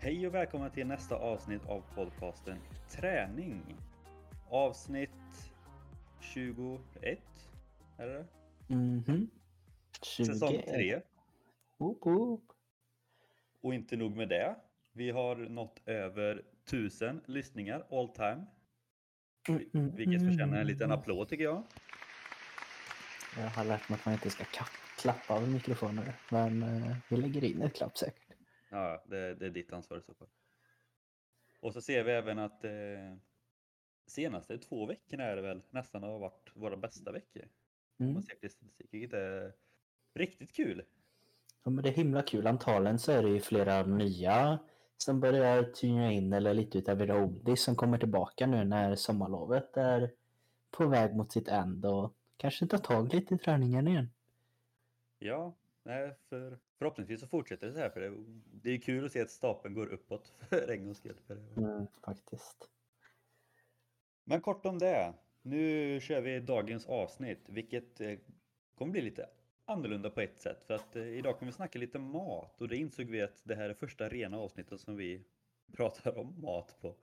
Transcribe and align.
Hej 0.00 0.26
och 0.26 0.34
välkomna 0.34 0.70
till 0.70 0.86
nästa 0.86 1.16
avsnitt 1.16 1.66
av 1.66 1.82
podcasten 1.94 2.58
Träning. 2.90 3.62
Avsnitt 4.50 5.10
21, 6.20 7.18
är 7.98 8.06
det 8.06 8.24
Mhm. 8.74 9.30
Säsong 10.02 10.50
20. 10.50 10.62
3. 10.62 11.00
Woop 11.78 12.06
woop. 12.06 12.52
Och 13.60 13.74
inte 13.74 13.96
nog 13.96 14.16
med 14.16 14.28
det. 14.28 14.56
Vi 14.92 15.10
har 15.10 15.36
nått 15.36 15.80
över 15.86 16.42
1000 16.66 17.20
lyssningar 17.26 17.84
all 17.90 18.08
time. 18.08 18.44
Vilket 19.72 20.20
förtjänar 20.30 20.60
en 20.60 20.66
liten 20.66 20.92
applåd 20.92 21.28
tycker 21.28 21.44
jag. 21.44 21.62
Jag 23.36 23.48
har 23.50 23.64
lärt 23.64 23.88
mig 23.88 23.98
att 23.98 24.04
man 24.04 24.14
inte 24.14 24.30
ska 24.30 24.44
ka- 24.44 24.98
klappa 24.98 25.34
av 25.34 25.48
mikrofoner. 25.48 26.12
Men 26.30 26.62
eh, 26.62 26.96
vi 27.08 27.16
lägger 27.16 27.44
in 27.44 27.62
ett 27.62 27.74
klapp 27.76 27.98
säkert. 27.98 28.27
Ja, 28.68 29.04
det, 29.06 29.34
det 29.34 29.46
är 29.46 29.50
ditt 29.50 29.72
ansvar 29.72 29.98
i 29.98 30.02
så 30.02 30.14
fall. 30.14 30.28
Och 31.60 31.72
så 31.72 31.80
ser 31.80 32.04
vi 32.04 32.12
även 32.12 32.38
att 32.38 32.64
eh, 32.64 33.16
senaste 34.06 34.58
två 34.58 34.86
veckorna 34.86 35.24
är 35.24 35.36
det 35.36 35.42
väl 35.42 35.62
nästan 35.70 36.02
har 36.02 36.18
varit 36.18 36.50
våra 36.54 36.76
bästa 36.76 37.12
veckor. 37.12 37.48
Mm. 37.98 38.12
man 38.12 38.22
ser 38.22 38.34
till 38.34 38.50
statistik, 38.50 38.88
vilket 38.90 39.12
är 39.12 39.52
riktigt 40.14 40.52
kul. 40.52 40.82
Ja, 41.64 41.70
men 41.70 41.84
det 41.84 41.90
är 41.90 41.94
himla 41.94 42.22
kul. 42.22 42.46
Antagligen 42.46 42.98
så 42.98 43.12
är 43.12 43.22
det 43.22 43.28
ju 43.28 43.40
flera 43.40 43.86
nya 43.86 44.58
som 44.96 45.20
börjar 45.20 45.62
tyna 45.62 46.12
in 46.12 46.32
eller 46.32 46.54
lite 46.54 46.78
utav 46.78 47.00
oldies 47.00 47.62
som 47.62 47.76
kommer 47.76 47.98
tillbaka 47.98 48.46
nu 48.46 48.64
när 48.64 48.94
sommarlovet 48.94 49.76
är 49.76 50.10
på 50.70 50.86
väg 50.86 51.16
mot 51.16 51.32
sitt 51.32 51.48
end 51.48 51.86
och 51.86 52.14
kanske 52.36 52.66
tar 52.66 52.78
tag 52.78 53.14
lite 53.14 53.34
i 53.34 53.38
träningen 53.38 53.88
igen. 53.88 54.10
Ja, 55.18 55.54
nej, 55.88 56.14
för 56.28 56.58
förhoppningsvis 56.78 57.20
så 57.20 57.26
fortsätter 57.26 57.66
det 57.66 57.72
så 57.72 57.78
här 57.78 57.90
för 57.90 58.00
det, 58.00 58.12
det 58.62 58.70
är 58.70 58.78
kul 58.78 59.06
att 59.06 59.12
se 59.12 59.20
att 59.20 59.30
stapeln 59.30 59.74
går 59.74 59.86
uppåt 59.86 60.32
för 60.48 60.70
en 60.70 60.84
gångs 60.84 60.98
skull. 60.98 61.16
Mm, 61.56 61.86
faktiskt. 62.04 62.70
Men 64.24 64.40
kort 64.40 64.66
om 64.66 64.78
det. 64.78 65.14
Nu 65.42 66.00
kör 66.00 66.20
vi 66.20 66.40
dagens 66.40 66.86
avsnitt, 66.86 67.38
vilket 67.46 68.00
eh, 68.00 68.18
kommer 68.74 68.92
bli 68.92 69.00
lite 69.00 69.28
annorlunda 69.64 70.10
på 70.10 70.20
ett 70.20 70.38
sätt. 70.38 70.64
För 70.66 70.74
att 70.74 70.96
eh, 70.96 71.02
idag 71.02 71.38
kommer 71.38 71.52
vi 71.52 71.56
snacka 71.56 71.78
lite 71.78 71.98
mat 71.98 72.60
och 72.60 72.68
det 72.68 72.76
insåg 72.76 73.06
vi 73.06 73.22
att 73.22 73.40
det 73.44 73.54
här 73.54 73.70
är 73.70 73.74
första 73.74 74.08
rena 74.08 74.38
avsnittet 74.38 74.80
som 74.80 74.96
vi 74.96 75.24
pratar 75.76 76.18
om 76.18 76.40
mat 76.40 76.76
på. 76.80 76.94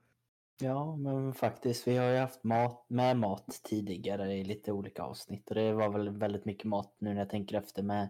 Ja, 0.60 0.96
men 0.96 1.34
faktiskt. 1.34 1.88
Vi 1.88 1.96
har 1.96 2.10
ju 2.10 2.16
haft 2.16 2.44
mat, 2.44 2.84
med 2.88 3.16
mat 3.16 3.60
tidigare 3.64 4.34
i 4.34 4.44
lite 4.44 4.72
olika 4.72 5.02
avsnitt. 5.02 5.48
Och 5.48 5.54
det 5.54 5.72
var 5.72 5.88
väl 5.88 6.08
väldigt 6.08 6.44
mycket 6.44 6.64
mat 6.64 6.94
nu 6.98 7.10
när 7.14 7.20
jag 7.20 7.30
tänker 7.30 7.58
efter 7.58 7.82
med 7.82 8.08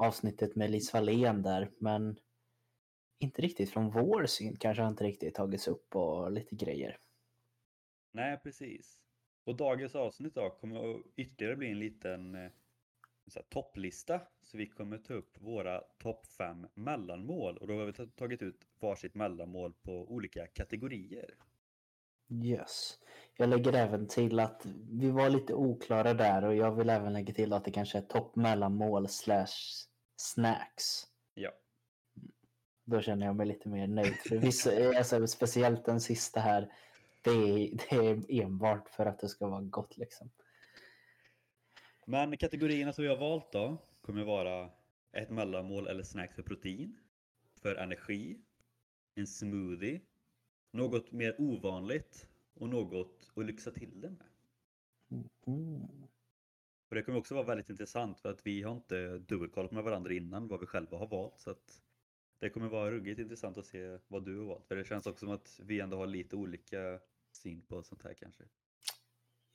avsnittet 0.00 0.56
med 0.56 0.70
Lis 0.70 0.94
Wallén 0.94 1.42
där. 1.42 1.70
Men 1.78 2.16
inte 3.18 3.42
riktigt 3.42 3.70
från 3.70 3.90
vår 3.90 4.26
syn 4.26 4.56
kanske 4.56 4.82
har 4.82 4.90
inte 4.90 5.04
riktigt 5.04 5.34
tagits 5.34 5.68
upp 5.68 5.96
och 5.96 6.32
lite 6.32 6.54
grejer. 6.54 6.96
Nej, 8.12 8.40
precis. 8.42 9.02
Och 9.44 9.56
dagens 9.56 9.94
avsnitt 9.94 10.34
då 10.34 10.50
kommer 10.50 10.90
att 10.94 11.02
ytterligare 11.16 11.56
bli 11.56 11.70
en 11.70 11.78
liten 11.78 12.34
eh, 12.34 12.50
så 13.26 13.38
här, 13.38 13.46
topplista. 13.48 14.20
Så 14.42 14.56
vi 14.58 14.66
kommer 14.66 14.98
ta 14.98 15.14
upp 15.14 15.36
våra 15.40 15.80
topp 15.80 16.26
fem 16.26 16.66
mellanmål 16.74 17.56
och 17.58 17.66
då 17.66 17.74
har 17.78 17.86
vi 17.86 17.92
ta- 17.92 18.06
tagit 18.06 18.42
ut 18.42 18.66
varsitt 18.80 19.14
mellanmål 19.14 19.72
på 19.82 19.92
olika 19.92 20.46
kategorier. 20.46 21.34
Yes. 22.44 22.98
Jag 23.36 23.48
lägger 23.48 23.72
även 23.72 24.08
till 24.08 24.40
att 24.40 24.66
vi 24.90 25.10
var 25.10 25.30
lite 25.30 25.54
oklara 25.54 26.14
där 26.14 26.44
och 26.44 26.54
jag 26.56 26.76
vill 26.76 26.90
även 26.90 27.12
lägga 27.12 27.34
till 27.34 27.52
att 27.52 27.64
det 27.64 27.70
kanske 27.70 27.98
är 27.98 28.02
topp 28.02 28.36
mellanmål 28.36 29.08
slash 29.08 29.46
snacks. 30.20 31.06
Ja, 31.34 31.50
Då 32.84 33.00
känner 33.00 33.26
jag 33.26 33.36
mig 33.36 33.46
lite 33.46 33.68
mer 33.68 33.86
nöjd. 33.86 34.14
För 34.14 34.36
vissa, 34.36 34.70
alltså, 34.98 35.26
speciellt 35.26 35.84
den 35.84 36.00
sista 36.00 36.40
här, 36.40 36.72
det 37.22 37.30
är, 37.30 37.70
det 37.76 37.96
är 37.96 38.42
enbart 38.42 38.88
för 38.88 39.06
att 39.06 39.18
det 39.18 39.28
ska 39.28 39.48
vara 39.48 39.62
gott 39.62 39.96
liksom. 39.96 40.30
men 42.06 42.36
kategorierna 42.36 42.92
som 42.92 43.02
vi 43.02 43.08
har 43.08 43.16
valt 43.16 43.52
då 43.52 43.78
kommer 44.00 44.24
vara 44.24 44.70
ett 45.12 45.30
mellanmål 45.30 45.86
eller 45.86 46.02
snacks 46.02 46.34
för 46.34 46.42
protein, 46.42 46.98
för 47.62 47.76
energi, 47.76 48.40
en 49.14 49.26
smoothie, 49.26 50.00
något 50.72 51.12
mer 51.12 51.34
ovanligt 51.38 52.26
och 52.54 52.68
något 52.68 53.30
att 53.36 53.44
lyxa 53.44 53.70
till 53.70 54.00
det 54.00 54.10
med. 54.10 54.26
Mm. 55.46 56.09
Och 56.90 56.96
det 56.96 57.02
kommer 57.02 57.18
också 57.18 57.34
vara 57.34 57.44
väldigt 57.44 57.70
intressant 57.70 58.20
för 58.20 58.30
att 58.30 58.46
vi 58.46 58.62
har 58.62 58.72
inte 58.72 59.18
dubbelkollat 59.18 59.72
med 59.72 59.84
varandra 59.84 60.12
innan 60.12 60.48
vad 60.48 60.60
vi 60.60 60.66
själva 60.66 60.98
har 60.98 61.06
valt. 61.06 61.40
Så 61.40 61.50
att 61.50 61.80
det 62.38 62.50
kommer 62.50 62.68
vara 62.68 62.90
ruggigt 62.90 63.20
intressant 63.20 63.58
att 63.58 63.66
se 63.66 63.98
vad 64.08 64.24
du 64.24 64.38
har 64.38 64.46
valt. 64.46 64.66
För 64.66 64.76
det 64.76 64.84
känns 64.84 65.06
också 65.06 65.26
som 65.26 65.34
att 65.34 65.60
vi 65.62 65.80
ändå 65.80 65.96
har 65.96 66.06
lite 66.06 66.36
olika 66.36 66.98
syn 67.32 67.62
på 67.62 67.82
sånt 67.82 68.02
här 68.02 68.14
kanske. 68.14 68.44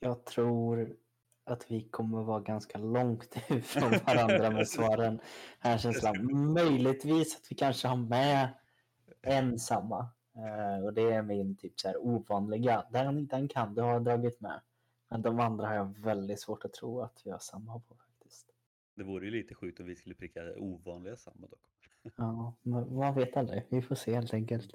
Jag 0.00 0.24
tror 0.24 0.96
att 1.44 1.70
vi 1.70 1.82
kommer 1.82 2.22
vara 2.22 2.40
ganska 2.40 2.78
långt 2.78 3.36
ifrån 3.48 3.92
varandra 4.06 4.50
med 4.50 4.68
svaren. 4.68 5.20
Här 5.58 5.78
känslan. 5.78 6.52
Möjligtvis 6.52 7.36
att 7.36 7.52
vi 7.52 7.56
kanske 7.56 7.88
har 7.88 7.96
med 7.96 8.48
en 9.22 9.58
samma. 9.58 10.08
Eh, 10.36 10.84
och 10.84 10.94
det 10.94 11.12
är 11.12 11.22
min 11.22 11.56
typ 11.56 11.80
så 11.80 11.88
här 11.88 11.96
ovanliga. 11.96 12.86
Den, 12.92 13.26
den 13.26 13.48
kan 13.48 13.74
du 13.74 13.82
ha 13.82 13.98
dragit 13.98 14.40
med. 14.40 14.60
Men 15.16 15.22
de 15.22 15.40
andra 15.40 15.66
har 15.66 15.74
jag 15.74 15.98
väldigt 15.98 16.40
svårt 16.40 16.64
att 16.64 16.72
tro 16.72 17.00
att 17.00 17.22
vi 17.24 17.30
har 17.30 17.38
samma 17.38 17.80
på 17.80 17.94
faktiskt. 17.94 18.46
Det 18.94 19.04
vore 19.04 19.24
ju 19.24 19.30
lite 19.30 19.54
sjukt 19.54 19.80
om 19.80 19.86
vi 19.86 19.96
skulle 19.96 20.14
pricka 20.14 20.54
ovanliga 20.56 21.16
samma 21.16 21.46
dock. 21.46 21.60
Ja, 22.16 22.54
men 22.62 22.94
man 22.94 23.14
vet 23.14 23.36
aldrig. 23.36 23.66
Vi 23.70 23.82
får 23.82 23.94
se 23.94 24.14
helt 24.14 24.34
enkelt. 24.34 24.74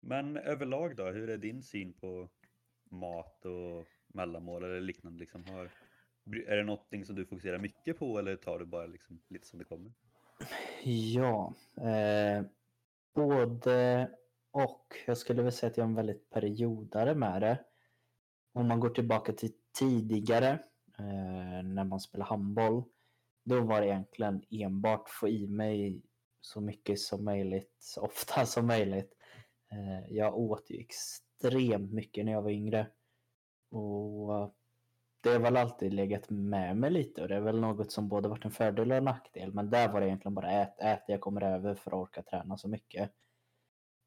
Men 0.00 0.36
överlag 0.36 0.96
då, 0.96 1.04
hur 1.04 1.30
är 1.30 1.38
din 1.38 1.62
syn 1.62 1.92
på 1.92 2.28
mat 2.84 3.44
och 3.44 3.86
mellanmål 4.06 4.64
eller 4.64 4.80
liknande? 4.80 5.18
Liksom? 5.18 5.44
Har, 5.44 5.70
är 6.46 6.56
det 6.56 6.64
någonting 6.64 7.04
som 7.04 7.16
du 7.16 7.26
fokuserar 7.26 7.58
mycket 7.58 7.98
på 7.98 8.18
eller 8.18 8.36
tar 8.36 8.58
du 8.58 8.64
bara 8.64 8.86
liksom 8.86 9.22
lite 9.28 9.46
som 9.46 9.58
det 9.58 9.64
kommer? 9.64 9.92
Ja, 11.14 11.54
eh, 11.76 12.44
både 13.14 14.10
och. 14.50 14.96
Jag 15.06 15.18
skulle 15.18 15.42
väl 15.42 15.52
säga 15.52 15.70
att 15.70 15.76
jag 15.76 15.84
är 15.84 15.88
en 15.88 15.94
väldigt 15.94 16.30
periodare 16.30 17.14
med 17.14 17.42
det. 17.42 17.64
Om 18.52 18.68
man 18.68 18.80
går 18.80 18.90
tillbaka 18.90 19.32
till 19.32 19.52
tidigare, 19.78 20.50
eh, 20.98 21.62
när 21.64 21.84
man 21.84 22.00
spelade 22.00 22.28
handboll, 22.28 22.84
då 23.44 23.60
var 23.60 23.80
det 23.80 23.86
egentligen 23.86 24.42
enbart 24.50 25.08
få 25.08 25.28
i 25.28 25.46
mig 25.46 26.02
så 26.40 26.60
mycket 26.60 27.00
som 27.00 27.24
möjligt, 27.24 27.76
så 27.78 28.00
ofta 28.00 28.46
som 28.46 28.66
möjligt. 28.66 29.14
Eh, 29.72 30.16
jag 30.16 30.38
åt 30.38 30.70
ju 30.70 30.80
extremt 30.80 31.92
mycket 31.92 32.24
när 32.24 32.32
jag 32.32 32.42
var 32.42 32.50
yngre. 32.50 32.90
Och 33.70 34.54
det 35.22 35.30
har 35.30 35.38
väl 35.38 35.56
alltid 35.56 35.94
legat 35.94 36.30
med 36.30 36.76
mig 36.76 36.90
lite 36.90 37.22
och 37.22 37.28
det 37.28 37.36
är 37.36 37.40
väl 37.40 37.60
något 37.60 37.92
som 37.92 38.08
både 38.08 38.28
varit 38.28 38.44
en 38.44 38.50
fördel 38.50 38.90
och 38.90 38.96
en 38.96 39.04
nackdel. 39.04 39.52
Men 39.52 39.70
där 39.70 39.92
var 39.92 40.00
det 40.00 40.06
egentligen 40.06 40.34
bara 40.34 40.50
ät, 40.50 40.80
ät, 40.80 41.04
jag 41.06 41.20
kommer 41.20 41.42
över 41.42 41.74
för 41.74 41.90
att 41.90 41.96
orka 41.96 42.22
träna 42.22 42.56
så 42.56 42.68
mycket. 42.68 43.10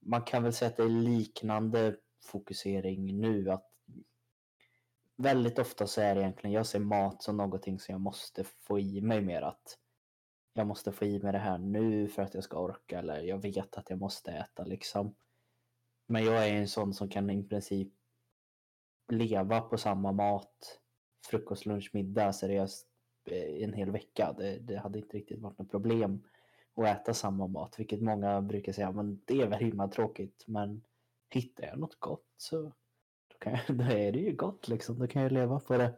Man 0.01 0.21
kan 0.21 0.43
väl 0.43 0.53
säga 0.53 0.69
att 0.69 0.77
det 0.77 0.83
är 0.83 0.89
liknande 0.89 1.95
fokusering 2.23 3.21
nu. 3.21 3.51
att 3.51 3.74
Väldigt 5.17 5.59
ofta 5.59 5.87
så 5.87 6.01
är 6.01 6.15
det 6.15 6.21
egentligen, 6.21 6.53
jag 6.53 6.65
ser 6.65 6.79
mat 6.79 7.23
som 7.23 7.37
någonting 7.37 7.79
som 7.79 7.91
jag 7.91 8.01
måste 8.01 8.43
få 8.43 8.79
i 8.79 9.01
mig 9.01 9.21
mer 9.21 9.41
att 9.41 9.77
jag 10.53 10.67
måste 10.67 10.91
få 10.91 11.05
i 11.05 11.19
mig 11.19 11.31
det 11.31 11.39
här 11.39 11.57
nu 11.57 12.07
för 12.07 12.21
att 12.21 12.33
jag 12.33 12.43
ska 12.43 12.59
orka 12.59 12.99
eller 12.99 13.21
jag 13.21 13.37
vet 13.37 13.77
att 13.77 13.89
jag 13.89 13.99
måste 13.99 14.31
äta 14.31 14.63
liksom. 14.63 15.15
Men 16.07 16.25
jag 16.25 16.49
är 16.49 16.53
en 16.53 16.67
sån 16.67 16.93
som 16.93 17.09
kan 17.09 17.29
i 17.29 17.43
princip 17.43 17.93
leva 19.11 19.61
på 19.61 19.77
samma 19.77 20.11
mat 20.11 20.79
frukost, 21.29 21.65
lunch, 21.65 21.89
middag 21.93 22.33
seriöst 22.33 22.87
eh, 23.25 23.63
en 23.63 23.73
hel 23.73 23.91
vecka. 23.91 24.33
Det, 24.37 24.59
det 24.59 24.77
hade 24.77 24.99
inte 24.99 25.17
riktigt 25.17 25.39
varit 25.39 25.57
något 25.57 25.71
problem 25.71 26.23
att 26.75 26.87
äta 26.87 27.13
samma 27.13 27.47
mat, 27.47 27.79
vilket 27.79 28.01
många 28.01 28.41
brukar 28.41 28.73
säga, 28.73 28.91
men 28.91 29.21
det 29.25 29.41
är 29.41 29.47
väl 29.47 29.59
himla 29.59 29.87
tråkigt. 29.87 30.43
Men 30.47 30.83
hittar 31.29 31.63
jag 31.63 31.79
något 31.79 31.99
gott 31.99 32.25
så 32.37 32.73
kan 33.45 33.57
då 33.77 33.83
är 33.83 34.11
det 34.11 34.19
ju 34.19 34.35
gott 34.35 34.67
liksom. 34.67 34.99
Då 34.99 35.07
kan 35.07 35.21
jag 35.21 35.31
leva 35.31 35.59
på 35.59 35.77
det. 35.77 35.93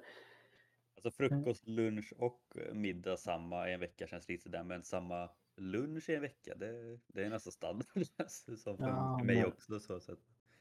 Alltså 0.95 1.11
frukost, 1.11 1.67
lunch 1.67 2.13
och 2.17 2.41
middag 2.73 3.17
samma 3.17 3.69
i 3.69 3.73
en 3.73 3.79
vecka 3.79 4.07
känns 4.07 4.29
lite 4.29 4.43
sådär, 4.43 4.63
men 4.63 4.83
samma 4.83 5.29
lunch 5.55 6.09
i 6.09 6.15
en 6.15 6.21
vecka, 6.21 6.55
det, 6.55 6.99
det 7.07 7.23
är 7.23 7.29
nästan 7.29 7.51
standard 7.51 8.05
som 8.57 8.77
för, 8.77 8.87
Ja, 8.87 9.17
mig 9.23 9.35
men- 9.35 9.45
också. 9.45 9.79
Så, 9.79 9.99
så 9.99 10.15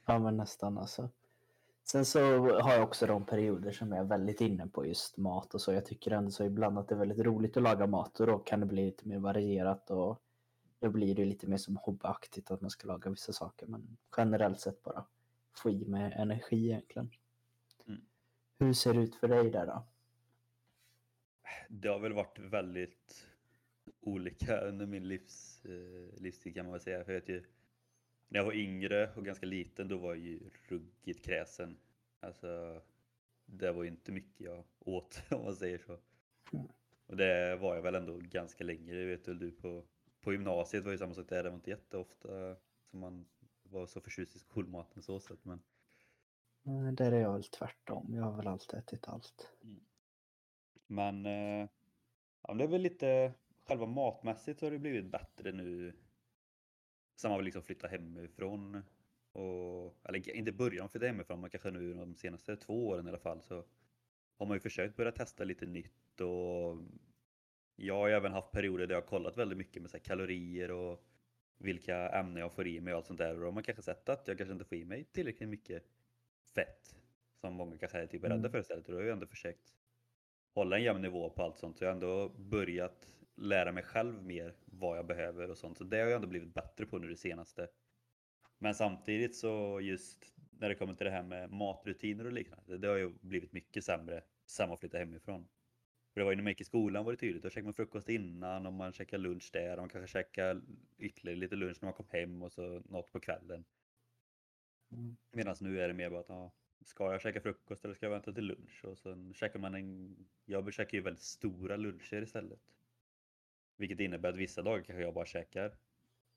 Ja, 0.06 0.18
men 0.18 0.36
nästan 0.36 0.78
alltså. 0.78 1.10
Sen 1.84 2.04
så 2.04 2.20
har 2.60 2.72
jag 2.74 2.82
också 2.82 3.06
de 3.06 3.26
perioder 3.26 3.72
som 3.72 3.92
jag 3.92 3.98
är 3.98 4.04
väldigt 4.04 4.40
inne 4.40 4.66
på 4.66 4.86
just 4.86 5.16
mat 5.16 5.54
och 5.54 5.60
så. 5.60 5.72
Jag 5.72 5.86
tycker 5.86 6.10
ändå 6.10 6.30
så 6.30 6.44
ibland 6.44 6.78
att 6.78 6.88
det 6.88 6.94
är 6.94 6.98
väldigt 6.98 7.18
roligt 7.26 7.56
att 7.56 7.62
laga 7.62 7.86
mat 7.86 8.20
och 8.20 8.26
då 8.26 8.38
kan 8.38 8.60
det 8.60 8.66
bli 8.66 8.84
lite 8.86 9.08
mer 9.08 9.18
varierat 9.18 9.90
och 9.90 10.22
då 10.78 10.90
blir 10.90 11.14
det 11.14 11.24
lite 11.24 11.46
mer 11.46 11.56
som 11.56 11.76
hobbyaktigt 11.76 12.50
att 12.50 12.60
man 12.60 12.70
ska 12.70 12.88
laga 12.88 13.10
vissa 13.10 13.32
saker. 13.32 13.66
Men 13.66 13.96
generellt 14.16 14.60
sett 14.60 14.82
bara 14.82 15.04
få 15.58 15.70
i 15.70 15.84
med 15.84 16.12
energi 16.12 16.64
egentligen. 16.64 17.10
Mm. 17.86 18.00
Hur 18.58 18.72
ser 18.72 18.94
det 18.94 19.00
ut 19.00 19.14
för 19.14 19.28
dig 19.28 19.50
där 19.50 19.66
då? 19.66 19.86
det 21.68 21.88
har 21.88 21.98
väl 21.98 22.12
varit 22.12 22.38
väldigt 22.38 23.26
olika 24.00 24.60
under 24.60 24.86
min 24.86 25.08
livs, 25.08 25.64
eh, 25.64 26.20
livstid 26.20 26.54
kan 26.54 26.64
man 26.64 26.72
väl 26.72 26.80
säga. 26.80 27.04
För 27.04 27.12
jag 27.12 27.28
ju, 27.28 27.44
när 28.28 28.40
jag 28.40 28.44
var 28.44 28.52
yngre 28.52 29.10
och 29.16 29.24
ganska 29.24 29.46
liten 29.46 29.88
då 29.88 29.98
var 29.98 30.14
jag 30.14 30.24
ju 30.24 30.40
ruggigt 30.68 31.24
kräsen. 31.24 31.78
Alltså, 32.20 32.82
det 33.46 33.72
var 33.72 33.82
ju 33.82 33.88
inte 33.88 34.12
mycket 34.12 34.40
jag 34.40 34.64
åt 34.78 35.22
om 35.30 35.44
man 35.44 35.56
säger 35.56 35.78
så. 35.78 35.98
Mm. 36.52 36.66
Och 37.06 37.16
det 37.16 37.56
var 37.56 37.74
jag 37.74 37.82
väl 37.82 37.94
ändå 37.94 38.16
ganska 38.16 38.64
länge, 38.64 38.94
det 38.94 39.04
vet 39.04 39.28
väl 39.28 39.38
du 39.38 39.50
på, 39.50 39.84
på 40.20 40.32
gymnasiet 40.32 40.84
var 40.84 40.92
ju 40.92 40.98
samma 40.98 41.14
sak 41.14 41.28
där, 41.28 41.42
det 41.42 41.50
var 41.50 41.56
inte 41.56 41.70
jätteofta 41.70 42.56
som 42.90 43.00
man 43.00 43.26
var 43.70 43.86
så 43.86 44.00
förtjust 44.00 44.36
i 44.36 44.38
skolmaten 44.38 45.02
så 45.02 45.20
sätt 45.20 45.40
men 45.42 45.60
Där 46.94 47.12
är 47.12 47.20
jag 47.20 47.32
väl 47.32 47.44
tvärtom. 47.44 48.14
Jag 48.14 48.22
har 48.22 48.36
väl 48.36 48.46
alltid 48.46 48.78
ätit 48.78 49.08
allt. 49.08 49.52
Men 50.86 51.26
eh, 51.26 51.68
ja, 52.42 52.54
det 52.54 52.64
är 52.64 52.68
väl 52.68 52.82
lite 52.82 53.32
själva 53.66 53.86
matmässigt 53.86 54.58
så 54.58 54.66
har 54.66 54.70
det 54.70 54.78
blivit 54.78 55.10
bättre 55.10 55.52
nu. 55.52 55.92
Sen 57.16 57.30
man 57.30 57.38
vill 57.38 57.44
liksom 57.44 57.62
flytta 57.62 57.88
hemifrån. 57.88 58.82
Och, 59.32 59.96
eller 60.08 60.36
inte 60.36 60.52
början 60.52 60.88
flytta 60.88 61.06
hemifrån, 61.06 61.40
men 61.40 61.50
kanske 61.50 61.70
nu 61.70 61.94
de 61.94 62.14
senaste 62.14 62.56
två 62.56 62.88
åren 62.88 63.06
i 63.06 63.08
alla 63.08 63.18
fall 63.18 63.42
så 63.42 63.64
har 64.38 64.46
man 64.46 64.56
ju 64.56 64.60
försökt 64.60 64.96
börja 64.96 65.12
testa 65.12 65.44
lite 65.44 65.66
nytt 65.66 66.20
och 66.20 66.78
jag 67.76 67.94
har 67.94 68.08
även 68.08 68.32
haft 68.32 68.50
perioder 68.50 68.86
där 68.86 68.94
jag 68.94 69.02
har 69.02 69.08
kollat 69.08 69.38
väldigt 69.38 69.58
mycket 69.58 69.82
med 69.82 69.90
så 69.90 69.96
här 69.96 70.04
kalorier 70.04 70.70
och 70.70 71.04
vilka 71.58 72.08
ämnen 72.08 72.36
jag 72.36 72.52
får 72.52 72.66
i 72.66 72.80
mig 72.80 72.92
och 72.92 72.98
allt 72.98 73.06
sånt 73.06 73.18
där 73.18 73.34
och 73.34 73.40
då 73.40 73.44
har 73.44 73.52
man 73.52 73.62
kanske 73.62 73.82
sett 73.82 74.08
att 74.08 74.28
jag 74.28 74.38
kanske 74.38 74.52
inte 74.52 74.64
får 74.64 74.78
i 74.78 74.84
mig 74.84 75.04
tillräckligt 75.04 75.48
mycket 75.48 75.84
fett 76.54 76.96
som 77.40 77.54
många 77.54 77.78
kanske 77.78 77.98
är 77.98 78.06
typ 78.06 78.24
rädda 78.24 78.34
Mm. 78.34 78.50
för 78.50 78.60
istället 78.60 78.86
och 78.86 78.92
då 78.92 78.98
har 78.98 79.04
jag 79.04 79.12
ändå 79.12 79.26
försökt 79.26 79.74
hålla 80.54 80.76
en 80.76 80.82
jämn 80.82 81.02
nivå 81.02 81.30
på 81.30 81.42
allt 81.42 81.58
sånt. 81.58 81.78
Så 81.78 81.84
jag 81.84 81.88
har 81.88 81.94
ändå 81.94 82.28
börjat 82.28 83.08
lära 83.36 83.72
mig 83.72 83.82
själv 83.82 84.22
mer 84.24 84.54
vad 84.64 84.98
jag 84.98 85.06
behöver 85.06 85.50
och 85.50 85.58
sånt. 85.58 85.78
Så 85.78 85.84
det 85.84 85.96
har 85.96 86.06
jag 86.06 86.16
ändå 86.16 86.28
blivit 86.28 86.54
bättre 86.54 86.86
på 86.86 86.98
nu 86.98 87.08
det 87.08 87.16
senaste. 87.16 87.68
Men 88.58 88.74
samtidigt 88.74 89.36
så 89.36 89.80
just 89.80 90.32
när 90.50 90.68
det 90.68 90.74
kommer 90.74 90.94
till 90.94 91.04
det 91.04 91.10
här 91.10 91.22
med 91.22 91.50
matrutiner 91.50 92.24
och 92.26 92.32
liknande. 92.32 92.78
Det 92.78 92.88
har 92.88 92.96
ju 92.96 93.12
blivit 93.20 93.52
mycket 93.52 93.84
sämre 93.84 94.22
sen 94.46 94.68
man 94.68 94.78
flyttade 94.78 95.04
hemifrån. 95.04 95.48
För 96.16 96.20
det 96.20 96.24
var 96.24 96.32
ju 96.32 96.36
när 96.36 96.42
man 96.42 96.50
gick 96.50 96.60
i 96.60 96.64
skolan 96.64 97.04
var 97.04 97.12
det 97.12 97.18
tydligt. 97.18 97.42
Då 97.42 97.50
käkade 97.50 97.64
man 97.64 97.74
frukost 97.74 98.08
innan 98.08 98.66
och 98.66 98.72
man 98.72 98.92
käkade 98.92 99.22
lunch 99.22 99.50
där. 99.52 99.72
Och 99.72 99.78
man 99.78 99.88
kanske 99.88 100.12
käkade 100.12 100.60
ytterligare 100.98 101.38
lite 101.38 101.56
lunch 101.56 101.76
när 101.80 101.86
man 101.86 101.94
kom 101.94 102.06
hem 102.08 102.42
och 102.42 102.52
så 102.52 102.82
något 102.88 103.12
på 103.12 103.20
kvällen. 103.20 103.64
Mm. 104.92 105.16
Medan 105.30 105.56
nu 105.60 105.80
är 105.80 105.88
det 105.88 105.94
mer 105.94 106.10
bara 106.10 106.20
att 106.20 106.28
ja, 106.28 106.52
ska 106.84 107.12
jag 107.12 107.20
käka 107.20 107.40
frukost 107.40 107.84
eller 107.84 107.94
ska 107.94 108.06
jag 108.06 108.10
vänta 108.10 108.32
till 108.32 108.44
lunch? 108.44 108.84
Och 108.84 108.98
sen 108.98 109.34
käkar 109.34 109.58
man 109.58 109.74
en, 109.74 110.16
jag 110.44 110.74
käkar 110.74 110.98
ju 110.98 111.04
väldigt 111.04 111.22
stora 111.22 111.76
luncher 111.76 112.22
istället. 112.22 112.60
Vilket 113.76 114.00
innebär 114.00 114.28
att 114.28 114.36
vissa 114.36 114.62
dagar 114.62 114.82
kanske 114.82 115.02
jag 115.02 115.14
bara 115.14 115.26
käkar 115.26 115.76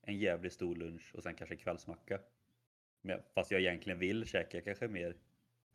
en 0.02 0.18
jävligt 0.18 0.52
stor 0.52 0.76
lunch 0.76 1.14
och 1.14 1.22
sen 1.22 1.34
kanske 1.34 1.56
kvällsmacka. 1.56 2.20
Men, 3.02 3.22
fast 3.34 3.50
jag 3.50 3.60
egentligen 3.60 3.98
vill 3.98 4.26
käka 4.26 4.60
kanske 4.60 4.88
mer 4.88 5.16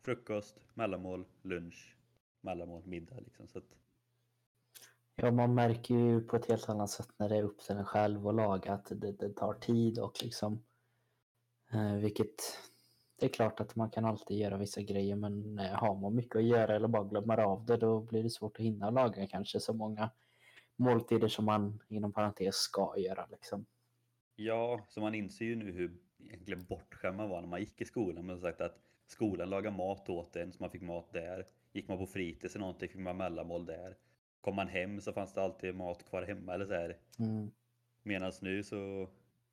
frukost, 0.02 0.60
mellanmål, 0.74 1.26
lunch, 1.42 1.96
mellanmål, 2.40 2.86
middag 2.86 3.20
liksom. 3.20 3.48
Så 3.48 3.58
att, 3.58 3.76
Ja, 5.16 5.30
man 5.30 5.54
märker 5.54 5.94
ju 5.94 6.20
på 6.20 6.36
ett 6.36 6.48
helt 6.48 6.68
annat 6.68 6.90
sätt 6.90 7.08
när 7.16 7.28
det 7.28 7.36
är 7.36 7.42
upp 7.42 7.60
till 7.60 7.76
en 7.76 7.84
själv 7.84 8.28
att 8.28 8.34
laga 8.34 8.72
att 8.72 8.86
det, 8.90 9.12
det 9.12 9.36
tar 9.36 9.54
tid 9.54 9.98
och 9.98 10.22
liksom 10.22 10.62
eh, 11.72 11.94
vilket 11.94 12.58
det 13.18 13.26
är 13.26 13.30
klart 13.30 13.60
att 13.60 13.76
man 13.76 13.90
kan 13.90 14.04
alltid 14.04 14.38
göra 14.38 14.56
vissa 14.56 14.82
grejer 14.82 15.16
men 15.16 15.58
eh, 15.58 15.72
har 15.72 15.94
man 15.94 16.14
mycket 16.14 16.36
att 16.36 16.44
göra 16.44 16.76
eller 16.76 16.88
bara 16.88 17.04
glömmer 17.04 17.38
av 17.38 17.66
det 17.66 17.76
då 17.76 18.00
blir 18.00 18.22
det 18.22 18.30
svårt 18.30 18.56
att 18.56 18.64
hinna 18.64 18.90
laga 18.90 19.26
kanske 19.26 19.60
så 19.60 19.72
många 19.72 20.10
måltider 20.76 21.28
som 21.28 21.44
man 21.44 21.82
inom 21.88 22.12
parentes 22.12 22.56
ska 22.56 22.94
göra 22.98 23.26
liksom. 23.30 23.66
ja, 24.36 24.86
så 24.88 25.00
man 25.00 25.14
inser 25.14 25.44
ju 25.44 25.56
nu 25.56 25.72
hur 25.72 25.96
egentligen 26.24 26.64
bortskämd 26.64 27.16
man 27.16 27.28
var 27.28 27.40
när 27.40 27.48
man 27.48 27.60
gick 27.60 27.80
i 27.80 27.84
skolan. 27.84 28.26
Men 28.26 28.36
som 28.36 28.42
sagt 28.42 28.60
att 28.60 28.78
skolan 29.06 29.50
lagade 29.50 29.76
mat 29.76 30.08
åt 30.08 30.36
en 30.36 30.52
så 30.52 30.62
man 30.62 30.70
fick 30.70 30.82
mat 30.82 31.12
där. 31.12 31.46
Gick 31.72 31.88
man 31.88 31.98
på 31.98 32.06
fritids 32.06 32.54
eller 32.54 32.66
någonting 32.66 32.88
fick 32.88 33.00
man 33.00 33.16
mellanmål 33.16 33.66
där. 33.66 33.96
Kom 34.46 34.56
man 34.56 34.68
hem 34.68 35.00
så 35.00 35.12
fanns 35.12 35.32
det 35.32 35.42
alltid 35.42 35.74
mat 35.74 36.04
kvar 36.04 36.22
hemma 36.22 36.54
eller 36.54 36.66
så 36.66 36.74
här. 36.74 36.96
Mm. 37.18 37.50
Medan 38.02 38.32
nu 38.40 38.62
så, 38.62 39.08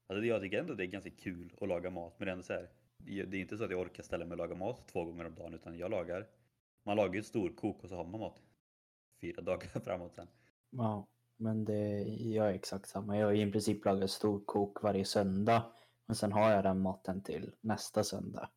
alltså 0.07 0.25
jag 0.25 0.41
tycker 0.41 0.59
ändå 0.59 0.73
det 0.73 0.83
är 0.83 0.87
ganska 0.87 1.09
kul 1.09 1.53
att 1.61 1.67
laga 1.67 1.89
mat. 1.89 2.15
Men 2.17 2.25
det 2.25 2.29
är 2.29 2.33
ändå 2.33 2.43
så 2.43 2.53
här, 2.53 2.69
det 2.97 3.37
är 3.37 3.41
inte 3.41 3.57
så 3.57 3.63
att 3.63 3.71
jag 3.71 3.79
orkar 3.79 4.03
ställa 4.03 4.25
mig 4.25 4.31
och 4.31 4.37
laga 4.37 4.55
mat 4.55 4.87
två 4.87 5.05
gånger 5.05 5.25
om 5.25 5.35
dagen 5.35 5.53
utan 5.53 5.77
jag 5.77 5.91
lagar. 5.91 6.27
Man 6.83 6.97
lagar 6.97 7.13
ju 7.13 7.19
ett 7.19 7.25
storkok 7.25 7.83
och 7.83 7.89
så 7.89 7.95
har 7.95 8.03
man 8.03 8.19
mat 8.19 8.41
fyra 9.21 9.41
dagar 9.41 9.79
framåt 9.79 10.13
sen. 10.13 10.27
Ja, 10.69 11.07
men 11.37 11.65
det, 11.65 12.03
jag 12.03 12.49
är 12.49 12.53
exakt 12.53 12.89
samma. 12.89 13.17
Jag 13.17 13.27
har 13.27 13.33
i 13.33 13.51
princip 13.51 13.85
lagat 13.85 14.11
storkok 14.11 14.83
varje 14.83 15.05
söndag. 15.05 15.63
Men 16.05 16.15
sen 16.15 16.31
har 16.31 16.51
jag 16.51 16.63
den 16.63 16.79
maten 16.79 17.23
till 17.23 17.55
nästa 17.61 18.03
söndag. 18.03 18.49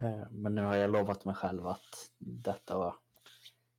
Eh, 0.00 0.30
Men 0.30 0.54
nu 0.54 0.62
har 0.62 0.74
jag 0.74 0.90
lovat 0.90 1.24
mig 1.24 1.34
själv 1.34 1.66
att 1.66 2.10
detta 2.18 2.94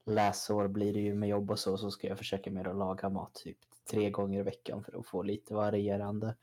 läsår 0.06 0.68
blir 0.68 0.94
det 0.94 1.00
ju 1.00 1.13
med 1.16 1.30
jobb 1.30 1.52
och 1.52 1.60
så, 1.60 1.78
så 1.78 1.92
ska 1.92 2.07
jag 2.07 2.18
försöka 2.18 2.52
mer 2.52 2.68
att 2.68 2.75
laga 2.75 3.10
mat 3.10 3.34
typ 3.34 3.57
tre 3.92 4.10
gånger 4.10 4.40
i 4.40 4.44
veckan 4.44 4.84
för 4.84 5.00
att 5.00 5.07
få 5.07 5.24
lite 5.24 5.54
varierande. 5.54 6.36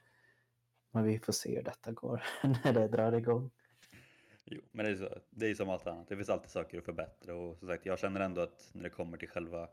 Men 0.90 1.04
vi 1.04 1.18
får 1.18 1.32
se 1.32 1.56
hur 1.56 1.62
detta 1.62 1.92
går 1.92 2.24
när 2.64 2.72
det 2.72 2.88
drar 2.88 3.12
igång. 3.12 3.50
Jo, 4.44 4.60
men 4.70 4.84
det 4.84 4.90
är, 4.90 4.96
så, 4.96 5.08
det 5.30 5.46
är 5.46 5.54
som 5.54 5.70
allt 5.70 5.86
annat. 5.86 6.08
Det 6.08 6.16
finns 6.16 6.28
alltid 6.28 6.50
saker 6.50 6.78
att 6.78 6.84
förbättra 6.84 7.34
och 7.34 7.58
som 7.58 7.68
sagt, 7.68 7.86
jag 7.86 7.98
känner 7.98 8.20
ändå 8.20 8.40
att 8.40 8.70
när 8.72 8.82
det 8.82 8.90
kommer 8.90 9.18
till 9.18 9.28
själva 9.28 9.68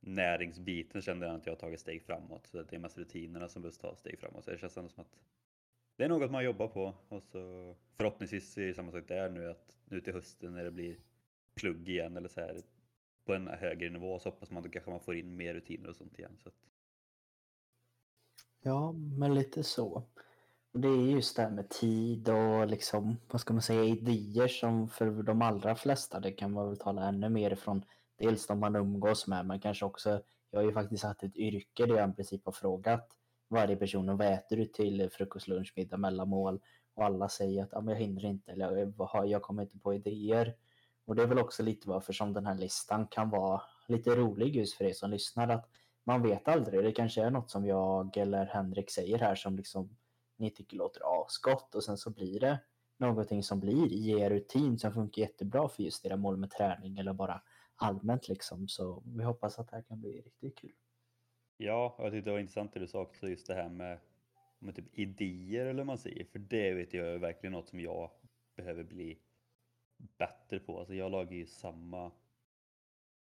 näringsbiten 0.00 1.02
känner 1.02 1.26
jag 1.26 1.36
att 1.36 1.46
jag 1.46 1.52
har 1.52 1.58
tagit 1.58 1.80
steg 1.80 2.02
framåt. 2.02 2.46
Så 2.46 2.60
att 2.60 2.68
det 2.68 2.76
är 2.76 2.80
mest 2.80 2.98
rutinerna 2.98 3.48
som 3.48 3.62
behöver 3.62 3.78
ta 3.78 3.96
steg 3.96 4.18
framåt. 4.18 4.44
Så 4.44 4.50
det 4.50 4.58
känns 4.58 4.76
ändå 4.76 4.90
som 4.90 5.00
att 5.00 5.18
det 5.96 6.04
är 6.04 6.08
något 6.08 6.30
man 6.30 6.44
jobbar 6.44 6.68
på 6.68 6.94
och 7.08 7.22
så 7.22 7.76
förhoppningsvis 7.96 8.58
är 8.58 8.66
det 8.66 8.74
samma 8.74 8.92
sak 8.92 9.08
där 9.08 9.30
nu 9.30 9.50
att 9.50 9.78
nu 9.84 10.00
till 10.00 10.12
hösten 10.12 10.52
när 10.52 10.64
det 10.64 10.70
blir 10.70 10.98
plugg 11.54 11.88
igen 11.88 12.16
eller 12.16 12.28
så 12.28 12.40
här 12.40 12.62
på 13.24 13.34
en 13.34 13.48
högre 13.48 13.90
nivå 13.90 14.18
så 14.18 14.28
hoppas 14.28 14.50
man 14.50 14.64
att 14.64 14.72
kanske 14.72 14.90
man 14.90 15.00
får 15.00 15.16
in 15.16 15.36
mer 15.36 15.54
rutiner 15.54 15.88
och 15.88 15.96
sånt 15.96 16.18
igen. 16.18 16.36
Så 16.42 16.48
att, 16.48 16.54
Ja, 18.62 18.92
men 18.92 19.34
lite 19.34 19.62
så. 19.62 20.02
Och 20.72 20.80
det 20.80 20.88
är 20.88 21.10
just 21.10 21.36
det 21.36 21.42
här 21.42 21.50
med 21.50 21.68
tid 21.68 22.28
och 22.28 22.66
liksom, 22.66 23.16
vad 23.30 23.40
ska 23.40 23.54
man 23.54 23.62
säga, 23.62 23.84
idéer 23.84 24.48
som 24.48 24.88
för 24.88 25.22
de 25.22 25.42
allra 25.42 25.74
flesta, 25.74 26.20
det 26.20 26.32
kan 26.32 26.52
man 26.52 26.68
väl 26.68 26.76
tala 26.76 27.08
ännu 27.08 27.28
mer 27.28 27.50
ifrån 27.50 27.84
dels 28.16 28.46
de 28.46 28.60
man 28.60 28.76
umgås 28.76 29.26
med, 29.26 29.46
men 29.46 29.60
kanske 29.60 29.84
också, 29.84 30.22
jag 30.50 30.58
har 30.58 30.64
ju 30.64 30.72
faktiskt 30.72 31.04
haft 31.04 31.22
ett 31.22 31.36
yrke 31.36 31.86
där 31.86 31.96
jag 31.96 32.10
i 32.10 32.12
princip 32.12 32.44
har 32.44 32.52
frågat 32.52 33.08
varje 33.48 33.76
person 33.76 34.16
vad 34.16 34.26
äter 34.32 34.56
du 34.56 34.64
till 34.64 35.10
frukost, 35.12 35.48
lunch, 35.48 35.72
middag, 35.76 35.96
mellanmål? 35.96 36.60
Och 36.94 37.04
alla 37.04 37.28
säger 37.28 37.62
att 37.62 37.74
ah, 37.74 37.80
men 37.80 37.94
jag 37.94 38.00
hinner 38.00 38.24
inte 38.24 38.52
eller 38.52 38.92
jag, 38.98 39.28
jag 39.28 39.42
kommer 39.42 39.62
inte 39.62 39.78
på 39.78 39.94
idéer. 39.94 40.54
Och 41.04 41.14
det 41.14 41.22
är 41.22 41.26
väl 41.26 41.38
också 41.38 41.62
lite 41.62 41.88
varför 41.88 42.12
som 42.12 42.32
den 42.32 42.46
här 42.46 42.54
listan 42.58 43.06
kan 43.06 43.30
vara 43.30 43.62
lite 43.88 44.16
rolig 44.16 44.56
just 44.56 44.74
för 44.74 44.84
er 44.84 44.92
som 44.92 45.10
lyssnar. 45.10 45.48
att 45.48 45.68
Man 46.04 46.22
vet 46.22 46.48
aldrig, 46.48 46.84
det 46.84 46.92
kanske 46.92 47.22
är 47.22 47.30
något 47.30 47.50
som 47.50 47.66
jag 47.66 48.16
eller 48.16 48.46
Henrik 48.46 48.90
säger 48.90 49.18
här 49.18 49.34
som 49.34 49.56
liksom 49.56 49.96
ni 50.36 50.50
tycker 50.50 50.76
låter 50.76 51.22
asgott 51.22 51.74
och 51.74 51.84
sen 51.84 51.96
så 51.96 52.10
blir 52.10 52.40
det 52.40 52.58
någonting 52.96 53.42
som 53.42 53.60
blir 53.60 53.92
i 53.92 54.10
er 54.10 54.30
rutin 54.30 54.78
som 54.78 54.92
funkar 54.92 55.22
jättebra 55.22 55.68
för 55.68 55.82
just 55.82 56.06
era 56.06 56.16
mål 56.16 56.36
med 56.36 56.50
träning 56.50 56.98
eller 56.98 57.12
bara 57.12 57.42
allmänt 57.76 58.28
liksom. 58.28 58.68
Så 58.68 59.02
vi 59.06 59.24
hoppas 59.24 59.58
att 59.58 59.70
det 59.70 59.76
här 59.76 59.82
kan 59.82 60.00
bli 60.00 60.20
riktigt 60.20 60.58
kul. 60.58 60.72
Ja, 61.56 61.96
jag 61.98 62.12
tyckte 62.12 62.30
det 62.30 62.32
var 62.32 62.40
intressant 62.40 62.72
det 62.72 62.80
du 62.80 62.86
sa 62.86 63.00
också, 63.00 63.28
just 63.28 63.46
det 63.46 63.54
här 63.54 63.68
med, 63.68 63.98
med 64.58 64.76
typ 64.76 64.98
idéer 64.98 65.66
eller 65.66 65.78
vad 65.78 65.86
man 65.86 65.98
säger. 65.98 66.24
För 66.24 66.38
det 66.38 66.74
vet 66.74 66.94
jag 66.94 67.06
är 67.06 67.18
verkligen 67.18 67.52
något 67.52 67.68
som 67.68 67.80
jag 67.80 68.10
behöver 68.56 68.84
bli 68.84 69.18
bättre 70.18 70.58
på. 70.60 70.78
Alltså 70.78 70.94
jag 70.94 71.12
lagar 71.12 71.32
ju 71.32 71.46
samma... 71.46 72.12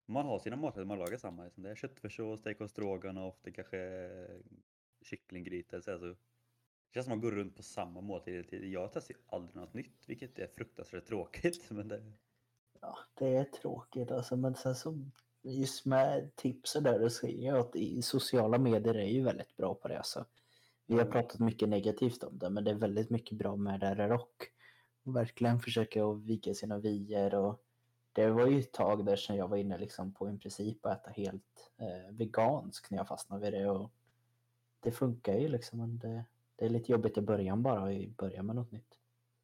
Man 0.06 0.26
har 0.26 0.38
sina 0.38 0.56
maträtter, 0.56 0.84
man 0.84 0.98
lagar 0.98 1.16
samma. 1.18 1.44
Liksom 1.44 1.62
det 1.62 1.70
är 1.70 1.74
köttfärssås, 1.74 2.40
steak 2.40 2.60
och 2.60 2.70
stroganoff, 2.70 3.36
det 3.42 3.52
kanske 3.52 3.78
är 3.78 4.42
kycklinggryta. 5.02 5.76
eller 5.76 5.82
så 5.82 5.90
här, 5.90 5.98
så 5.98 6.06
Det 6.06 6.16
känns 6.94 7.06
som 7.06 7.10
man 7.10 7.20
går 7.20 7.32
runt 7.32 7.56
på 7.56 7.62
samma 7.62 8.00
måltid 8.00 8.34
hela 8.34 8.48
tiden. 8.48 8.70
Jag 8.72 8.92
testar 8.92 9.14
ju 9.14 9.20
aldrig 9.26 9.56
något 9.56 9.74
nytt, 9.74 10.08
vilket 10.08 10.38
är 10.38 10.46
fruktansvärt 10.46 11.06
tråkigt. 11.06 11.70
Men 11.70 11.88
det, 11.88 12.12
Ja, 12.80 12.98
det 13.14 13.36
är 13.36 13.44
tråkigt 13.44 14.10
alltså, 14.10 14.36
men 14.36 14.54
sen 14.54 14.74
så 14.74 15.10
just 15.42 15.86
med 15.86 16.36
tips 16.36 16.76
och 16.76 16.82
där 16.82 17.08
så 17.08 17.10
ser 17.10 17.28
jag 17.46 17.58
att 17.58 17.76
i 17.76 18.02
sociala 18.02 18.58
medier 18.58 18.94
är 18.94 19.06
ju 19.08 19.24
väldigt 19.24 19.56
bra 19.56 19.74
på 19.74 19.88
det 19.88 19.98
alltså. 19.98 20.26
Vi 20.86 20.98
har 20.98 21.02
Mm. 21.02 21.12
pratat 21.12 21.40
mycket 21.40 21.68
negativt 21.68 22.22
om 22.24 22.38
det, 22.38 22.50
men 22.50 22.64
det 22.64 22.70
är 22.70 22.74
väldigt 22.74 23.10
mycket 23.10 23.38
bra 23.38 23.56
med 23.56 23.80
det 23.80 24.14
och 24.14 24.20
och 24.20 24.46
verkligen 25.02 25.60
försöka 25.60 26.04
att 26.04 26.22
vika 26.22 26.54
sina 26.54 26.78
vyer 26.78 27.34
och 27.34 27.62
det 28.12 28.30
var 28.30 28.46
ju 28.46 28.58
ett 28.58 28.72
tag 28.72 29.04
där 29.04 29.16
som 29.16 29.36
jag 29.36 29.48
var 29.48 29.56
inne 29.56 29.78
liksom 29.78 30.12
på 30.12 30.30
i 30.30 30.38
princip 30.38 30.86
att 30.86 31.00
äta 31.00 31.10
helt 31.10 31.72
eh, 31.78 32.14
vegansk 32.14 32.90
när 32.90 32.98
jag 32.98 33.08
fastnade 33.08 33.42
vid 33.42 33.60
det 33.60 33.70
och 33.70 33.92
det 34.80 34.92
funkar 34.92 35.34
ju 35.34 35.48
liksom 35.48 35.78
men 35.78 35.98
det, 35.98 36.24
det 36.56 36.64
är 36.64 36.68
lite 36.68 36.92
jobbigt 36.92 37.18
i 37.18 37.20
början 37.20 37.62
bara 37.62 37.82
att 37.82 38.16
börja 38.16 38.42
med 38.42 38.56
något 38.56 38.72
nytt. 38.72 38.98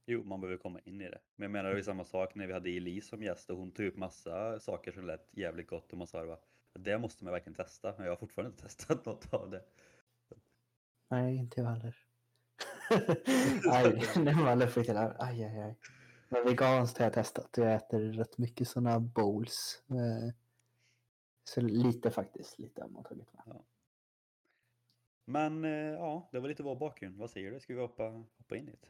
Jo, 0.06 0.24
man 0.24 0.40
behöver 0.40 0.58
komma 0.58 0.80
in 0.84 1.00
i 1.00 1.04
det. 1.04 1.18
Men 1.36 1.44
jag 1.44 1.50
menar, 1.50 1.70
det 1.70 1.78
är 1.78 1.82
samma 1.82 2.04
sak 2.04 2.34
när 2.34 2.46
vi 2.46 2.52
hade 2.52 2.70
Elise 2.70 3.08
som 3.08 3.22
gäst 3.22 3.50
och 3.50 3.56
hon 3.56 3.70
tog 3.70 3.86
upp 3.86 3.96
massa 3.96 4.60
saker 4.60 4.92
som 4.92 5.06
lät 5.06 5.28
jävligt 5.32 5.66
gott 5.66 5.92
och 5.92 5.98
man 5.98 6.06
sa 6.06 6.38
det 6.72 6.98
måste 6.98 7.24
man 7.24 7.32
verkligen 7.32 7.54
testa. 7.54 7.94
Men 7.96 8.06
jag 8.06 8.12
har 8.12 8.16
fortfarande 8.16 8.50
inte 8.50 8.62
testat 8.68 9.04
något 9.06 9.34
av 9.34 9.50
det. 9.50 9.64
Nej, 11.08 11.36
inte 11.36 11.60
jag 11.60 11.68
heller. 11.68 12.07
aj, 13.72 14.02
man 14.36 14.58
löper 14.58 14.82
till 14.82 14.96
aj, 14.96 15.14
aj, 15.18 15.42
aj. 15.44 15.74
Men 16.28 16.44
veganskt 16.44 16.98
har 16.98 17.06
jag 17.06 17.12
testat. 17.12 17.48
Jag 17.56 17.74
äter 17.74 18.00
rätt 18.00 18.38
mycket 18.38 18.68
sådana 18.68 19.00
bowls. 19.00 19.82
Eh, 19.90 20.34
Så 21.44 21.60
lite 21.60 22.10
faktiskt, 22.10 22.58
lite 22.58 22.82
har 22.82 22.88
man 22.88 23.04
tagit 23.04 23.32
med. 23.32 23.62
Men 25.24 25.64
eh, 25.64 25.92
ja, 25.92 26.28
det 26.32 26.40
var 26.40 26.48
lite 26.48 26.62
vår 26.62 26.76
bakgrund. 26.76 27.16
Vad 27.16 27.30
säger 27.30 27.50
du? 27.50 27.60
Ska 27.60 27.74
vi 27.74 27.80
hoppa, 27.80 28.02
hoppa 28.38 28.56
in 28.56 28.68
i 28.68 28.70
det? 28.70 28.88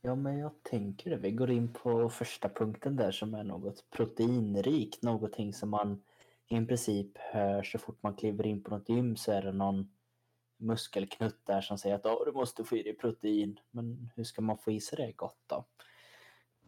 Ja, 0.00 0.14
men 0.14 0.38
jag 0.38 0.62
tänker 0.62 1.10
det. 1.10 1.16
Vi 1.16 1.32
går 1.32 1.50
in 1.50 1.72
på 1.72 2.08
första 2.08 2.48
punkten 2.48 2.96
där 2.96 3.10
som 3.10 3.34
är 3.34 3.44
något 3.44 3.90
proteinrikt. 3.90 5.02
Någonting 5.02 5.52
som 5.52 5.70
man 5.70 6.02
i 6.48 6.66
princip 6.66 7.18
hör 7.18 7.62
så 7.62 7.78
fort 7.78 8.02
man 8.02 8.14
kliver 8.14 8.46
in 8.46 8.62
på 8.62 8.70
något 8.70 8.88
gym 8.88 9.16
så 9.16 9.32
är 9.32 9.42
det 9.42 9.52
någon 9.52 9.92
muskelknuttar 10.62 11.60
som 11.60 11.78
säger 11.78 11.94
att 11.94 12.06
oh, 12.06 12.24
du 12.24 12.32
måste 12.32 12.64
få 12.64 12.76
i 12.76 12.82
dig 12.82 12.96
protein. 12.96 13.60
Men 13.70 14.10
hur 14.16 14.24
ska 14.24 14.42
man 14.42 14.58
få 14.58 14.72
i 14.72 14.80
sig 14.80 15.06
det 15.06 15.12
gott 15.12 15.42
då? 15.46 15.64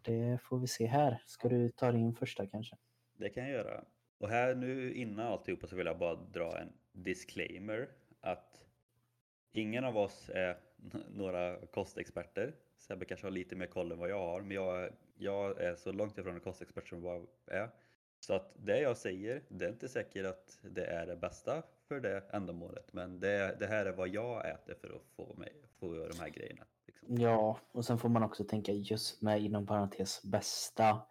Det 0.02 0.38
får 0.42 0.58
vi 0.58 0.66
se 0.66 0.86
här. 0.86 1.22
Ska 1.26 1.48
du 1.48 1.70
ta 1.70 1.92
din 1.92 2.14
första 2.14 2.46
kanske? 2.46 2.76
Det 3.16 3.28
kan 3.28 3.42
jag 3.42 3.52
göra. 3.52 3.84
Och 4.18 4.28
här 4.28 4.54
nu 4.54 4.94
innan 4.94 5.26
alltihopa 5.26 5.66
så 5.66 5.76
vill 5.76 5.86
jag 5.86 5.98
bara 5.98 6.14
dra 6.14 6.58
en 6.58 6.72
disclaimer 6.92 7.88
att 8.20 8.64
ingen 9.52 9.84
av 9.84 9.96
oss 9.96 10.30
är 10.34 10.56
några 11.10 11.66
kostexperter. 11.66 12.54
Sebbe 12.76 13.04
kanske 13.04 13.26
har 13.26 13.32
lite 13.32 13.56
mer 13.56 13.66
koll 13.66 13.92
än 13.92 13.98
vad 13.98 14.10
jag 14.10 14.18
har, 14.18 14.40
men 14.40 14.50
jag, 14.50 14.90
jag 15.14 15.60
är 15.60 15.74
så 15.74 15.92
långt 15.92 16.18
ifrån 16.18 16.34
en 16.34 16.40
kostexpert 16.40 16.88
som 16.88 17.04
jag 17.04 17.26
är. 17.46 17.70
Så 18.26 18.34
att 18.34 18.52
det 18.56 18.80
jag 18.80 18.96
säger, 18.96 19.42
det 19.48 19.64
är 19.64 19.68
inte 19.68 19.88
säkert 19.88 20.26
att 20.26 20.58
det 20.62 20.84
är 20.84 21.06
det 21.06 21.16
bästa 21.16 21.62
för 21.88 22.00
det 22.00 22.24
ändamålet, 22.32 22.92
men 22.92 23.20
det, 23.20 23.56
det 23.58 23.66
här 23.66 23.86
är 23.86 23.92
vad 23.92 24.08
jag 24.08 24.50
äter 24.50 24.74
för 24.74 24.88
att 24.88 25.02
få, 25.16 25.34
mig, 25.38 25.52
få 25.80 26.08
de 26.08 26.18
här 26.20 26.28
grejerna. 26.28 26.64
Liksom. 26.86 27.16
Ja, 27.18 27.58
och 27.72 27.84
sen 27.84 27.98
får 27.98 28.08
man 28.08 28.22
också 28.22 28.44
tänka 28.44 28.72
just 28.72 29.22
med 29.22 29.42
inom 29.42 29.66
parentes 29.66 30.22
bästa. 30.22 31.02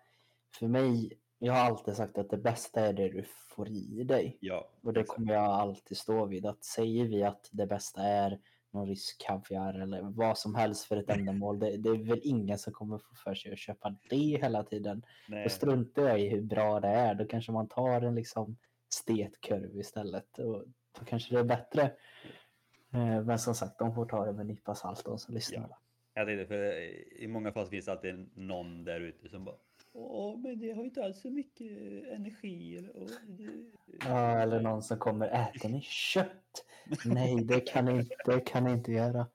För 0.60 0.68
mig, 0.68 1.20
jag 1.40 1.54
har 1.54 1.60
alltid 1.60 1.96
sagt 1.96 2.18
att 2.18 2.30
det 2.30 2.38
bästa 2.38 2.82
är 2.82 2.94
det 2.94 3.10
du 3.10 3.24
får 3.24 3.70
i 3.70 4.04
dig. 4.04 4.38
Ja, 4.42 4.70
Och 4.84 4.94
det 4.94 5.02
exakt. 5.02 5.16
kommer 5.16 5.34
jag 5.34 5.44
alltid 5.44 5.98
stå 5.98 6.26
vid. 6.26 6.46
Att 6.46 6.64
säger 6.64 7.06
vi 7.06 7.24
att 7.24 7.50
det 7.52 7.68
bästa 7.68 8.02
är 8.02 8.40
någon 8.74 8.88
rysk 8.88 9.22
kaviar 9.28 9.74
eller 9.74 10.02
vad 10.02 10.38
som 10.38 10.56
helst 10.56 10.86
för 10.86 10.98
ett 10.98 11.10
ändamål. 11.10 11.60
Det, 11.60 11.78
det 11.78 11.90
är 11.90 12.04
väl 12.04 12.20
ingen 12.24 12.58
som 12.58 12.74
kommer 12.74 12.98
få 12.98 13.16
för 13.16 13.36
sig 13.36 13.52
att 13.54 13.60
köpa 13.60 13.96
det 14.10 14.40
hela 14.42 14.64
tiden. 14.64 15.06
Nej, 15.28 15.44
Då 15.44 15.50
struntar 15.50 16.04
jag 16.04 16.20
i 16.22 16.30
hur 16.30 16.42
bra 16.42 16.80
det 16.80 16.88
är. 16.88 17.16
Då 17.16 17.26
kanske 17.26 17.52
man 17.52 17.68
tar 17.68 18.02
en 18.02 18.16
liksom 18.16 18.58
stetkurv 18.94 19.80
istället. 19.80 20.40
Och 20.40 20.64
då 21.00 21.06
kanske 21.06 21.36
det 21.36 21.40
är 21.40 21.44
bättre. 21.44 21.84
Eh, 22.94 23.24
Men 23.24 23.40
som 23.40 23.56
sagt, 23.56 23.80
de 23.80 23.96
får 23.96 24.06
ta 24.06 24.26
det 24.26 24.32
med 24.34 24.42
en 24.42 24.48
nypa 24.48 24.76
salt 24.76 25.06
de 25.06 25.18
som 25.20 25.34
lyssnar. 25.34 25.68
Ja. 25.70 25.78
jag 26.14 26.28
tänkte, 26.28 26.46
för 26.46 26.74
i 27.22 27.28
många 27.28 27.52
fall 27.52 27.68
finns 27.68 27.86
det 27.86 27.92
alltid 27.92 28.38
någon 28.38 28.84
där 28.84 29.00
ute 29.02 29.30
som 29.30 29.46
bara 29.46 29.56
Åh, 29.96 30.40
men 30.40 30.60
det 30.60 30.72
har 30.72 30.82
ju 30.82 30.88
inte 30.88 31.04
alls 31.06 31.22
så 31.22 31.30
mycket 31.30 31.72
energi. 32.08 32.90
Det... 33.28 33.72
Ja, 34.00 34.40
eller 34.40 34.62
någon 34.62 34.84
som 34.84 35.00
kommer, 35.00 35.28
äter 35.28 35.70
ni 35.70 35.82
kött? 35.82 36.66
Nej, 37.06 37.44
det 37.44 37.60
kan 37.60 37.86
ni 37.86 37.92
inte, 37.92 38.16
det 38.26 38.40
kan 38.40 38.64
ni 38.64 38.72
inte 38.72 38.92
göra. 38.92 39.28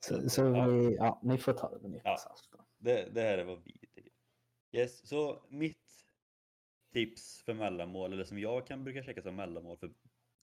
Så, 0.00 0.30
så 0.30 0.42
Ja. 0.42 0.66
vi, 0.66 0.96
ja, 0.96 1.20
ni 1.22 1.38
får 1.38 1.52
ta 1.52 1.70
det 1.70 1.82
med 1.82 1.90
nypa 1.90 2.02
Ja. 2.08 2.66
Det, 2.78 3.14
det 3.14 3.20
här 3.20 3.38
är 3.38 3.44
vad 3.44 3.64
vi 3.64 3.72
tycker. 3.72 4.12
Yes, 4.72 5.08
så 5.08 5.46
mitt 5.48 5.86
tips 6.92 7.42
för 7.42 7.54
mellanmål, 7.54 8.12
eller 8.12 8.24
som 8.24 8.38
jag 8.38 8.66
kan 8.66 8.84
brukar 8.84 9.02
käka 9.02 9.22
som 9.22 9.36
mellanmål 9.36 9.78
för 9.78 9.92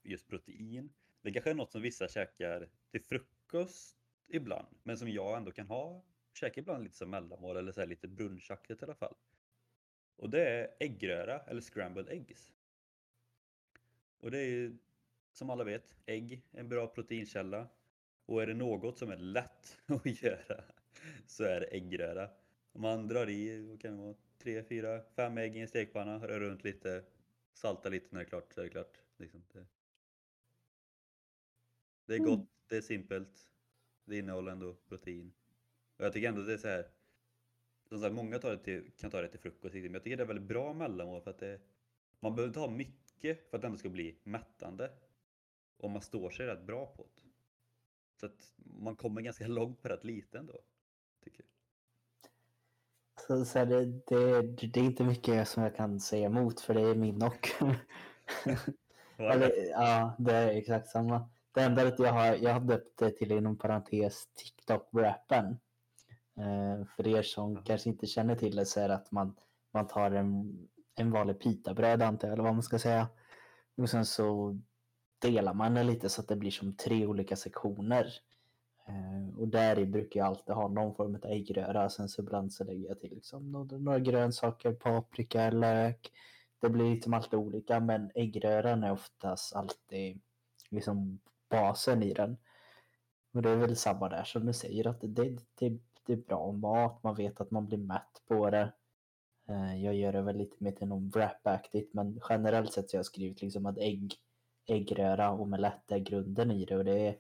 just 0.04 0.28
protein. 0.28 0.94
Det 1.22 1.32
kanske 1.32 1.50
är 1.50 1.56
något 1.56 1.72
som 1.72 1.82
vissa 1.82 2.08
käkar 2.08 2.70
till 2.92 3.04
frukost 3.04 3.98
ibland, 4.28 4.68
men 4.84 4.98
som 4.98 5.10
jag 5.10 5.38
ändå 5.38 5.52
kan 5.52 5.68
ha, 5.68 6.04
käka 6.34 6.62
ibland 6.62 6.84
lite 6.84 6.96
som 6.98 7.10
mellanmål 7.10 7.58
eller 7.58 7.72
så 7.72 7.86
lite 7.86 8.08
brunchaktigt 8.08 8.82
i 8.82 8.86
alla 8.86 8.96
fall. 8.96 9.16
Och 10.16 10.30
det 10.30 10.50
är 10.50 10.75
äggröra 10.80 11.40
eller 11.40 11.62
scrambled 11.62 12.10
eggs. 12.10 12.54
Och 14.20 14.32
det 14.32 14.38
är 14.40 14.50
ju 14.50 14.78
som 15.32 15.50
alla 15.50 15.63
vet, 15.63 15.96
ägg 16.06 16.42
är 16.52 16.60
en 16.60 16.70
bra 16.70 16.88
proteinkälla. 16.88 17.68
Och 18.25 18.42
är 18.44 18.48
det 18.48 18.54
något 18.54 18.98
som 18.98 19.12
är 19.12 19.18
lätt 19.18 19.78
att 19.86 20.24
göra 20.24 20.63
så 21.28 21.44
är 21.44 21.60
det 21.60 21.66
äggröra. 21.66 22.30
Man 22.74 23.08
drar 23.08 23.30
i, 23.30 23.68
vad 23.68 23.82
kan 23.82 23.98
det 23.98 24.04
vara, 24.04 24.16
3, 24.38 24.63
4, 24.63 25.02
5 25.16 25.38
ägg 25.38 25.58
i 25.58 25.60
en 25.60 25.68
stekpanna, 25.68 26.28
rör 26.28 26.40
runt 26.40 26.63
lite, 26.63 27.06
salta 27.54 27.90
lite 27.90 28.08
när 28.12 28.20
det 28.20 28.25
är 28.25 28.30
klart 28.30 28.54
så 28.54 28.62
är 28.62 28.66
det 28.66 28.70
klart. 28.70 29.02
Liksom 29.18 29.44
det. 29.54 29.66
det 32.06 32.13
är 32.13 32.20
Mm. 32.20 32.30
gott, 32.30 32.50
det 32.68 32.78
är 32.78 32.82
simpelt, 32.82 33.48
det 34.06 34.18
innehåller 34.18 34.52
ändå 34.52 34.74
protein. 34.74 35.34
Och 35.97 36.05
jag 36.05 36.13
tycker 36.13 36.27
ändå 36.27 36.41
det 36.41 36.53
är 36.53 36.57
så 36.57 36.67
här, 36.67 36.88
som 37.89 38.00
sagt, 38.00 38.15
många 38.15 38.39
tar 38.39 38.51
det 38.51 38.57
till, 38.57 38.91
kan 38.97 39.12
ta 39.12 39.21
det 39.21 39.27
till 39.27 39.39
frukost, 39.39 39.73
men 39.73 39.93
jag 39.93 40.03
tycker 40.03 40.17
det 40.17 40.23
är 40.23 40.27
väldigt 40.27 40.47
bra 40.47 40.73
mellanmål 40.73 41.21
för 41.21 41.31
att 41.31 41.39
det, 41.39 41.59
man 42.19 42.35
behöver 42.35 42.47
inte 42.47 42.59
ha 42.59 42.67
mycket 42.67 43.50
för 43.50 43.57
att 43.57 43.62
det 43.62 43.67
ändå 43.67 43.77
ska 43.77 43.89
bli 43.89 44.17
mättande. 44.23 44.89
Och 45.77 45.89
man 45.89 46.01
står 46.01 46.29
sig 46.29 46.45
rätt 46.45 46.63
bra 46.63 46.85
på 46.85 47.03
det. 47.15 47.21
Så 48.19 48.25
att 48.25 48.53
man 48.55 48.95
kommer 48.95 49.21
ganska 49.21 49.47
långt 49.57 49.81
på 49.81 49.88
rätt 49.88 50.03
lite 50.03 50.39
ändå. 50.39 50.62
Tycker 51.23 51.43
jag. 51.43 51.47
Så, 53.27 53.45
så 53.45 53.59
här, 53.59 53.65
det, 53.65 53.85
det, 53.85 54.41
det 54.67 54.79
är 54.79 54.83
inte 54.83 55.03
mycket 55.03 55.47
som 55.47 55.63
jag 55.63 55.75
kan 55.75 56.00
säga 56.00 56.25
emot 56.25 56.62
för 56.62 56.73
det 56.73 56.81
är 56.81 56.95
min 56.95 57.23
och. 57.23 57.50
Eller, 59.17 59.69
ja, 59.69 60.15
det 60.19 60.33
är 60.33 60.47
exakt 60.47 60.88
samma. 60.88 61.29
Det 61.51 61.62
enda 61.62 61.81
är 61.81 61.85
att 61.85 62.00
jag 62.00 62.13
har, 62.13 62.35
jag 62.35 62.53
har 62.53 62.59
döpt 62.59 62.97
det 62.97 63.12
till 63.12 63.31
inom 63.31 63.57
parentes 63.57 64.27
TikTok-rappen. 64.33 65.57
Eh, 66.38 66.86
för 66.96 67.08
er 67.08 67.22
som 67.22 67.63
kanske 67.63 67.90
inte 67.90 68.08
känner 68.08 68.36
till 68.36 68.56
det 68.56 68.66
så 68.66 68.80
är 68.80 68.88
det 68.88 68.96
att 68.96 69.12
man, 69.12 69.36
man 69.74 69.88
tar 69.88 70.12
en, 70.12 70.58
en 70.96 71.12
vanlig 71.12 71.40
pitabröd 71.40 72.02
antar 72.02 72.28
jag, 72.28 72.34
eller 72.34 72.44
vad 72.44 72.54
man 72.54 72.63
ska 72.63 72.80
säga. 72.80 73.08
Och 73.78 73.90
sen 73.90 74.06
så 74.06 74.60
delar 75.20 75.54
man 75.54 75.74
det 75.74 75.84
lite 75.84 76.10
så 76.10 76.22
att 76.22 76.28
det 76.28 76.36
blir 76.36 76.52
som 76.52 76.75
tre 76.75 77.06
olika 77.06 77.36
sektioner. 77.36 78.13
Eh, 78.88 79.40
och 79.40 79.48
där 79.48 79.80
i 79.80 79.86
brukar 79.86 80.20
jag 80.20 80.28
alltid 80.28 80.56
ha 80.56 80.68
någon 80.68 80.96
form 80.96 81.16
av 81.16 81.25
äggröra. 81.25 81.90
Sen 81.90 82.10
så 82.10 82.22
ibland 82.22 82.54
så 82.54 82.63
lägger 82.63 82.88
jag 82.88 83.00
till 83.00 83.13
liksom 83.13 83.52
några, 83.52 83.78
några 83.78 84.00
grönsaker, 84.00 84.74
paprika, 84.74 85.50
lök. 85.50 86.12
Det 86.60 86.70
blir 86.70 86.92
liksom 86.92 87.13
alltid 87.13 87.40
olika 87.40 87.80
men 87.80 88.12
äggröran 88.16 88.84
är 88.84 88.92
oftast 88.92 89.56
alltid 89.56 90.22
liksom 90.70 91.20
basen 91.50 92.04
i 92.04 92.13
den. 92.13 92.38
Och 93.34 93.42
det 93.42 93.50
är 93.50 93.56
väl 93.56 93.75
samma 93.75 94.10
där 94.10 94.24
som 94.24 94.46
du 94.46 94.54
säger 94.54 94.88
att 94.88 95.02
det, 95.02 95.38
det, 95.56 95.80
det 96.05 96.13
är 96.13 96.17
bra 96.17 96.51
mat, 96.51 97.03
man 97.03 97.15
vet 97.15 97.41
att 97.41 97.51
man 97.51 97.67
blir 97.67 97.77
mätt 97.77 98.22
på 98.27 98.50
det. 98.50 98.74
Eh, 99.50 99.83
jag 99.83 99.95
gör 99.95 100.13
det 100.13 100.22
väl 100.22 100.38
lite 100.38 100.63
mer 100.63 100.72
till 100.72 100.88
någon 100.88 101.10
wrap-aktigt 101.10 101.93
men 101.93 102.22
generellt 102.29 102.74
sett 102.74 102.89
så 102.89 102.98
har 102.98 103.00
jag 103.00 103.05
skrivit 103.05 103.41
liksom 103.41 103.65
att 103.65 103.77
ägg, 103.77 104.15
äggröra 104.67 105.31
och 105.31 105.41
omelett 105.41 105.91
är 105.91 106.00
grunden 106.00 106.51
i 106.51 106.65
det 106.65 106.77
och 106.77 106.86
det 106.86 107.07
är 107.07 107.15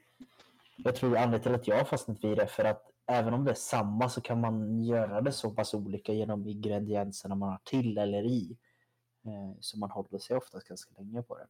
jag 0.77 0.95
tror 0.95 1.17
anledningen 1.17 1.41
till 1.41 1.55
att 1.55 1.67
jag 1.67 1.77
har 1.77 1.85
fastnat 1.85 2.23
vid 2.23 2.37
det 2.37 2.47
för 2.47 2.63
att 2.63 2.91
även 3.05 3.33
om 3.33 3.43
det 3.43 3.51
är 3.51 3.55
samma 3.55 4.09
så 4.09 4.21
kan 4.21 4.41
man 4.41 4.83
göra 4.83 5.21
det 5.21 5.31
så 5.31 5.51
pass 5.51 5.73
olika 5.73 6.13
genom 6.13 6.47
ingredienserna 6.47 7.35
man 7.35 7.49
har 7.49 7.59
till 7.63 7.97
eller 7.97 8.23
i. 8.23 8.57
Eh, 9.25 9.57
så 9.59 9.79
man 9.79 9.91
håller 9.91 10.19
sig 10.19 10.37
oftast 10.37 10.67
ganska 10.67 11.01
länge 11.01 11.23
på 11.23 11.37
det. 11.37 11.47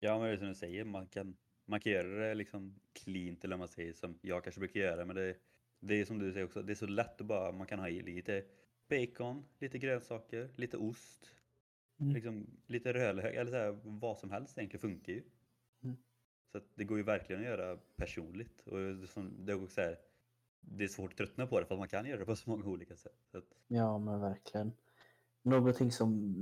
Ja, 0.00 0.18
men 0.18 0.28
det 0.28 0.32
är 0.32 0.36
som 0.36 0.48
du 0.48 0.54
säger, 0.54 0.84
man 0.84 1.06
kan, 1.06 1.36
man 1.64 1.80
kan 1.80 1.92
göra 1.92 2.28
det 2.28 2.34
liksom 2.34 2.80
cleant 2.92 3.44
eller 3.44 3.56
man 3.56 3.68
säger 3.68 3.92
som 3.92 4.18
jag 4.22 4.44
kanske 4.44 4.58
brukar 4.60 4.80
göra. 4.80 5.04
Men 5.04 5.16
det, 5.16 5.36
det 5.82 6.00
är 6.00 6.04
som 6.04 6.18
du 6.18 6.32
säger 6.32 6.46
också, 6.46 6.62
det 6.62 6.72
är 6.72 6.74
så 6.74 6.86
lätt 6.86 7.20
att 7.20 7.26
bara, 7.26 7.52
man 7.52 7.66
kan 7.66 7.78
ha 7.78 7.88
i 7.88 8.02
lite 8.02 8.44
bacon, 8.88 9.44
lite 9.58 9.78
grönsaker, 9.78 10.50
lite 10.56 10.76
ost, 10.76 11.28
Mm. 12.00 12.14
liksom 12.14 12.46
lite 12.66 12.92
rödlök 12.92 13.34
eller 13.34 13.50
så 13.50 13.56
här, 13.56 13.78
vad 13.84 14.18
som 14.18 14.30
helst 14.30 14.58
egentligen 14.58 14.80
funkar 14.80 15.12
ju. 15.12 15.22
Mm. 15.84 15.96
Så 16.52 16.60
det 16.74 16.84
går 16.84 16.98
ju 16.98 17.04
verkligen 17.04 17.42
att 17.42 17.48
göra 17.48 17.78
personligt. 17.96 18.62
Och 18.66 18.78
det 18.78 19.02
är 19.02 19.06
som- 19.06 19.46
det 19.46 19.52
är 19.52 19.56
också 19.56 19.74
så 19.74 19.80
här, 19.80 19.98
det 20.60 20.84
är 20.84 20.88
svårt 20.88 21.10
att 21.12 21.16
tröttna 21.16 21.46
på 21.46 21.60
det 21.60 21.66
för 21.66 21.74
att 21.74 21.78
man 21.78 21.88
kan 21.88 22.06
göra 22.06 22.18
det 22.18 22.24
på 22.24 22.36
så 22.36 22.50
många 22.50 22.64
olika 22.66 22.96
sätt. 22.96 23.34
Att, 23.34 23.44
Ja 23.68 23.98
men 23.98 24.20
verkligen. 24.20 24.72
Någonting 25.42 25.92
som 25.92 26.34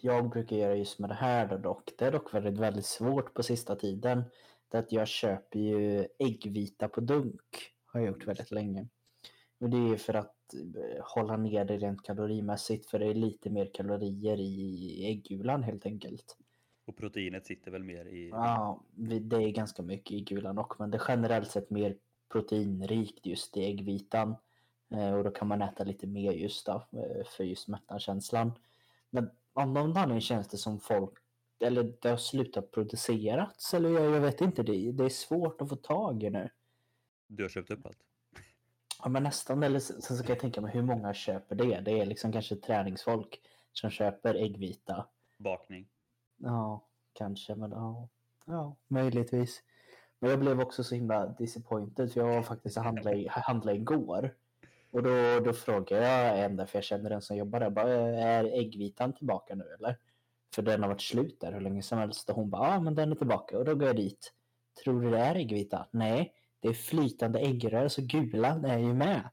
jag 0.00 0.30
brukar 0.30 0.56
göra 0.56 0.76
just 0.76 0.98
med 0.98 1.10
det 1.10 1.14
här 1.14 1.48
då 1.48 1.56
dock, 1.58 1.90
det 1.98 2.04
är 2.04 2.12
dock 2.12 2.34
väldigt, 2.34 2.58
väldigt 2.58 2.86
svårt 2.86 3.34
på 3.34 3.42
sista 3.42 3.76
tiden. 3.76 4.22
Det 4.68 4.76
är 4.76 4.82
att 4.82 4.92
jag 4.92 5.08
köper 5.08 5.58
ju 5.58 6.06
äggvita 6.18 6.88
på 6.88 7.00
dunk. 7.00 7.71
Har 7.92 8.00
jag 8.00 8.08
gjort 8.08 8.26
väldigt 8.26 8.50
länge. 8.50 8.88
Och 9.60 9.70
det 9.70 9.76
är 9.76 9.96
för 9.96 10.14
att 10.14 10.54
eh, 10.54 11.04
hålla 11.04 11.36
ner 11.36 11.64
det 11.64 11.76
rent 11.76 12.02
kalorimässigt 12.02 12.90
för 12.90 12.98
det 12.98 13.06
är 13.06 13.14
lite 13.14 13.50
mer 13.50 13.70
kalorier 13.74 14.40
i 14.40 15.06
äggulan 15.06 15.62
helt 15.62 15.86
enkelt. 15.86 16.36
och 16.86 16.96
proteinet 16.96 17.46
sitter 17.46 17.70
väl 17.70 17.84
mer 17.84 18.04
i... 18.04 18.28
Ja, 18.28 18.84
det 18.94 19.36
är 19.36 19.50
ganska 19.50 19.82
mycket 19.82 20.12
i 20.12 20.20
gulan 20.20 20.58
också, 20.58 20.82
men 20.82 20.90
det 20.90 20.96
är 20.96 21.04
generellt 21.08 21.50
sett 21.50 21.70
mer 21.70 21.96
proteinrikt 22.32 23.26
just 23.26 23.56
i 23.56 23.64
äggvitan. 23.64 24.36
Eh, 24.90 25.14
och 25.14 25.24
då 25.24 25.30
kan 25.30 25.48
man 25.48 25.62
äta 25.62 25.84
lite 25.84 26.06
mer 26.06 26.32
just 26.32 26.66
då, 26.66 26.86
eh, 26.92 27.24
för 27.26 27.44
just 27.44 27.68
mättnadskänslan. 27.68 28.52
Men 29.10 29.30
av 29.52 29.68
någon 29.68 29.96
anledning 29.96 30.20
känns 30.20 30.48
det 30.48 30.56
som 30.56 30.80
folk, 30.80 31.12
eller 31.60 31.94
det 32.00 32.08
har 32.08 32.16
slutat 32.16 32.70
producerats, 32.70 33.74
eller 33.74 33.90
jag, 33.90 34.04
jag 34.04 34.20
vet 34.20 34.40
inte, 34.40 34.62
det, 34.62 34.92
det 34.92 35.04
är 35.04 35.08
svårt 35.08 35.62
att 35.62 35.68
få 35.68 35.76
tag 35.76 36.22
i 36.22 36.30
nu. 36.30 36.48
Du 37.36 37.44
har 37.44 37.48
köpt 37.48 37.70
upp 37.70 37.86
allt? 37.86 37.98
Ja, 39.02 39.08
men 39.08 39.22
nästan. 39.22 39.62
Eller 39.62 39.78
sen 39.78 40.16
så 40.16 40.22
kan 40.22 40.28
jag 40.28 40.40
tänka 40.40 40.60
mig 40.60 40.72
hur 40.72 40.82
många 40.82 41.14
köper 41.14 41.56
det. 41.56 41.80
Det 41.80 42.00
är 42.00 42.06
liksom 42.06 42.32
kanske 42.32 42.56
träningsfolk 42.56 43.40
som 43.72 43.90
köper 43.90 44.34
äggvita. 44.34 45.06
Bakning. 45.36 45.88
Ja, 46.36 46.86
kanske. 47.12 47.54
Men 47.54 47.70
ja, 47.70 48.08
ja 48.44 48.76
möjligtvis. 48.88 49.62
Men 50.18 50.30
jag 50.30 50.40
blev 50.40 50.60
också 50.60 50.84
så 50.84 50.94
himla 50.94 51.26
disappointed 51.26 52.12
för 52.12 52.20
jag 52.20 52.34
var 52.34 52.42
faktiskt 52.42 52.76
och 52.76 52.84
handlade, 52.84 53.28
handlade 53.30 53.78
igår. 53.78 54.34
Och 54.90 55.02
då, 55.02 55.40
då 55.44 55.52
frågade 55.52 56.02
jag 56.02 56.44
en 56.44 56.56
där, 56.56 56.66
för 56.66 56.78
jag 56.78 56.84
känner 56.84 57.10
den 57.10 57.22
som 57.22 57.36
jobbar 57.36 57.60
där, 57.60 57.70
bara, 57.70 57.90
är 57.92 58.44
äggvitan 58.44 59.12
tillbaka 59.12 59.54
nu 59.54 59.64
eller? 59.78 59.98
För 60.54 60.62
den 60.62 60.82
har 60.82 60.88
varit 60.88 61.00
slut 61.00 61.40
där 61.40 61.52
hur 61.52 61.60
länge 61.60 61.82
som 61.82 61.98
helst. 61.98 62.30
Och 62.30 62.36
hon 62.36 62.50
bara, 62.50 62.68
ja 62.68 62.80
men 62.80 62.94
den 62.94 63.12
är 63.12 63.16
tillbaka. 63.16 63.58
Och 63.58 63.64
då 63.64 63.74
går 63.74 63.86
jag 63.86 63.96
dit. 63.96 64.32
Tror 64.84 65.02
du 65.02 65.10
det 65.10 65.18
är 65.18 65.34
äggvita? 65.34 65.86
Nej, 65.90 66.34
det 66.62 66.68
är 66.68 66.72
flytande 66.72 67.38
äggrör, 67.38 67.88
så 67.88 68.02
gulan 68.02 68.64
är 68.64 68.78
ju 68.78 68.94
med. 68.94 69.28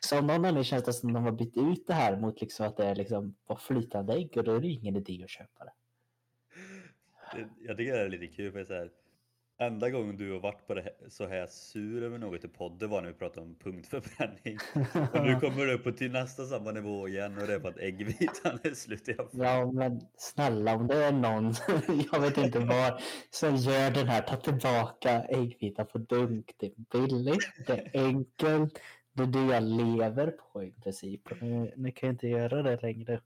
Så 0.00 0.16
av 0.18 0.22
någon 0.24 0.30
anledning 0.36 0.64
känns 0.64 0.84
det 0.84 0.92
som 0.92 1.08
att 1.08 1.14
de 1.14 1.24
har 1.24 1.32
bytt 1.32 1.56
ut 1.56 1.86
det 1.86 1.94
här 1.94 2.16
mot 2.16 2.40
liksom 2.40 2.66
att 2.66 2.76
det 2.76 2.84
är 2.86 2.94
liksom 2.94 3.34
var 3.46 3.56
flytande 3.56 4.12
ägg 4.14 4.36
och 4.36 4.44
då 4.44 4.54
är 4.54 4.60
det 4.60 4.68
ingen 4.68 4.96
idé 4.96 5.20
att 5.24 5.30
köpa 5.30 5.64
det. 5.64 5.72
Det- 7.34 7.48
Jag 7.66 7.76
tycker 7.76 7.92
det 7.92 8.00
är 8.00 8.08
lite 8.08 8.26
kul 8.26 8.52
för 8.52 8.64
så 8.64 8.74
här. 8.74 8.90
Enda 9.58 9.90
gången 9.90 10.16
du 10.16 10.32
har 10.32 10.40
varit 10.40 10.66
på 10.66 10.74
det 10.74 10.82
här, 10.82 10.92
så 11.08 11.26
här 11.26 11.46
sur 11.46 12.02
över 12.02 12.18
något 12.18 12.44
i 12.44 12.48
podden 12.48 12.90
var 12.90 13.00
när 13.02 13.08
vi 13.08 13.14
pratade 13.14 13.40
om 13.46 13.54
punktförbränning. 13.54 14.58
Och 15.12 15.24
nu 15.24 15.40
kommer 15.40 15.66
du 15.66 15.72
upp 15.74 15.84
på 15.84 15.92
till 15.92 16.12
nästa 16.12 16.44
samma 16.44 16.72
nivå 16.72 17.08
igen 17.08 17.38
och 17.38 17.46
det 17.46 17.54
är 17.54 17.58
på 17.60 17.68
att 17.68 17.78
äggvitan 17.78 18.58
är 18.62 18.74
slut 18.74 19.08
i. 19.08 19.16
Ja, 19.32 19.72
men 19.72 20.00
snälla 20.16 20.74
om 20.74 20.86
det 20.86 21.04
är 21.04 21.12
någon, 21.12 21.54
jag 22.12 22.20
vet 22.20 22.36
inte 22.36 22.58
var, 22.58 23.02
som 23.30 23.56
gör 23.56 23.90
den 23.90 24.08
här, 24.08 24.22
ta 24.22 24.36
tillbaka 24.36 25.24
äggvita 25.24 25.84
på 25.84 25.98
dunk. 25.98 26.54
Det 26.56 26.66
är 26.66 26.72
billigt, 26.92 27.66
det 27.66 27.72
är 27.72 28.04
enkelt, 28.06 28.78
det 29.12 29.22
är 29.22 29.26
det 29.26 29.54
jag 29.54 29.62
lever 29.62 30.30
på 30.30 30.64
i 30.64 30.72
princip. 30.72 31.30
Och 31.30 31.42
Nu, 31.42 31.72
nu 31.76 31.90
kan 31.90 32.06
jag 32.06 32.14
inte 32.14 32.28
göra 32.28 32.62
det 32.62 32.82
längre. 32.82 33.20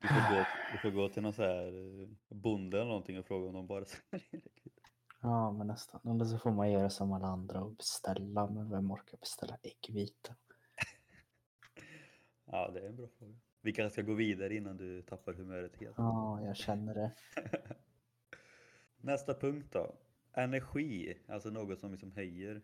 Du 0.00 0.08
får 0.08 0.34
gå, 0.34 0.44
du 0.72 0.78
får 0.78 0.90
gå 0.90 1.08
till 1.08 1.22
någon 1.22 1.32
så 1.32 1.42
här 1.42 2.00
eh, 2.02 2.08
bonde 2.28 2.76
eller 2.76 2.88
någonting 2.88 3.18
och 3.18 3.26
fråga 3.26 3.46
om 3.46 3.54
de 3.54 3.66
bara 3.66 3.84
säljer. 4.10 4.42
Ja, 5.22 5.52
men 5.52 5.66
nästan. 5.66 6.00
Eller 6.04 6.24
så 6.24 6.38
får 6.38 6.50
man 6.50 6.70
göra 6.70 6.90
som 6.90 7.12
alla 7.12 7.26
andra 7.26 7.60
och 7.62 7.72
beställa, 7.72 8.50
men 8.50 8.70
vem 8.70 8.90
orkar 8.90 9.18
beställa 9.18 9.58
äggvita? 9.62 10.34
Ja, 12.50 12.70
det 12.70 12.80
är 12.80 12.88
en 12.88 12.96
bra 12.96 13.08
fråga. 13.18 13.34
Vi 13.60 13.72
kanske 13.72 13.92
ska 13.92 14.02
gå 14.02 14.14
vidare 14.14 14.54
innan 14.56 14.76
du 14.76 15.02
tappar 15.02 15.32
humöret 15.32 15.76
helt. 15.76 15.94
Ja, 15.98 16.40
jag 16.42 16.56
känner 16.56 16.94
det. 16.94 17.12
Nästa 18.96 19.34
punkt 19.34 19.68
då. 19.72 19.94
Energi, 20.32 21.18
alltså 21.28 21.50
något 21.50 21.80
som 21.80 21.92
liksom 21.92 22.12
höjer 22.12 22.62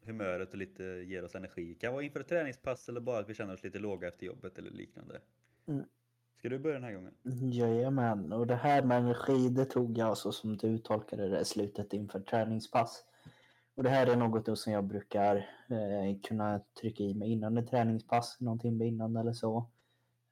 humöret 0.00 0.50
och 0.52 0.58
lite 0.58 0.82
ger 0.84 1.24
oss 1.24 1.34
energi. 1.34 1.74
Kan 1.74 1.92
vara 1.92 2.02
inför 2.02 2.20
ett 2.20 2.28
träningspass 2.28 2.88
eller 2.88 3.00
bara 3.00 3.18
att 3.18 3.28
vi 3.28 3.34
känner 3.34 3.54
oss 3.54 3.64
lite 3.64 3.78
låga 3.78 4.08
efter 4.08 4.26
jobbet 4.26 4.58
eller 4.58 4.70
liknande. 4.70 5.20
Mm. 5.66 5.86
Ska 6.38 6.48
du 6.48 6.58
börja 6.58 6.74
den 6.74 6.84
här 6.84 6.92
gången? 6.92 7.14
Jajamän, 7.52 8.32
och 8.32 8.46
det 8.46 8.56
här 8.56 8.82
med 8.82 8.98
energi 8.98 9.48
det 9.48 9.64
tog 9.64 9.98
jag 9.98 10.18
så 10.18 10.32
som 10.32 10.56
du 10.56 10.78
tolkade 10.78 11.28
det 11.28 11.44
slutet 11.44 11.92
inför 11.92 12.20
träningspass. 12.20 13.04
Och 13.74 13.82
det 13.82 13.90
här 13.90 14.06
är 14.06 14.16
något 14.16 14.46
då 14.46 14.56
som 14.56 14.72
jag 14.72 14.84
brukar 14.84 15.36
eh, 15.68 16.20
kunna 16.22 16.60
trycka 16.80 17.04
i 17.04 17.14
mig 17.14 17.32
innan 17.32 17.58
ett 17.58 17.70
träningspass, 17.70 18.40
någon 18.40 18.58
timme 18.58 18.86
innan 18.86 19.16
eller 19.16 19.32
så. 19.32 19.70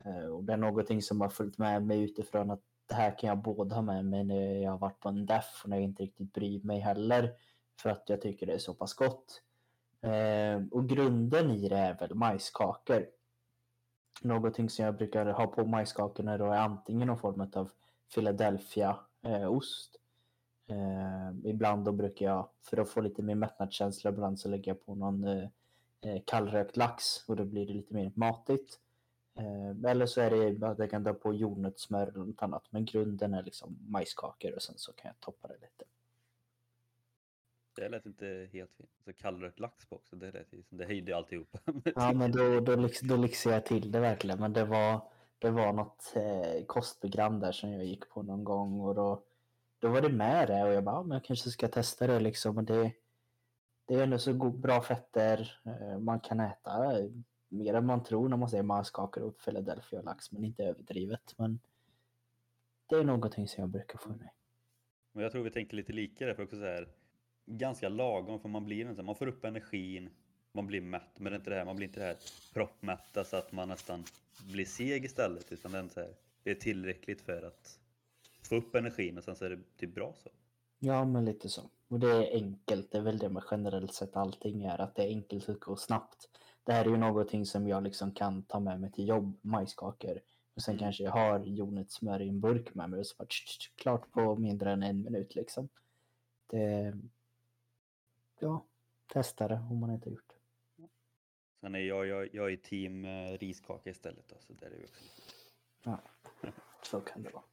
Eh, 0.04 0.26
och 0.26 0.44
det 0.44 0.52
är 0.52 0.56
någonting 0.56 1.02
som 1.02 1.20
har 1.20 1.28
följt 1.28 1.58
med 1.58 1.86
mig 1.86 2.02
utifrån 2.02 2.50
att 2.50 2.62
det 2.86 2.94
här 2.94 3.18
kan 3.18 3.28
jag 3.28 3.38
både 3.38 3.74
ha 3.74 3.82
med 3.82 4.04
mig 4.04 4.24
när 4.24 4.62
jag 4.62 4.70
har 4.70 4.78
varit 4.78 5.00
på 5.00 5.08
en 5.08 5.26
deff 5.26 5.60
och 5.64 5.70
när 5.70 5.76
jag 5.76 5.84
inte 5.84 6.02
riktigt 6.02 6.32
bryr 6.32 6.60
mig 6.62 6.80
heller. 6.80 7.32
För 7.80 7.90
att 7.90 8.04
jag 8.06 8.20
tycker 8.20 8.46
det 8.46 8.52
är 8.52 8.58
så 8.58 8.74
pass 8.74 8.94
gott. 8.94 9.42
Eh, 10.00 10.62
och 10.70 10.88
grunden 10.88 11.50
i 11.50 11.68
det 11.68 11.76
är 11.76 11.98
väl 11.98 12.14
majskakor. 12.14 13.06
Någonting 14.22 14.70
som 14.70 14.84
jag 14.84 14.96
brukar 14.96 15.26
ha 15.26 15.46
på 15.46 15.64
majskakorna 15.64 16.38
då 16.38 16.44
är 16.44 16.56
antingen 16.56 17.08
någon 17.08 17.18
form 17.18 17.50
av 17.54 17.70
Philadelphia-ost. 18.14 19.96
Eh, 20.68 20.76
eh, 20.76 21.34
ibland 21.44 21.84
då 21.84 21.92
brukar 21.92 22.26
jag, 22.26 22.48
för 22.62 22.76
att 22.76 22.88
få 22.88 23.00
lite 23.00 23.22
mer 23.22 23.34
mättnadskänsla, 23.34 24.10
ibland 24.10 24.38
så 24.38 24.48
lägger 24.48 24.70
jag 24.70 24.86
på 24.86 24.94
någon 24.94 25.24
eh, 25.24 25.48
eh, 26.00 26.22
kallrökt 26.24 26.76
lax 26.76 27.28
och 27.28 27.36
då 27.36 27.44
blir 27.44 27.66
det 27.66 27.72
lite 27.72 27.94
mer 27.94 28.12
matigt. 28.14 28.80
Eh, 29.38 29.90
eller 29.90 30.06
så 30.06 30.20
är 30.20 30.30
det 30.30 30.66
att 30.66 30.78
jag 30.78 30.90
kan 30.90 31.02
dra 31.02 31.14
på 31.14 31.34
jordnötssmör 31.34 32.06
eller 32.06 32.24
något 32.24 32.42
annat. 32.42 32.66
Men 32.70 32.84
grunden 32.84 33.34
är 33.34 33.42
liksom 33.42 33.78
majskakor 33.88 34.54
och 34.54 34.62
sen 34.62 34.74
så 34.78 34.92
kan 34.92 35.08
jag 35.08 35.20
toppa 35.20 35.48
det 35.48 35.54
lite. 35.54 35.84
Det 37.76 37.88
lät 37.88 38.06
inte 38.06 38.48
helt 38.52 38.70
fint. 38.76 38.90
Så 39.04 39.12
kallrökt 39.12 39.60
lax 39.60 39.86
på 39.86 39.96
också. 39.96 40.16
Det, 40.16 40.32
lät, 40.32 40.52
ju 40.52 40.62
som- 40.62 40.78
det 40.78 40.84
höjde 40.84 41.16
alltihop. 41.16 41.58
Ja, 41.94 42.12
men 42.12 42.32
då, 42.32 42.60
då, 42.60 42.76
lyx, 42.76 43.00
då 43.00 43.16
lyxade 43.16 43.54
jag 43.56 43.66
till 43.66 43.92
det 43.92 44.00
verkligen. 44.00 44.40
Men 44.40 44.52
det 44.52 44.64
var, 44.64 45.00
det 45.38 45.50
var 45.50 45.72
något 45.72 46.12
eh, 46.16 46.64
kostprogram 46.66 47.40
där 47.40 47.52
som 47.52 47.72
jag 47.72 47.84
gick 47.84 48.08
på 48.08 48.22
någon 48.22 48.44
gång 48.44 48.80
och 48.80 48.94
då, 48.94 49.22
då 49.78 49.88
var 49.88 50.00
det 50.00 50.08
med 50.08 50.48
det 50.48 50.62
och 50.64 50.72
jag 50.72 50.84
bara, 50.84 50.96
ja, 50.96 51.02
men 51.02 51.14
jag 51.14 51.24
kanske 51.24 51.50
ska 51.50 51.68
testa 51.68 52.06
det 52.06 52.20
liksom. 52.20 52.58
Och 52.58 52.64
det, 52.64 52.92
det 53.86 53.94
är 53.94 54.02
ändå 54.02 54.18
så 54.18 54.32
god, 54.32 54.58
bra 54.60 54.82
fetter. 54.82 55.60
Eh, 55.64 55.98
man 55.98 56.20
kan 56.20 56.40
äta 56.40 56.98
eh, 57.00 57.10
mer 57.48 57.74
än 57.74 57.86
man 57.86 58.04
tror 58.04 58.28
när 58.28 58.36
man 58.36 58.48
säger 58.48 58.62
majskakor 58.62 59.22
och 59.22 59.38
Philadelphia 59.38 59.98
och 59.98 60.04
lax, 60.04 60.32
men 60.32 60.44
inte 60.44 60.64
överdrivet. 60.64 61.34
Men 61.38 61.60
det 62.86 62.96
är 62.96 63.04
någonting 63.04 63.48
som 63.48 63.60
jag 63.60 63.70
brukar 63.70 63.98
få 63.98 64.10
i 64.10 64.16
mig. 64.16 64.32
Men 65.12 65.22
jag 65.22 65.32
tror 65.32 65.42
vi 65.44 65.50
tänker 65.50 65.76
lite 65.76 65.92
lika 65.92 66.26
där, 66.26 66.34
för 66.34 66.42
också 66.42 66.56
så 66.56 66.64
här, 66.64 66.88
ganska 67.46 67.88
lagom, 67.88 68.40
för 68.40 68.48
man 68.48 68.64
blir 68.64 69.02
man 69.02 69.16
får 69.16 69.26
upp 69.26 69.44
energin, 69.44 70.10
man 70.52 70.66
blir 70.66 70.80
mätt, 70.80 71.18
men 71.18 71.24
det 71.24 71.36
är 71.36 71.38
inte 71.38 71.50
det 71.50 71.56
här, 71.56 71.64
man 71.64 71.76
blir 71.76 71.86
inte 71.86 72.00
det 72.00 72.06
här 72.06 72.16
proppmätta 72.52 73.24
så 73.24 73.36
att 73.36 73.52
man 73.52 73.68
nästan 73.68 74.04
blir 74.52 74.64
seg 74.64 75.04
istället, 75.04 75.52
utan 75.52 75.72
det 75.72 75.78
är, 75.78 75.88
så 75.88 76.00
här, 76.00 76.14
det 76.42 76.50
är 76.50 76.54
tillräckligt 76.54 77.20
för 77.20 77.42
att 77.42 77.78
få 78.42 78.56
upp 78.56 78.74
energin 78.74 79.18
och 79.18 79.24
sen 79.24 79.36
så 79.36 79.44
är 79.44 79.50
det 79.50 79.60
typ 79.76 79.94
bra 79.94 80.14
så. 80.22 80.30
Ja, 80.78 81.04
men 81.04 81.24
lite 81.24 81.48
så. 81.48 81.62
Och 81.88 82.00
det 82.00 82.10
är 82.10 82.34
enkelt. 82.34 82.92
Det 82.92 82.98
är 82.98 83.02
väl 83.02 83.18
det 83.18 83.28
med 83.28 83.42
generellt 83.50 83.94
sett 83.94 84.16
allting 84.16 84.64
är. 84.64 84.80
Att 84.80 84.94
det 84.94 85.02
är 85.02 85.08
enkelt 85.08 85.48
att 85.48 85.60
gå 85.60 85.76
snabbt. 85.76 86.28
Det 86.64 86.72
här 86.72 86.84
är 86.84 86.88
ju 86.88 86.96
någonting 86.96 87.46
som 87.46 87.68
jag 87.68 87.82
liksom 87.82 88.12
kan 88.12 88.42
ta 88.42 88.60
med 88.60 88.80
mig 88.80 88.92
till 88.92 89.08
jobb. 89.08 89.38
Majskakor. 89.42 90.20
Och 90.54 90.62
sen 90.62 90.74
Mm. 90.74 90.82
kanske 90.82 91.04
jag 91.04 91.10
har 91.10 91.44
jordnötssmör 91.44 92.22
i 92.22 92.28
en 92.28 92.40
burk 92.40 92.74
med 92.74 92.90
mig. 92.90 93.00
Och 93.00 93.06
så 93.06 93.14
bara 93.18 93.28
klart 93.76 94.12
på 94.12 94.36
mindre 94.36 94.72
än 94.72 94.82
en 94.82 95.02
minut 95.02 95.34
liksom. 95.34 95.68
Det... 96.50 96.94
Ja, 98.44 98.66
testa 99.06 99.48
det 99.48 99.54
om 99.70 99.78
man 99.78 99.90
inte 99.90 100.10
gjort 100.10 100.28
det. 100.28 100.88
Sen 101.60 101.74
är 101.74 101.78
jag, 101.78 102.06
jag, 102.06 102.34
jag 102.34 102.52
är 102.52 102.56
team 102.56 103.04
eh, 103.04 103.38
riskaka 103.38 103.90
istället 103.90 104.28
då, 104.28 104.36
så 104.40 104.52
där 104.52 104.66
är 104.66 104.76
vi 104.76 104.84
också. 104.84 105.04
Ja, 105.84 106.00
så 106.82 107.00
kan 107.00 107.22
det 107.22 107.30
vara. 107.30 107.44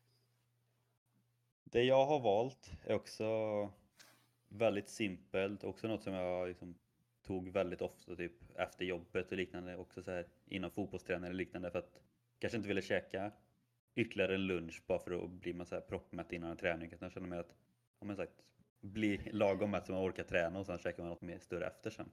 Det 1.64 1.84
jag 1.84 2.06
har 2.06 2.20
valt 2.20 2.72
är 2.84 2.96
också 2.96 3.26
väldigt 4.48 4.90
simpelt, 4.90 5.64
också 5.64 5.88
något 5.88 6.04
som 6.04 6.14
jag 6.14 6.48
liksom 6.48 6.76
tog 7.22 7.50
väldigt 7.50 7.82
ofta 7.82 8.16
typ 8.16 8.60
efter 8.60 8.86
jobbet 8.86 9.32
och 9.32 9.38
liknande, 9.38 9.78
också 9.78 10.04
så 10.04 10.12
här 10.12 10.28
inom 10.46 10.72
fotbollsträning 10.72 11.26
eller 11.26 11.38
liknande 11.38 11.72
för 11.72 11.80
att 11.80 12.00
kanske 12.40 12.58
inte 12.58 12.68
ville 12.68 12.82
käka 12.82 13.32
ytterligare 13.96 14.36
en 14.36 14.48
lunch 14.48 14.84
bara 14.88 15.00
för 15.00 15.24
att 15.24 15.30
bli 15.30 15.54
man 15.54 15.66
så 15.66 15.76
här 15.76 15.82
proppmätt 15.82 16.34
innan 16.34 16.52
en 16.52 16.58
träning. 16.58 16.88
Utan 16.88 17.06
jag 17.06 17.12
känner 17.12 17.28
mig 17.28 17.40
att, 17.40 17.56
om 18.00 18.08
man 18.08 18.16
sagt, 18.16 18.44
bli 18.82 19.30
lagom 19.34 19.80
så 19.86 19.91
man 19.91 20.10
orkar 20.10 20.24
träna 20.24 20.60
och 20.60 20.65
sen 20.65 20.78
käkar 20.78 21.04
man 21.04 21.10
något 21.10 21.22
mer 21.22 21.39
större 21.39 21.67
efter 21.67 21.89
sen. 21.89 22.10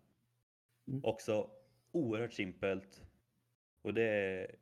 Mm. 0.89 1.05
Också 1.05 1.51
oerhört 1.93 2.33
simpelt 2.33 3.03
och 3.83 3.95
det 3.95 4.03
är 4.03 4.57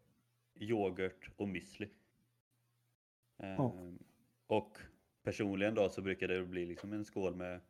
yoghurt 0.54 1.30
och 1.36 1.48
müsli. 1.48 1.88
Ehm, 3.38 3.98
Och 4.46 4.78
personligen 5.22 5.74
då 5.74 5.88
så 5.88 6.02
brukar 6.02 6.28
det 6.28 6.44
bli 6.44 6.66
liksom 6.66 6.92
en 6.92 7.04
skål 7.04 7.34
med 7.36 7.60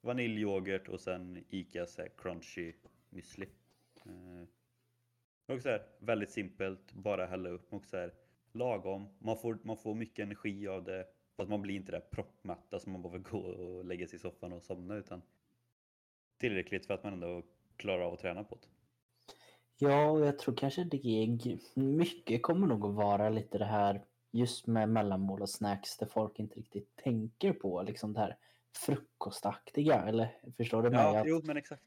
vaniljyoghurt 0.00 0.88
och 0.88 1.00
sen 1.00 1.44
Ica 1.48 1.86
så 1.86 2.02
här 2.02 2.10
crunchy 2.18 2.72
müsli. 3.10 3.48
Ehm, 4.06 4.46
Och 5.46 5.62
så 5.62 5.68
här, 5.68 5.86
väldigt 5.98 6.30
simpelt, 6.30 6.92
bara 6.92 7.26
hälla 7.26 7.48
upp 7.48 7.72
och 7.72 7.86
så 7.86 7.96
här, 7.96 8.14
lagom. 8.52 9.08
Man 9.18 9.36
får, 9.38 9.58
man 9.62 9.76
får 9.76 9.94
mycket 9.94 10.22
energi 10.22 10.68
av 10.68 10.84
det. 10.84 11.06
Fast 11.36 11.50
man 11.50 11.62
blir 11.62 11.74
inte 11.76 11.92
där 11.92 12.00
proppmätta 12.00 12.78
som 12.80 12.92
man 12.92 13.02
bara 13.02 13.12
vill 13.12 13.22
gå 13.22 13.38
och 13.38 13.84
lägga 13.84 14.06
sig 14.06 14.16
i 14.16 14.20
soffan 14.20 14.52
och 14.52 14.62
somna 14.62 14.94
utan 14.96 15.22
tillräckligt 16.38 16.86
för 16.86 16.94
att 16.94 17.04
man 17.04 17.12
ändå 17.12 17.42
klarar 17.76 18.00
av 18.02 18.12
att 18.12 18.20
träna 18.20 18.44
på 18.44 18.54
det. 18.54 18.68
Ja, 19.78 20.10
och 20.10 20.26
jag 20.26 20.38
tror 20.38 20.54
kanske 20.56 20.84
det 20.84 21.06
är, 21.06 21.58
mycket 21.80 22.42
kommer 22.42 22.66
nog 22.66 22.86
att 22.86 22.94
vara 22.94 23.28
lite 23.28 23.58
det 23.58 23.64
här 23.64 24.04
just 24.32 24.66
med 24.66 24.88
mellanmål 24.88 25.42
och 25.42 25.50
snacks 25.50 25.96
där 25.96 26.06
folk 26.06 26.38
inte 26.38 26.54
riktigt 26.56 26.96
tänker 26.96 27.52
på 27.52 27.82
liksom 27.82 28.12
det 28.12 28.20
här 28.20 28.36
frukostaktiga. 28.86 30.02
Eller 30.02 30.38
förstår 30.56 30.82
du 30.82 30.90
mig? 30.90 30.98
Ja, 31.00 31.20
Att 31.20 31.26
jo 31.28 31.40
men 31.44 31.56
exakt. 31.56 31.82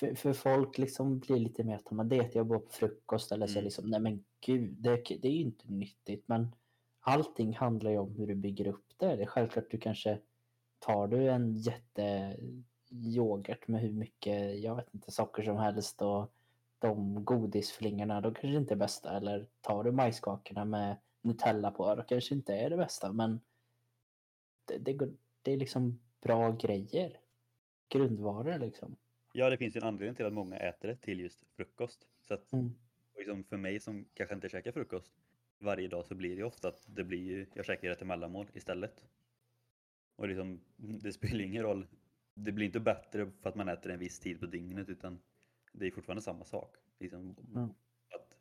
för, 0.00 0.14
för 0.14 0.32
folk 0.32 0.78
liksom 0.78 1.18
blir 1.18 1.36
lite 1.36 1.64
mer 1.64 1.76
att 1.76 1.90
man 1.90 2.08
det 2.08 2.16
äter 2.18 2.36
jag 2.36 2.46
bara 2.46 2.58
på 2.58 2.70
frukost 2.70 3.32
eller 3.32 3.46
så 3.46 3.58
Mm. 3.58 3.64
liksom 3.64 3.90
nej 3.90 4.00
men 4.00 4.24
gud 4.46 4.74
det, 4.82 4.96
det 4.96 5.28
är 5.28 5.32
ju 5.32 5.42
inte 5.42 5.72
nyttigt 5.72 6.24
men 6.28 6.54
allting 7.00 7.54
handlar 7.56 7.90
ju 7.90 7.98
om 7.98 8.14
hur 8.16 8.26
du 8.26 8.34
bygger 8.34 8.66
upp 8.66 8.85
det. 8.96 9.16
Det 9.16 9.22
är 9.22 9.26
självklart 9.26 9.70
du 9.70 9.78
kanske 9.78 10.18
tar 10.78 11.06
du 11.08 11.28
en 11.30 11.54
jätte 11.54 12.36
yoghurt 12.90 13.68
med 13.68 13.80
hur 13.80 13.92
mycket, 13.92 14.60
jag 14.60 14.76
vet 14.76 14.94
inte, 14.94 15.10
socker 15.10 15.42
som 15.42 15.56
helst 15.56 16.02
och 16.02 16.32
de 16.78 17.24
godisflingorna, 17.24 18.20
de 18.20 18.34
kanske 18.34 18.56
inte 18.56 18.74
är 18.74 18.78
bästa. 18.78 19.16
Eller 19.16 19.46
tar 19.60 19.84
du 19.84 19.92
majskakorna 19.92 20.64
med 20.64 20.96
Nutella 21.22 21.70
på, 21.70 21.94
då 21.94 22.02
kanske 22.02 22.34
inte 22.34 22.54
är 22.54 22.70
det 22.70 22.76
bästa. 22.76 23.12
Men 23.12 23.40
det, 24.64 24.78
det, 24.78 25.10
det 25.42 25.52
är 25.52 25.56
liksom 25.56 26.00
bra 26.20 26.50
grejer. 26.50 27.20
Grundvaror 27.88 28.58
liksom. 28.58 28.96
Ja, 29.32 29.50
det 29.50 29.56
finns 29.56 29.76
ju 29.76 29.78
en 29.80 29.86
anledning 29.86 30.14
till 30.14 30.26
att 30.26 30.32
många 30.32 30.56
äter 30.56 30.88
det 30.88 30.96
till 30.96 31.20
just 31.20 31.44
frukost. 31.56 32.06
Så 32.22 32.34
att 32.34 32.52
Mm. 32.52 32.74
liksom 33.16 33.44
för 33.44 33.56
mig 33.56 33.80
som 33.80 34.04
kanske 34.14 34.34
inte 34.34 34.48
käkar 34.48 34.72
frukost 34.72 35.12
varje 35.58 35.88
dag 35.88 36.06
så 36.06 36.14
blir 36.14 36.36
det 36.36 36.44
ofta 36.44 36.68
att 36.68 36.86
det 36.86 37.04
blir 37.04 37.46
jag 37.54 37.64
käkar 37.64 37.94
till 37.94 38.06
mellanmål 38.06 38.50
istället. 38.54 39.04
Och 40.16 40.28
liksom, 40.28 40.60
det 40.76 41.12
spelar 41.12 41.40
ingen 41.40 41.62
roll. 41.62 41.86
Det 42.34 42.52
blir 42.52 42.66
inte 42.66 42.80
bättre 42.80 43.30
för 43.42 43.48
att 43.48 43.54
man 43.54 43.68
äter 43.68 43.92
en 43.92 43.98
viss 43.98 44.20
tid 44.20 44.40
på 44.40 44.46
dygnet 44.46 44.88
utan 44.88 45.20
det 45.72 45.86
är 45.86 45.90
fortfarande 45.90 46.22
samma 46.22 46.44
sak. 46.44 46.76
Liksom, 46.98 47.36
Mm. 47.54 47.70
att, 48.14 48.38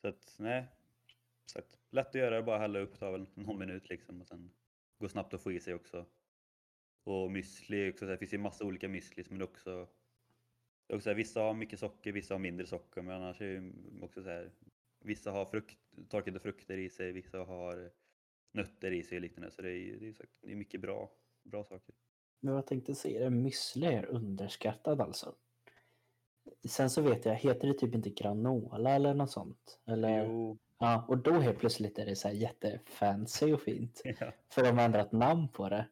så 0.00 0.08
att, 0.08 0.36
nej. 0.38 0.66
Så 1.46 1.58
att, 1.58 1.78
lätt 1.90 2.08
att 2.08 2.14
göra, 2.14 2.42
bara 2.42 2.58
hälla 2.58 2.78
upp, 2.78 2.98
tar 2.98 3.12
väl 3.12 3.26
någon 3.34 3.58
minut 3.58 3.88
liksom 3.88 4.20
och 4.20 4.26
sen 4.26 4.50
går 4.98 5.08
snabbt 5.08 5.34
att 5.34 5.40
få 5.42 5.52
i 5.52 5.60
sig 5.60 5.74
också. 5.74 6.06
Och 7.04 7.30
müsli 7.30 7.90
också, 7.90 7.98
så 7.98 8.04
här, 8.04 8.12
det 8.12 8.18
finns 8.18 8.34
ju 8.34 8.38
massa 8.38 8.64
olika 8.64 8.88
müslis 8.88 9.30
men 9.30 9.42
också 9.42 9.88
också 10.88 11.00
så 11.00 11.10
här, 11.10 11.14
vissa 11.16 11.40
har 11.40 11.54
mycket 11.54 11.78
socker, 11.78 12.12
vissa 12.12 12.34
har 12.34 12.38
mindre 12.38 12.66
socker 12.66 13.02
men 13.02 13.16
annars 13.16 13.40
är 13.40 13.60
det 13.60 13.72
också 14.04 14.22
så 14.22 14.28
här 14.28 14.50
Vissa 15.00 15.30
har 15.30 15.44
frukt, 15.44 15.78
torkade 16.08 16.40
frukter 16.40 16.76
i 16.78 16.90
sig, 16.90 17.12
vissa 17.12 17.38
har 17.38 17.90
nötter 18.52 18.92
i 18.92 19.02
sig 19.02 19.18
och 19.18 19.22
liknande 19.22 19.50
så 19.50 19.62
det 19.62 19.70
är, 19.70 19.96
det 19.96 20.08
är, 20.08 20.14
det 20.40 20.52
är 20.52 20.56
mycket 20.56 20.80
bra, 20.80 21.10
bra 21.42 21.64
saker. 21.64 21.94
Men 22.40 22.54
jag 22.54 22.66
tänkte 22.66 22.94
säga 22.94 23.20
det, 23.20 23.36
müsli 23.36 23.86
är 23.86 24.06
underskattad 24.06 25.00
alltså. 25.00 25.34
Sen 26.68 26.90
så 26.90 27.02
vet 27.02 27.24
jag, 27.24 27.34
heter 27.34 27.68
det 27.68 27.74
typ 27.74 27.94
inte 27.94 28.10
granola 28.10 28.90
eller 28.90 29.14
något 29.14 29.30
sånt? 29.30 29.80
Eller, 29.86 30.24
Jo, 30.24 30.58
ja, 30.78 31.04
och 31.08 31.18
då 31.18 31.32
helt 31.32 31.58
plötsligt 31.58 31.98
är 31.98 32.06
det 32.06 32.16
så 32.16 32.28
här 32.28 32.34
jättefancy 32.34 33.52
och 33.52 33.60
fint. 33.60 34.02
ja. 34.20 34.32
För 34.48 34.62
de 34.62 34.78
har 34.78 34.84
ändrat 34.84 35.12
namn 35.12 35.48
på 35.48 35.68
det. 35.68 35.88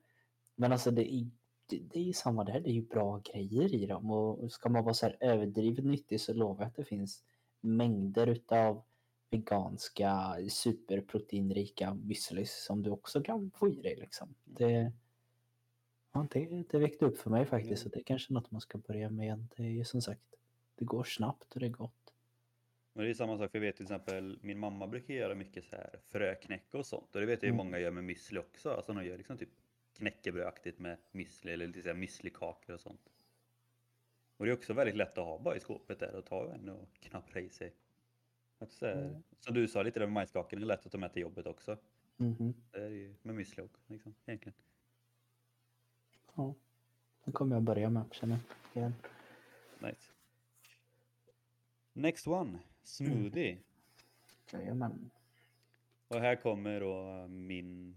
Men 0.55 0.73
alltså 0.73 0.91
det 0.91 1.15
är, 1.15 1.31
det, 1.67 1.79
det 1.79 1.99
är 1.99 2.05
ju 2.05 2.13
samma 2.13 2.45
där, 2.45 2.61
det 2.61 2.71
är 2.71 2.75
ju 2.75 2.87
bra 2.87 3.19
grejer 3.33 3.75
i 3.75 3.87
dem. 3.87 4.11
Och 4.11 4.53
ska 4.53 4.69
man 4.69 4.85
vara 4.85 4.95
så 4.95 5.07
här 5.07 5.17
överdrivet 5.21 5.85
nyttig 5.85 6.21
så 6.21 6.35
lovar 6.35 6.63
jag 6.63 6.69
att 6.69 6.77
det 6.77 6.85
finns 6.85 7.25
mängder 7.61 8.27
utav 8.27 8.83
veganska 9.31 10.37
superproteinrika 10.51 11.91
müslis 11.95 12.65
som 12.67 12.83
du 12.83 12.91
också 12.91 13.23
kan 13.23 13.51
få 13.51 13.69
i 13.69 13.83
dig. 13.83 13.97
Liksom. 13.97 14.35
Det, 14.45 14.93
ja, 16.13 16.27
det, 16.31 16.65
det 16.71 16.79
väckte 16.79 17.05
upp 17.05 17.19
för 17.19 17.31
mig 17.31 17.47
faktiskt. 17.47 17.83
Mm. 17.83 17.87
Och 17.87 17.91
det 17.95 18.01
är 18.01 18.05
kanske 18.05 18.33
något 18.33 18.51
man 18.51 18.61
ska 18.61 18.79
börja 18.79 19.11
med. 19.11 19.47
Det 19.57 19.63
är 19.63 19.71
ju 19.71 19.85
som 19.85 20.03
sagt, 20.03 20.23
det 20.75 20.85
går 20.85 21.05
snabbt 21.05 21.55
och 21.55 21.61
det 21.61 21.67
är 21.67 21.71
gott. 21.71 22.13
Men 22.93 23.05
det 23.05 23.11
är 23.11 23.15
samma 23.15 23.39
sak, 23.39 23.51
för 23.51 23.59
jag 23.59 23.67
vet 23.67 23.77
till 23.77 23.85
exempel 23.85 24.39
min 24.43 24.59
mamma 24.59 24.87
brukar 24.87 25.15
göra 25.15 25.35
mycket 25.35 25.65
så 25.65 25.77
här 25.77 26.01
fröknäcke 26.11 26.79
och 26.79 26.87
sånt 26.87 27.15
och 27.15 27.21
det 27.21 27.27
vet 27.27 27.43
jag 27.43 27.49
ju 27.49 27.55
Mm. 27.55 27.67
många 27.67 27.79
gör 27.79 27.91
med 27.91 28.05
müsli 28.05 28.39
också. 28.39 28.71
Alltså 28.71 28.93
de 28.93 29.05
gör 29.05 29.19
liksom 29.19 29.39
typ 29.39 29.49
knäckebrödaktigt 29.97 30.79
med 30.79 30.99
müsli 31.13 31.53
eller 31.53 31.67
lite 31.67 31.95
müslikakor 31.95 32.75
och 32.75 32.81
sånt. 32.81 33.11
Och 34.37 34.45
det 34.45 34.51
är 34.51 34.55
också 34.55 34.73
väldigt 34.73 34.97
lätt 34.97 35.19
att 35.19 35.25
ha 35.25 35.39
bara 35.39 35.57
i 35.57 35.61
skåpet 35.61 35.99
där 35.99 36.15
och 36.15 36.25
ta 36.27 36.53
en 36.55 36.69
och 36.69 36.89
knappra 37.01 37.41
i 37.41 37.49
sig. 37.49 37.73
Att 38.59 38.73
så 38.73 38.87
här, 38.87 38.95
Mm. 38.95 39.23
Som 39.41 39.55
du 39.55 39.69
sa 39.69 39.83
lite 39.83 40.01
där 40.01 40.07
med 40.07 40.13
majskakorna, 40.13 40.63
är 40.63 40.67
lätt 40.67 40.87
att 40.87 40.93
ta 40.93 40.99
med 40.99 41.13
till 41.13 41.23
jobbet 41.23 41.47
också. 41.47 41.79
Mhm. 42.17 42.55
Det 42.71 42.83
är 42.83 42.89
ju 42.89 43.15
med 43.23 43.35
müsli 43.35 43.63
också 43.63 43.83
liksom, 43.87 44.15
egentligen. 44.27 44.55
Ja, 46.35 46.55
det 47.25 47.33
kommer 47.33 47.57
jag 47.57 47.63
börja 47.63 47.91
med 47.91 48.05
känner 48.13 48.39
jag. 48.73 48.93
Nice. 49.79 50.13
Next 51.93 52.27
one, 52.27 52.59
smoothie. 52.83 53.59
Jajamän. 54.53 55.11
Och 56.09 56.21
här 56.21 56.37
kommer 56.37 56.81
då 56.81 57.27
min... 57.29 57.97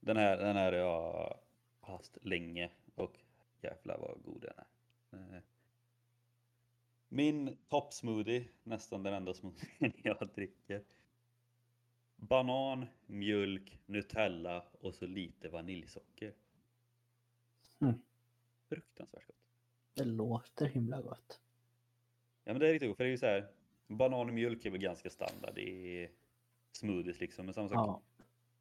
Den 0.00 0.16
här, 0.16 0.36
den 0.36 0.56
här 0.56 0.72
har 0.72 0.78
jag 0.78 1.38
haft 1.80 2.18
länge 2.22 2.70
och 2.94 3.18
jävlar 3.62 3.98
vad 3.98 4.22
god 4.22 4.40
den 4.40 4.52
är. 5.34 5.42
Min 7.08 7.56
toppsmoothie, 7.68 8.44
nästan 8.62 9.02
den 9.02 9.14
enda 9.14 9.34
smoothien 9.34 9.92
jag 10.02 10.28
dricker. 10.34 10.84
Banan, 12.16 12.86
mjölk, 13.06 13.78
Nutella 13.86 14.64
och 14.80 14.94
så 14.94 15.06
lite 15.06 15.48
vaniljsocker. 15.48 16.34
Mm. 17.80 17.94
Fruktansvärt 18.68 19.26
gott. 19.26 19.36
Det 19.94 20.04
låter 20.04 20.66
himla 20.66 21.02
gott. 21.02 21.40
Ja 22.44 22.52
men 22.52 22.60
det 22.60 22.68
är 22.68 22.72
riktigt 22.72 22.88
gott 22.88 22.96
för 22.96 23.04
det 23.04 23.08
är 23.10 23.12
ju 23.12 23.18
så 23.18 23.26
här. 23.26 23.48
Banan 23.86 24.28
och 24.28 24.34
mjölk 24.34 24.64
är 24.64 24.70
väl 24.70 24.80
ganska 24.80 25.10
standard. 25.10 25.58
Är 25.58 26.10
smoothies 26.72 27.20
liksom. 27.20 27.44
Men 27.44 27.54
samma 27.54 27.68
sak. 27.68 27.76
Ja. 27.76 28.02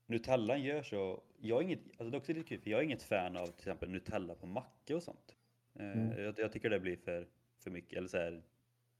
Nutellan 0.05 0.63
gör 0.63 0.83
så. 0.83 1.23
Jag 1.37 1.59
är 1.59 1.63
inget, 1.63 1.79
alltså 1.89 2.09
det 2.09 2.17
är 2.17 2.19
också 2.19 2.33
lite 2.33 2.49
kul 2.49 2.61
för 2.61 2.69
jag 2.69 2.79
är 2.79 2.83
inget 2.83 3.03
fan 3.03 3.37
av 3.37 3.45
till 3.45 3.53
exempel 3.55 3.89
Nutella 3.89 4.35
på 4.35 4.45
macka 4.45 4.95
och 4.95 5.03
sånt. 5.03 5.35
Eh, 5.73 5.91
Mm. 5.91 6.23
Jag, 6.23 6.39
jag 6.39 6.51
tycker 6.51 6.69
det 6.69 6.79
blir 6.79 6.97
för, 6.97 7.27
för 7.59 7.71
mycket. 7.71 7.97
Eller 7.97 8.07
så 8.07 8.17
här, 8.17 8.43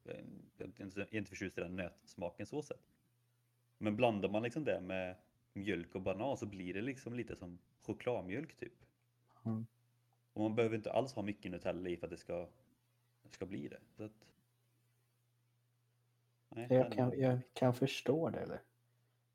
eh, 0.03 0.25
jag 0.57 0.79
är 0.79 1.15
inte- 1.15 1.29
förtjust 1.29 1.57
i 1.57 1.61
den 1.61 1.75
nötsmaken 1.75 2.45
så 2.45 2.61
sett. 2.61 2.93
Men 3.77 3.95
blandar 3.95 4.29
man 4.29 4.43
liksom 4.43 4.63
det 4.63 4.81
med 4.81 5.15
mjölk 5.53 5.95
och 5.95 6.01
banan 6.01 6.37
så 6.37 6.45
blir 6.45 6.73
det 6.73 6.81
liksom 6.81 7.13
lite 7.13 7.35
som 7.35 7.59
chokladmjölk 7.81 8.55
typ. 8.55 8.73
Mm. 9.45 9.65
Och 10.33 10.41
man 10.41 10.55
behöver 10.55 10.75
inte 10.75 10.91
alls 10.91 11.13
ha 11.13 11.23
mycket 11.23 11.51
Nutella 11.51 11.89
i 11.89 11.97
för 11.97 12.07
att 12.07 12.11
det 12.11 12.17
ska, 12.17 12.47
ska 13.29 13.45
bli 13.45 13.67
det. 13.67 13.79
Så 13.97 14.03
att, 14.03 14.27
nej, 16.49 16.67
Jag 16.69 16.91
kan, 16.93 17.19
jag 17.19 17.39
kan 17.53 17.73
förstå 17.73 18.29
det. 18.29 18.39
Eller? 18.39 18.61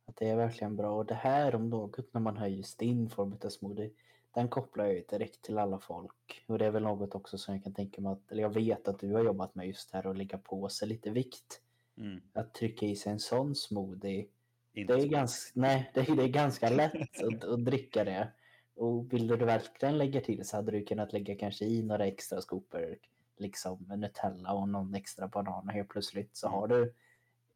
Att 0.04 0.16
det 0.16 0.28
är 0.28 0.36
verkligen 0.36 0.76
bra. 0.76 0.90
Och 0.90 1.06
det 1.06 1.14
här 1.14 1.54
om 1.54 1.70
något 1.70 2.14
när 2.14 2.20
man 2.20 2.36
har 2.36 2.46
just 2.46 2.78
din 2.78 3.10
form 3.10 3.36
av 3.44 3.48
smoothie. 3.48 3.90
Den 4.34 4.48
kopplar 4.48 4.84
jag 4.84 4.94
ju 4.94 5.04
direkt 5.08 5.42
till 5.42 5.58
alla 5.58 5.78
folk. 5.78 6.44
Och 6.46 6.58
det 6.58 6.66
är 6.66 6.70
väl 6.70 6.82
något 6.82 7.14
också 7.14 7.38
som 7.38 7.54
jag 7.54 7.64
kan 7.64 7.74
tänka 7.74 8.00
mig 8.00 8.12
att, 8.12 8.32
eller 8.32 8.42
jag 8.42 8.54
vet 8.54 8.88
att 8.88 8.98
du 8.98 9.12
har 9.14 9.24
jobbat 9.24 9.54
med 9.54 9.66
just 9.66 9.90
här 9.90 10.06
och 10.06 10.14
lägga 10.16 10.38
på 10.38 10.68
sig 10.68 10.88
lite 10.88 11.10
vikt. 11.10 11.60
Mm, 11.96 12.20
Att 12.32 12.54
trycka 12.54 12.86
i 12.86 12.96
sig 12.96 13.12
en 13.12 13.18
sån 13.20 13.54
smoothie. 13.54 14.26
inte 14.72 14.96
Det 14.96 15.02
är 15.02 15.06
ganska, 15.06 15.60
nej, 15.60 15.90
det 15.94 16.00
är, 16.08 16.16
det 16.16 16.22
är 16.22 16.28
ganska 16.28 16.70
lätt 16.70 17.22
att, 17.22 17.44
att 17.44 17.64
dricka 17.64 18.04
det. 18.04 18.28
Och 18.74 19.12
vill 19.12 19.26
du 19.26 19.36
verkligen 19.36 19.98
lägga 19.98 20.20
till 20.20 20.44
så 20.44 20.56
hade 20.56 20.72
du 20.72 20.84
kunnat 20.84 21.12
lägga 21.12 21.36
kanske 21.36 21.64
i 21.64 21.82
några 21.82 22.06
extra 22.06 22.40
skopor 22.40 22.98
liksom 23.36 23.78
Nutella 23.96 24.52
och 24.54 24.68
någon 24.68 24.94
extra 24.94 25.28
banan 25.28 25.68
och 25.68 25.72
helt 25.72 25.88
plötsligt 25.88 26.36
så 26.36 26.46
Mm. 26.46 26.58
har 26.58 26.68
du 26.68 26.82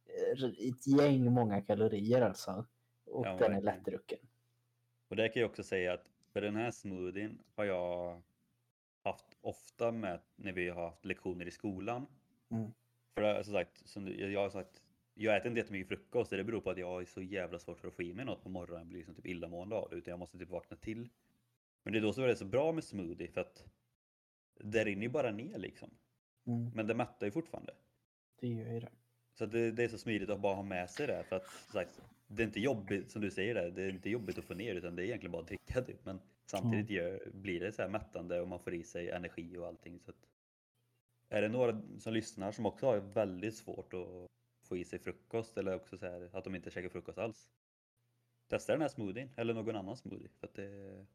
eh, 0.07 0.69
ett 0.69 0.87
gäng 0.87 1.33
många 1.33 1.61
kalorier 1.61 2.21
alltså. 2.23 2.65
Och 3.07 3.27
Ja, 3.27 3.37
den 3.37 3.55
är 3.55 3.61
lättdrucken. 3.63 4.19
Och 5.09 5.17
där 5.17 5.29
kan 5.33 5.41
jag 5.43 5.51
också 5.51 5.63
säga 5.63 5.93
att 5.93 6.05
för 6.37 6.41
den 6.41 6.57
här 6.57 6.71
smoothien 6.71 7.39
har 7.55 7.65
jag 7.65 8.23
haft 9.03 9.37
ofta 9.41 9.93
med 9.93 10.21
när 10.37 10.53
vi 10.53 10.69
har 10.69 10.85
haft 10.85 11.05
lektioner 11.05 11.47
i 11.47 11.51
skolan. 11.51 12.07
Mm. 12.49 12.73
För 13.15 13.23
är 13.23 13.43
som 13.43 13.53
sagt, 13.53 13.89
som 13.89 14.09
jag 14.09 14.41
har 14.41 14.51
sagt, 14.51 14.83
jag 15.15 15.37
äter 15.37 15.49
inte 15.49 15.61
jättemycket 15.61 15.89
frukost 15.89 16.33
och 16.33 16.39
det 16.39 16.45
beror 16.45 16.61
på 16.61 16.71
att 16.71 16.79
jag 16.79 16.87
har 16.87 17.05
så 17.05 17.23
jävla 17.23 17.59
svårt 17.59 17.81
för 17.81 17.89
att 17.89 17.95
få 17.95 18.03
i 18.03 18.15
mig 18.15 18.25
något 18.25 18.43
på 18.43 18.49
morgonen. 18.49 18.81
Jag 18.81 18.87
blir 18.87 18.99
liksom 18.99 19.15
typ 19.15 19.27
illamående 19.27 19.77
av 19.77 19.91
det 19.91 19.97
utan 19.97 20.11
jag 20.11 20.19
måste 20.19 20.39
typ 20.39 20.51
vakna 20.51 20.77
till. 20.77 21.09
Men 21.83 21.93
det 21.93 21.99
är 21.99 22.03
då 22.03 22.23
är 22.23 22.27
det 22.27 22.37
så 22.37 22.45
bra 22.45 22.73
med 22.73 22.85
smoothie 22.85 23.29
för 23.29 23.41
att 23.41 23.65
det 24.61 24.85
rinner 24.85 25.03
ju 25.03 25.09
bara 25.09 25.31
ner 25.31 25.59
liksom. 25.59 25.91
Mm, 26.47 26.71
Men 26.75 26.87
det 26.87 26.95
mättar 26.95 27.27
ju 27.27 27.31
fortfarande. 27.33 27.75
det 28.41 28.49
gör 28.49 28.73
ju 28.73 28.81
det. 28.81 28.93
Så 29.39 29.47
det, 29.47 29.71
det 29.71 29.85
är 29.85 29.89
så 29.89 29.99
smidigt 29.99 30.31
att 30.31 30.41
bara 30.41 30.55
ha 30.55 30.63
med 30.63 30.91
sig 30.91 31.07
det 31.07 31.25
för 31.25 31.37
att 31.37 31.47
sagt, 31.47 32.01
det 32.27 32.43
är 32.43 32.47
inte 32.47 32.61
jobbigt 32.61 33.11
som 33.11 33.23
du 33.23 33.31
säger 33.31 33.55
där, 33.55 33.71
det 33.71 33.83
är 33.83 33.89
inte 33.89 34.11
jobbigt 34.11 34.39
att 34.39 34.45
få 34.45 34.55
ner 34.55 34.75
utan 34.75 34.97
det 34.97 35.03
är 35.03 35.05
egentligen 35.05 35.33
bara 35.33 35.43
att 35.43 35.49
dricka 35.49 35.83
typ. 35.83 36.05
Men 36.05 36.21
samtidigt 36.47 36.91
gör, 36.91 37.31
blir 37.35 37.61
det 37.61 37.73
så 37.73 37.83
här 37.83 37.89
mättande 37.89 38.41
och 38.41 38.49
man 38.49 38.61
får 38.61 38.75
i 38.75 38.83
sig 38.83 39.11
energi 39.11 39.57
och 39.59 39.67
allting. 39.67 40.01
Så 40.01 40.11
att, 40.11 40.29
är 41.29 41.43
det 41.43 41.49
några 41.49 41.83
som 41.99 42.13
lyssnar 42.13 42.53
som 42.53 42.67
också 42.67 42.87
har 42.87 42.99
väldigt 42.99 43.57
svårt 43.57 43.95
att 43.95 44.31
få 44.69 44.77
i 44.77 44.85
sig 44.85 44.99
frukost 44.99 45.59
eller 45.59 45.75
också 45.75 45.99
så 45.99 46.07
här, 46.07 46.31
att 46.33 46.45
de 46.45 46.55
inte 46.55 46.71
käkar 46.71 46.89
frukost 46.89 47.19
alls. 47.19 47.49
Testa 48.49 48.73
den 48.73 48.83
här 48.83 48.89
smoothien 48.89 49.31
eller 49.37 49.55
någon 49.55 49.77
annan 49.77 49.97
smoothie 49.97 50.29
för 50.29 50.47
att 50.47 50.55
det, 50.55 51.07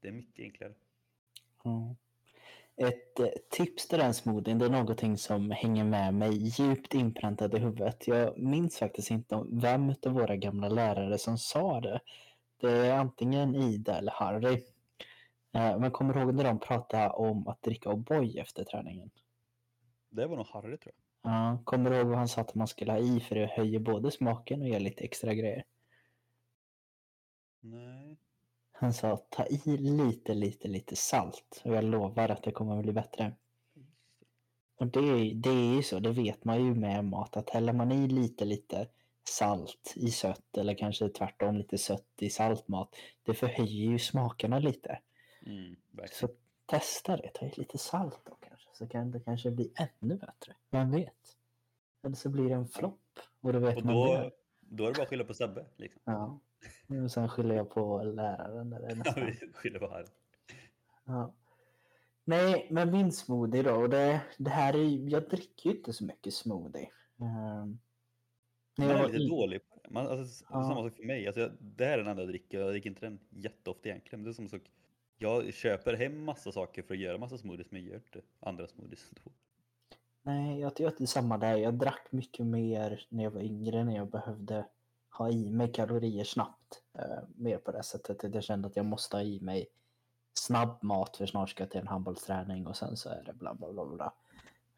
det 0.00 0.08
är 0.08 0.12
mycket 0.12 0.42
enklare. 0.42 0.74
Ja. 1.64 1.96
Ett 2.76 3.20
eh, 3.20 3.28
tips 3.50 3.88
till 3.88 3.98
den 3.98 4.14
smoothien, 4.14 4.58
det 4.58 4.64
är 4.64 4.70
någonting 4.70 5.18
som 5.18 5.50
hänger 5.50 5.84
med 5.84 6.14
mig 6.14 6.32
djupt 6.34 6.94
inpräntat 6.94 7.54
i 7.54 7.58
huvudet. 7.58 8.06
Jag 8.06 8.38
minns 8.38 8.78
faktiskt 8.78 9.10
inte 9.10 9.34
om 9.34 9.60
vem 9.60 9.94
av 10.06 10.12
våra 10.12 10.36
gamla 10.36 10.68
lärare 10.68 11.18
som 11.18 11.38
sa 11.38 11.80
det. 11.80 12.00
Det 12.60 12.70
är 12.70 12.98
antingen 12.98 13.54
Ida 13.54 13.98
eller 13.98 14.12
Harry. 14.12 14.64
Eh, 15.52 15.78
Men 15.78 15.90
kommer 15.90 16.14
du 16.14 16.20
ihåg 16.20 16.34
när 16.34 16.44
de 16.44 16.60
pratade 16.60 17.10
om 17.10 17.48
att 17.48 17.62
dricka 17.62 17.90
O'boy 17.90 18.40
efter 18.40 18.64
träningen? 18.64 19.10
Det 20.10 20.26
var 20.26 20.36
nog 20.36 20.46
Harry 20.46 20.78
tror 20.78 20.94
jag. 20.94 21.32
Ja, 21.32 21.62
kommer 21.64 21.90
du 21.90 21.96
ihåg 21.96 22.06
vad 22.06 22.18
han 22.18 22.28
sa 22.28 22.40
att 22.40 22.54
man 22.54 22.68
skulle 22.68 22.92
ha 22.92 22.98
i 22.98 23.20
för 23.20 23.34
det 23.34 23.46
höjer 23.46 23.78
både 23.78 24.10
smaken 24.10 24.62
och 24.62 24.68
ger 24.68 24.80
lite 24.80 25.04
extra 25.04 25.34
grejer? 25.34 25.64
Nej. 27.60 28.18
Han 28.82 28.92
sa 28.92 29.16
ta 29.16 29.46
i 29.46 29.76
lite, 29.76 30.34
lite, 30.34 30.68
lite 30.68 30.96
salt 30.96 31.62
och 31.64 31.74
jag 31.74 31.84
lovar 31.84 32.28
att 32.28 32.42
det 32.42 32.52
kommer 32.52 32.76
att 32.76 32.82
bli 32.82 32.92
bättre. 32.92 33.32
Och 34.76 34.86
det, 34.86 34.98
är- 35.00 35.34
det 35.34 35.50
är 35.50 35.74
ju 35.76 35.82
så, 35.82 35.98
det 35.98 36.12
vet 36.12 36.44
man 36.44 36.64
ju 36.64 36.74
med 36.74 37.04
mat 37.04 37.36
att 37.36 37.50
häller 37.50 37.72
man 37.72 37.92
i 37.92 38.08
lite, 38.08 38.44
lite 38.44 38.88
salt 39.28 39.92
i 39.96 40.10
sött 40.10 40.56
eller 40.56 40.74
kanske 40.74 41.08
tvärtom 41.08 41.56
lite 41.56 41.78
sött 41.78 42.06
i 42.20 42.30
salt 42.30 42.68
mat, 42.68 42.96
det 43.22 43.34
förhöjer 43.34 43.90
ju 43.90 43.98
smakerna 43.98 44.58
lite. 44.58 45.00
Mm. 45.46 45.76
Så 46.10 46.28
testa 46.66 47.16
det, 47.16 47.28
ta 47.34 47.46
i 47.46 47.52
lite 47.56 47.78
salt 47.78 48.20
då 48.24 48.36
kanske, 48.48 48.68
så 48.72 48.88
kan 48.88 49.10
det 49.10 49.20
kanske 49.20 49.50
bli 49.50 49.72
ännu 49.76 50.16
bättre. 50.16 50.54
Vem 50.70 50.90
vet? 50.90 51.36
Eller 52.04 52.16
så 52.16 52.28
blir 52.28 52.48
det 52.48 52.54
en 52.54 52.68
flopp 52.68 53.18
och 53.40 53.52
då 53.52 53.58
vet 53.58 53.76
Och 53.76 53.84
man 53.84 53.94
då, 53.94 54.06
det. 54.14 54.30
Då 54.76 54.84
är 54.84 54.88
det 54.88 54.94
bara 54.94 55.02
att 55.02 55.08
skylla 55.08 55.24
på 55.24 55.34
Sebbe. 55.34 55.66
Liksom. 55.76 56.02
Ja. 56.04 56.40
Och 57.04 57.10
sen 57.10 57.28
skyller 57.28 57.54
jag 57.54 57.70
på 57.70 58.02
läraren. 58.02 58.72
Eller 58.72 59.02
Ja, 59.04 59.12
vi 59.16 59.52
skyller 59.52 59.78
på 59.78 59.88
här. 59.88 60.06
Ja. 61.04 61.34
Nej, 62.24 62.66
men 62.70 62.90
min 62.90 63.12
smoothie 63.12 63.62
då. 63.62 63.74
och 63.74 63.90
Det, 63.90 64.20
det 64.38 64.50
här 64.50 64.74
är, 64.74 65.08
jag 65.10 65.28
dricker 65.28 65.70
ju 65.70 65.76
inte 65.76 65.92
så 65.92 66.04
mycket 66.04 66.34
smoothie. 66.34 66.90
Um, 67.16 67.78
Man 68.78 68.90
är 68.90 69.08
lite 69.08 69.28
dålig 69.28 69.68
på 69.68 69.80
det. 69.84 69.90
Man, 69.90 70.06
alltså, 70.06 70.44
Ja. 70.50 70.62
Samma 70.62 70.74
sak 70.74 70.96
för 70.96 71.02
mig. 71.04 71.26
Alltså, 71.26 71.40
jag, 71.40 71.50
det 71.60 71.84
här 71.84 71.92
är 71.92 71.98
den 71.98 72.06
enda 72.06 72.22
jag 72.22 72.28
dricker. 72.28 72.60
Jag 72.60 72.70
dricker 72.70 72.90
inte 72.90 73.06
den 73.06 73.20
jätteofta 73.30 73.88
egentligen. 73.88 74.20
men 74.20 74.24
Det 74.24 74.30
är 74.30 74.34
som 74.34 74.48
sak. 74.48 74.62
Jag 75.18 75.54
köper 75.54 75.94
hem 75.94 76.24
massa 76.24 76.52
saker 76.52 76.82
för 76.82 76.94
att 76.94 77.00
göra 77.00 77.18
massa 77.18 77.38
smoothies 77.38 77.70
men 77.70 77.82
jag 77.82 77.88
gör 77.90 77.96
inte 77.96 78.20
andra 78.40 78.66
smoothies. 78.66 79.10
Då. 79.10 79.30
Nej, 80.22 80.60
jag 80.60 80.80
gör 80.80 80.90
inte 80.90 81.06
samma 81.06 81.38
där. 81.38 81.56
Jag 81.56 81.74
drack 81.74 82.06
mycket 82.10 82.46
mer 82.46 83.06
när 83.08 83.24
jag 83.24 83.30
var 83.30 83.40
yngre 83.40 83.84
när 83.84 83.96
jag 83.96 84.10
behövde 84.10 84.64
ha 85.10 85.30
i 85.30 85.50
mig 85.50 85.72
kalorier 85.72 86.24
snabbt. 86.24 86.82
Eh, 86.98 87.28
mer 87.34 87.58
på 87.58 87.72
det 87.72 87.82
sättet 87.82 88.24
att 88.24 88.34
jag 88.34 88.44
kände 88.44 88.68
att 88.68 88.76
jag 88.76 88.86
måste 88.86 89.16
ha 89.16 89.22
i 89.22 89.40
mig 89.40 89.66
snabb 90.34 90.78
mat 90.82 91.16
för 91.16 91.26
snart 91.26 91.50
ska 91.50 91.62
jag 91.62 91.70
till 91.70 91.80
en 91.80 91.88
handbollsträning 91.88 92.66
och 92.66 92.76
sen 92.76 92.96
så 92.96 93.08
är 93.08 93.22
det 93.26 93.32
bla 93.32 93.54
bla 93.54 93.72
bla 93.72 93.86
bla. 93.86 94.12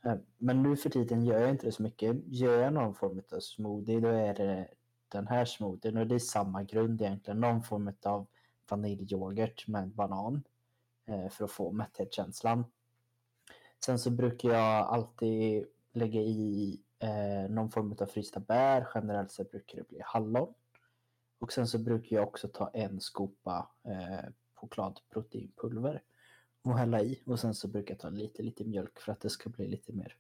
Eh, 0.05 0.19
Men 0.39 0.63
nu 0.63 0.77
för 0.77 0.91
tiden 0.91 1.25
gör 1.25 1.41
jag 1.41 1.51
inte 1.51 1.67
det 1.67 1.73
så 1.73 1.83
mycket. 1.83 2.17
Gör 2.27 2.61
jag 2.61 2.73
någon 2.73 2.95
form 2.95 3.23
av 3.33 3.41
smoothie 3.41 4.01
då 4.01 4.09
är 4.09 4.35
det 4.35 4.69
den 5.09 5.27
här 5.27 5.45
smoothien 5.45 5.97
och 5.97 6.07
det 6.07 6.15
är 6.15 6.19
samma 6.19 6.63
grund 6.63 7.03
egentligen. 7.03 7.41
Någon 7.41 7.63
form 7.63 7.93
av 8.03 8.27
vaniljyoghurt 8.71 9.69
med 9.69 9.89
banan 9.89 10.43
eh, 11.07 11.29
för 11.29 11.45
att 11.45 11.51
få 11.51 11.73
mätthetskänslan. 11.73 12.65
Sen 13.85 13.99
så 13.99 14.11
brukar 14.11 14.49
jag 14.49 14.87
alltid 14.87 15.67
lägga 15.93 16.21
i 16.21 16.81
eh, 16.99 17.51
någon 17.51 17.71
form 17.71 17.97
av 18.01 18.07
frysta 18.07 18.41
bär. 18.41 18.89
Generellt 18.95 19.33
sett 19.33 19.51
brukar 19.51 19.79
det 19.79 19.89
bli 19.89 20.01
hallon. 20.05 20.55
Och 21.39 21.53
sen 21.53 21.67
så 21.67 21.79
brukar 21.79 22.17
jag 22.17 22.29
också 22.29 22.49
ta 22.49 22.69
en 22.69 23.01
skopa 23.01 23.71
eh, 23.83 24.31
chokladproteinpulver 24.55 26.03
och 26.63 26.79
hälla 26.79 27.03
i. 27.03 27.23
Och 27.27 27.41
sen 27.41 27.55
så 27.55 27.69
brukar 27.69 27.95
jag 27.95 28.01
ta 28.01 28.09
lite, 28.09 28.43
lite 28.43 28.65
mjölk 28.65 28.99
för 28.99 29.13
att 29.13 29.21
det 29.21 29.31
ska 29.31 29.51
bli 29.51 29.69
lite 29.69 29.93
mer 29.93 30.17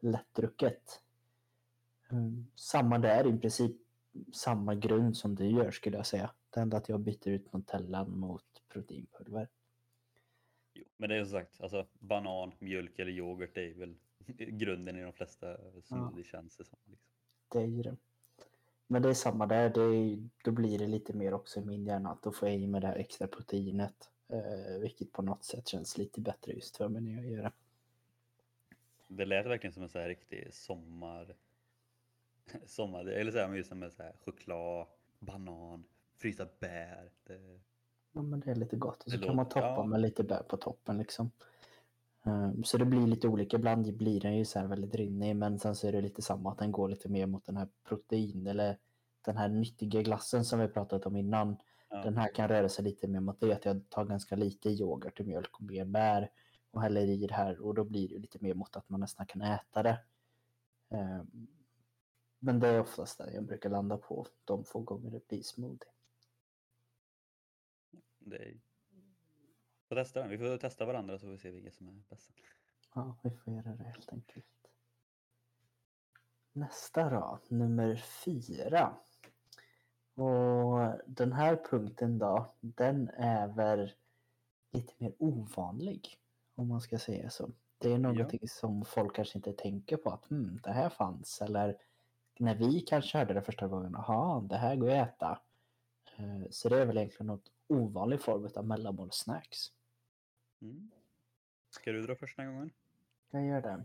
lättdrucket. 0.00 1.00
Mm, 2.10 2.46
samma 2.56 2.98
där, 2.98 3.26
i 3.26 3.38
princip 3.38 3.76
samma 4.32 4.74
grund 4.74 5.16
som 5.16 5.34
du 5.34 5.46
gör 5.46 5.70
skulle 5.70 5.96
jag 5.96 6.06
säga. 6.06 6.30
Det 6.50 6.60
enda 6.60 6.76
att 6.76 6.88
jag 6.88 7.00
byter 7.00 7.28
ut 7.28 7.52
Nutellan 7.52 8.18
mot 8.18 8.44
proteinpulver. 8.68 9.48
Men 11.02 11.10
det 11.10 11.16
är 11.16 11.24
som 11.24 11.32
sagt, 11.32 11.60
alltså, 11.60 11.86
banan, 11.98 12.52
mjölk 12.58 12.98
eller 12.98 13.12
yoghurt 13.12 13.56
är 13.56 13.74
väl 13.74 13.94
grunden 14.36 14.96
i 14.96 15.02
de 15.02 15.12
flesta 15.12 15.56
smoothie 15.82 16.24
känns 16.24 16.56
det 16.56 16.64
som. 16.64 16.78
Liksom. 16.84 17.08
Det 17.48 17.58
är 17.58 17.66
ju 17.66 17.82
det. 17.82 17.96
Men 18.86 19.02
det 19.02 19.08
är 19.08 19.14
samma 19.14 19.46
där, 19.46 19.70
det 19.70 19.80
är, 19.80 20.28
då 20.44 20.50
blir 20.50 20.78
det 20.78 20.86
lite 20.86 21.12
mer 21.12 21.34
också 21.34 21.60
i 21.60 21.64
min 21.64 21.84
hjärna 21.84 22.10
att 22.10 22.22
då 22.22 22.32
får 22.32 22.48
jag 22.48 22.58
i 22.58 22.66
mig 22.66 22.80
det 22.80 22.86
här 22.86 22.96
extra 22.96 23.26
proteinet. 23.26 24.10
Eh, 24.28 24.80
vilket 24.80 25.12
på 25.12 25.22
något 25.22 25.44
sätt 25.44 25.68
känns 25.68 25.98
lite 25.98 26.20
bättre 26.20 26.52
just 26.52 26.76
för 26.76 26.88
mig 26.88 27.02
när 27.02 27.22
jag 27.22 27.26
gör 27.26 27.42
det. 27.42 27.52
Det 29.08 29.24
lät 29.24 29.46
verkligen 29.46 29.74
som 29.74 29.82
en 29.82 29.88
så 29.88 29.98
här 29.98 30.08
riktig 30.08 30.54
sommar... 30.54 31.34
sommar 32.66 33.04
eller 33.04 33.32
så 33.32 33.38
här, 33.38 33.54
just 33.54 33.72
med 33.72 33.92
så 33.92 34.02
här 34.02 34.12
choklad, 34.24 34.86
banan, 35.18 35.84
frysta 36.16 36.46
bär. 36.60 37.10
Det... 37.24 37.60
Ja 38.12 38.22
men 38.22 38.40
det 38.40 38.50
är 38.50 38.54
lite 38.54 38.76
gott 38.76 39.02
och 39.02 39.10
så 39.10 39.16
Det 39.16 39.26
kan 39.26 39.36
man 39.36 39.48
toppa 39.48 39.60
ja. 39.60 39.84
med 39.84 40.00
lite 40.00 40.24
bär 40.24 40.42
på 40.42 40.56
toppen 40.56 40.98
liksom. 40.98 41.30
Eh, 42.26 42.50
Så 42.64 42.78
det 42.78 42.84
blir 42.84 43.06
lite 43.06 43.28
olika, 43.28 43.56
ibland 43.56 43.96
blir 43.96 44.20
den 44.20 44.36
ju 44.36 44.44
så 44.44 44.58
här 44.58 44.66
väldigt 44.66 44.94
rinnig 44.94 45.36
men 45.36 45.58
sen 45.58 45.74
så 45.76 45.86
är 45.88 45.92
det 45.92 46.00
lite 46.00 46.22
samma 46.22 46.52
att 46.52 46.58
den 46.58 46.72
går 46.72 46.88
lite 46.88 47.08
mer 47.08 47.26
mot 47.26 47.44
den 47.44 47.56
här 47.56 47.68
protein 47.84 48.46
eller 48.46 48.78
den 49.24 49.36
här 49.36 49.48
nyttiga 49.48 50.02
glassen 50.02 50.44
som 50.44 50.58
vi 50.60 50.68
pratat 50.68 51.06
om 51.06 51.16
innan. 51.16 51.56
Ja. 51.88 52.02
Den 52.02 52.16
här 52.16 52.34
kan 52.34 52.48
röra 52.48 52.68
sig 52.68 52.84
lite 52.84 53.08
mer 53.08 53.20
mot 53.20 53.40
det 53.40 53.52
att 53.52 53.64
jag 53.64 53.88
tar 53.88 54.04
ganska 54.04 54.36
lite 54.36 54.70
yoghurt 54.70 55.20
och 55.20 55.26
mjölk 55.26 55.54
och 55.54 55.62
mer 55.62 55.84
bär 55.84 56.30
och 56.70 56.82
häller 56.82 57.00
i 57.00 57.26
det 57.26 57.34
här 57.34 57.60
och 57.60 57.74
då 57.74 57.84
blir 57.84 58.08
det 58.08 58.18
lite 58.18 58.38
mer 58.40 58.54
mot 58.54 58.76
att 58.76 58.88
man 58.88 59.00
nästan 59.00 59.26
kan 59.26 59.42
äta 59.42 59.82
det. 59.82 59.98
Eh, 60.90 61.22
Men 62.38 62.60
det 62.60 62.68
är 62.68 62.80
oftast 62.80 63.18
det 63.18 63.32
jag 63.34 63.44
brukar 63.44 63.70
landa 63.70 63.96
på 63.96 64.26
de 64.44 64.64
få 64.64 64.80
gånger 64.80 65.10
det 65.10 65.28
blir 65.28 65.42
smoothie. 65.42 65.88
Det 68.24 68.36
är... 68.36 68.60
Får 69.88 69.96
testa 69.96 70.20
den. 70.20 70.30
Vi 70.30 70.38
får 70.38 70.58
testa 70.58 70.84
varandra 70.84 71.18
så 71.18 71.26
får 71.26 71.32
vi 71.32 71.38
se 71.38 71.50
vilka 71.50 71.70
som 71.70 71.88
är 71.88 72.02
bäst. 72.08 72.30
Ja, 72.94 73.16
vi 73.22 73.30
får 73.30 73.54
göra 73.54 73.76
det 73.76 73.84
helt 73.84 74.12
enkelt. 74.12 74.46
Nästa 76.52 77.10
då, 77.10 77.38
nummer 77.48 77.96
fyra. 77.96 78.94
Och 80.14 81.00
den 81.06 81.32
här 81.32 81.56
punkten 81.70 82.18
då, 82.18 82.54
den 82.60 83.08
är 83.08 83.48
väl 83.48 83.92
lite 84.70 84.92
mer 84.98 85.12
ovanlig. 85.18 86.18
Om 86.54 86.68
man 86.68 86.80
ska 86.80 86.98
säga 86.98 87.30
så. 87.30 87.50
Det 87.78 87.92
är 87.92 87.98
någonting 87.98 88.48
som 88.48 88.84
folk 88.84 89.16
kanske 89.16 89.38
inte 89.38 89.52
tänker 89.52 89.96
på 89.96 90.10
att 90.10 90.30
hmm, 90.30 90.60
det 90.62 90.72
här 90.72 90.88
fanns. 90.88 91.42
Eller 91.42 91.76
när 92.38 92.54
vi 92.54 92.80
kanske 92.80 93.18
hörde 93.18 93.34
det 93.34 93.42
första 93.42 93.68
gången, 93.68 93.92
jaha, 93.92 94.40
det 94.40 94.56
här 94.56 94.76
går 94.76 94.90
att 94.90 95.08
äta. 95.08 95.40
Eh, 96.16 96.42
Så 96.50 96.68
det 96.68 96.80
är 96.80 96.86
väl 96.86 96.96
egentligen 96.96 97.26
något 97.26 97.50
ovanlig 97.66 98.20
form 98.20 98.48
av 98.56 98.66
mellanmålssnacks. 98.66 99.58
Mm. 100.62 100.90
Ska 101.70 101.92
du 101.92 102.02
dra 102.02 102.14
första 102.16 102.44
gången? 102.44 102.70
Jag 103.30 103.44
gör 103.46 103.62
det. 103.62 103.84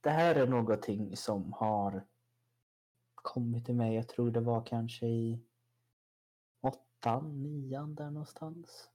Det 0.00 0.10
här 0.10 0.34
är 0.34 0.46
någonting 0.46 1.16
som 1.16 1.52
har 1.52 2.06
kommit 3.14 3.66
till 3.66 3.74
mig. 3.74 3.94
Jag 3.94 4.08
tror 4.08 4.30
det 4.30 4.40
var 4.40 4.64
kanske 4.66 5.06
i 5.06 5.40
åttan, 6.60 7.42
nian 7.42 7.94
där 7.94 8.10
någonstans. 8.10 8.90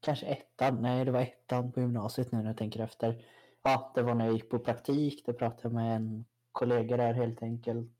Kanske 0.00 0.26
ettan. 0.26 0.82
Nej, 0.82 1.04
det 1.04 1.10
var 1.10 1.20
ettan 1.20 1.72
på 1.72 1.80
gymnasiet 1.80 2.32
nu 2.32 2.38
när 2.38 2.46
jag 2.46 2.56
tänker 2.56 2.80
efter. 2.80 3.24
Ja, 3.62 3.92
det 3.94 4.02
var 4.02 4.14
när 4.14 4.24
jag 4.24 4.34
gick 4.34 4.50
på 4.50 4.58
praktik. 4.58 5.26
Det 5.26 5.32
pratade 5.32 5.62
jag 5.62 5.72
med 5.72 5.96
en 5.96 6.24
kollega 6.52 6.96
där 6.96 7.14
helt 7.14 7.42
enkelt. 7.42 7.90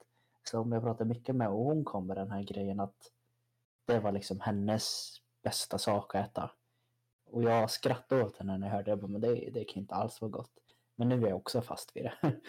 Som 0.42 0.72
jag 0.72 0.82
pratade 0.82 1.08
mycket 1.08 1.36
med 1.36 1.48
och 1.48 1.64
hon 1.64 1.84
kom 1.84 2.06
med 2.06 2.16
den 2.16 2.30
här 2.30 2.42
grejen 2.42 2.80
att 2.80 3.12
det 3.86 4.00
var 4.00 4.12
liksom 4.12 4.40
hennes 4.40 5.12
bästa 5.42 5.78
sak 5.78 6.14
att 6.14 6.26
äta. 6.30 6.50
Och 7.26 7.42
jag 7.42 7.70
skrattade 7.70 8.24
åt 8.24 8.36
henne 8.36 8.58
när 8.58 8.66
jag 8.66 8.72
hörde 8.74 8.84
det. 8.84 8.90
Jag 8.90 8.98
bara, 8.98 9.06
Men 9.08 9.20
det, 9.20 9.50
det 9.50 9.64
kan 9.64 9.80
inte 9.82 9.94
alls 9.94 10.20
vara 10.20 10.30
gott. 10.30 10.52
Men 10.96 11.08
nu 11.08 11.22
är 11.24 11.28
jag 11.28 11.36
också 11.36 11.62
fast 11.62 11.96
vid 11.96 12.04
det. 12.04 12.14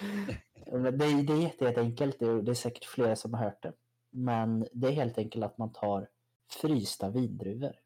Men 0.72 0.84
det, 0.84 1.24
det 1.24 1.34
är 1.34 1.42
jätte- 1.42 1.66
jätteenkelt. 1.66 2.20
Det 2.20 2.42
det 2.42 2.52
är 2.52 2.56
säkert 2.56 2.86
flera 2.86 3.16
som 3.16 3.34
har 3.34 3.44
hört 3.44 3.64
det. 3.64 3.74
Men 4.10 4.68
det 4.74 4.88
är 4.88 4.92
helt 4.92 5.18
enkelt 5.18 5.46
att 5.46 5.58
man 5.58 5.74
tar 5.74 6.10
frysta 6.62 7.10
vindruvor. 7.10 7.80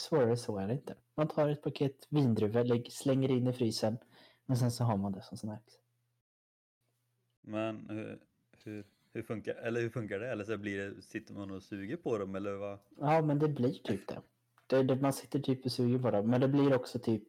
Svårare 0.00 0.36
så 0.36 0.58
är 0.58 0.66
det 0.66 0.72
inte. 0.72 0.94
Man 1.14 1.28
tar 1.28 1.48
ett 1.48 1.62
paket 1.62 2.06
vindruvor, 2.08 2.90
slänger 2.90 3.30
in 3.30 3.46
i 3.46 3.52
frysen 3.52 3.98
och 4.46 4.58
sen 4.58 4.70
så 4.70 4.84
har 4.84 4.96
man 4.96 5.12
det 5.12 5.22
som 5.22 5.38
snacks. 5.38 5.74
Men 7.40 7.90
hur, 7.90 8.22
hur, 8.64 8.86
hur, 9.12 9.22
funkar, 9.22 9.54
eller 9.54 9.80
hur 9.80 9.90
funkar 9.90 10.18
det? 10.18 10.30
Eller 10.30 10.44
så 10.44 10.58
blir 10.58 10.78
det, 10.78 11.02
sitter 11.02 11.34
man 11.34 11.50
och 11.50 11.62
suger 11.62 11.96
på 11.96 12.18
dem 12.18 12.34
eller 12.34 12.52
vad? 12.52 12.78
Ja, 12.96 13.22
men 13.22 13.38
det 13.38 13.48
blir 13.48 13.72
typ 13.72 14.08
det. 14.08 14.22
det, 14.66 14.82
det 14.82 14.96
man 14.96 15.12
sitter 15.12 15.38
typ 15.38 15.64
och 15.64 15.72
suger 15.72 15.98
på 15.98 16.10
det. 16.10 16.22
Men 16.22 16.40
det 16.40 16.48
blir 16.48 16.74
också 16.74 16.98
typ 16.98 17.22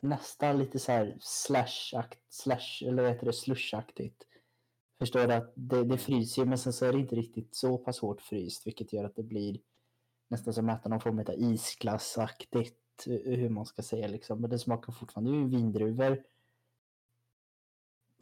nästan 0.00 0.58
lite 0.58 0.78
så 0.78 0.92
här 0.92 1.16
slash-akt, 1.20 2.18
slash, 2.28 2.88
eller 2.88 3.02
vad 3.02 3.12
heter 3.12 3.26
det, 3.26 3.32
slushaktigt. 3.32 4.26
Förstår 4.98 5.26
du 5.26 5.34
att 5.34 5.52
det, 5.54 5.84
det 5.84 5.98
fryser 5.98 6.42
ju 6.42 6.48
men 6.48 6.58
sen 6.58 6.72
så 6.72 6.86
är 6.86 6.92
det 6.92 6.98
inte 6.98 7.16
riktigt 7.16 7.54
så 7.54 7.78
pass 7.78 7.98
hårt 7.98 8.20
fryst 8.20 8.66
vilket 8.66 8.92
gör 8.92 9.04
att 9.04 9.16
det 9.16 9.22
blir 9.22 9.60
nästan 10.28 10.54
som 10.54 10.68
att 10.68 10.80
äta 10.80 10.88
någon 10.88 11.00
form 11.00 11.18
av 11.18 11.34
isglassaktigt 11.38 12.76
hur 13.06 13.48
man 13.48 13.66
ska 13.66 13.82
säga 13.82 14.08
liksom. 14.08 14.40
Men 14.40 14.50
det 14.50 14.58
smakar 14.58 14.92
fortfarande 14.92 15.30
ju 15.30 15.48
vindruvor. 15.48 16.22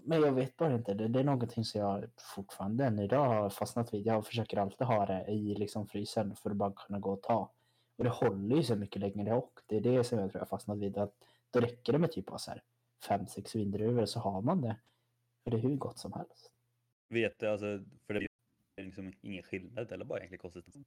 Men 0.04 0.22
jag 0.22 0.32
vet 0.32 0.56
bara 0.56 0.74
inte, 0.74 0.94
det, 0.94 1.08
det 1.08 1.20
är 1.20 1.24
någonting 1.24 1.64
som 1.64 1.80
jag 1.80 2.04
fortfarande 2.34 2.84
än 2.84 2.98
idag 2.98 3.24
har 3.24 3.50
fastnat 3.50 3.94
vid. 3.94 4.06
Jag 4.06 4.26
försöker 4.26 4.56
alltid 4.56 4.86
ha 4.86 5.06
det 5.06 5.24
i 5.28 5.54
liksom 5.54 5.86
frysen 5.86 6.36
för 6.36 6.50
att 6.50 6.56
bara 6.56 6.72
kunna 6.72 6.98
gå 6.98 7.12
och 7.12 7.22
ta. 7.22 7.52
Och 7.96 8.04
det 8.04 8.10
håller 8.10 8.56
ju 8.56 8.62
så 8.62 8.76
mycket 8.76 9.00
längre 9.00 9.34
och 9.34 9.60
det 9.66 9.76
är 9.76 9.80
det 9.80 10.04
som 10.04 10.18
jag 10.18 10.30
tror 10.30 10.40
jag 10.40 10.46
har 10.46 10.46
fastnat 10.46 10.78
vid. 10.78 10.98
Att 10.98 11.14
då 11.50 11.60
räcker 11.60 11.92
det 11.92 11.98
med 11.98 12.12
typ 12.12 12.32
av 12.32 12.38
så 12.38 12.50
här 12.50 12.62
fem, 13.08 13.26
sex 13.26 13.56
vindruvor 13.56 14.06
så 14.06 14.20
har 14.20 14.42
man 14.42 14.60
det. 14.60 14.76
För 15.44 15.50
det 15.50 15.56
är 15.56 15.60
hur 15.60 15.76
gott 15.76 15.98
som 15.98 16.12
helst. 16.12 16.52
Vet 17.08 17.38
du, 17.38 17.48
alltså, 17.48 17.84
för 18.06 18.14
det 18.14 18.26
är 18.76 18.84
liksom 18.84 19.12
ingen 19.20 19.42
skillnad 19.42 19.92
eller 19.92 20.04
bara 20.04 20.18
egentligen 20.18 20.40
konsistens. 20.40 20.86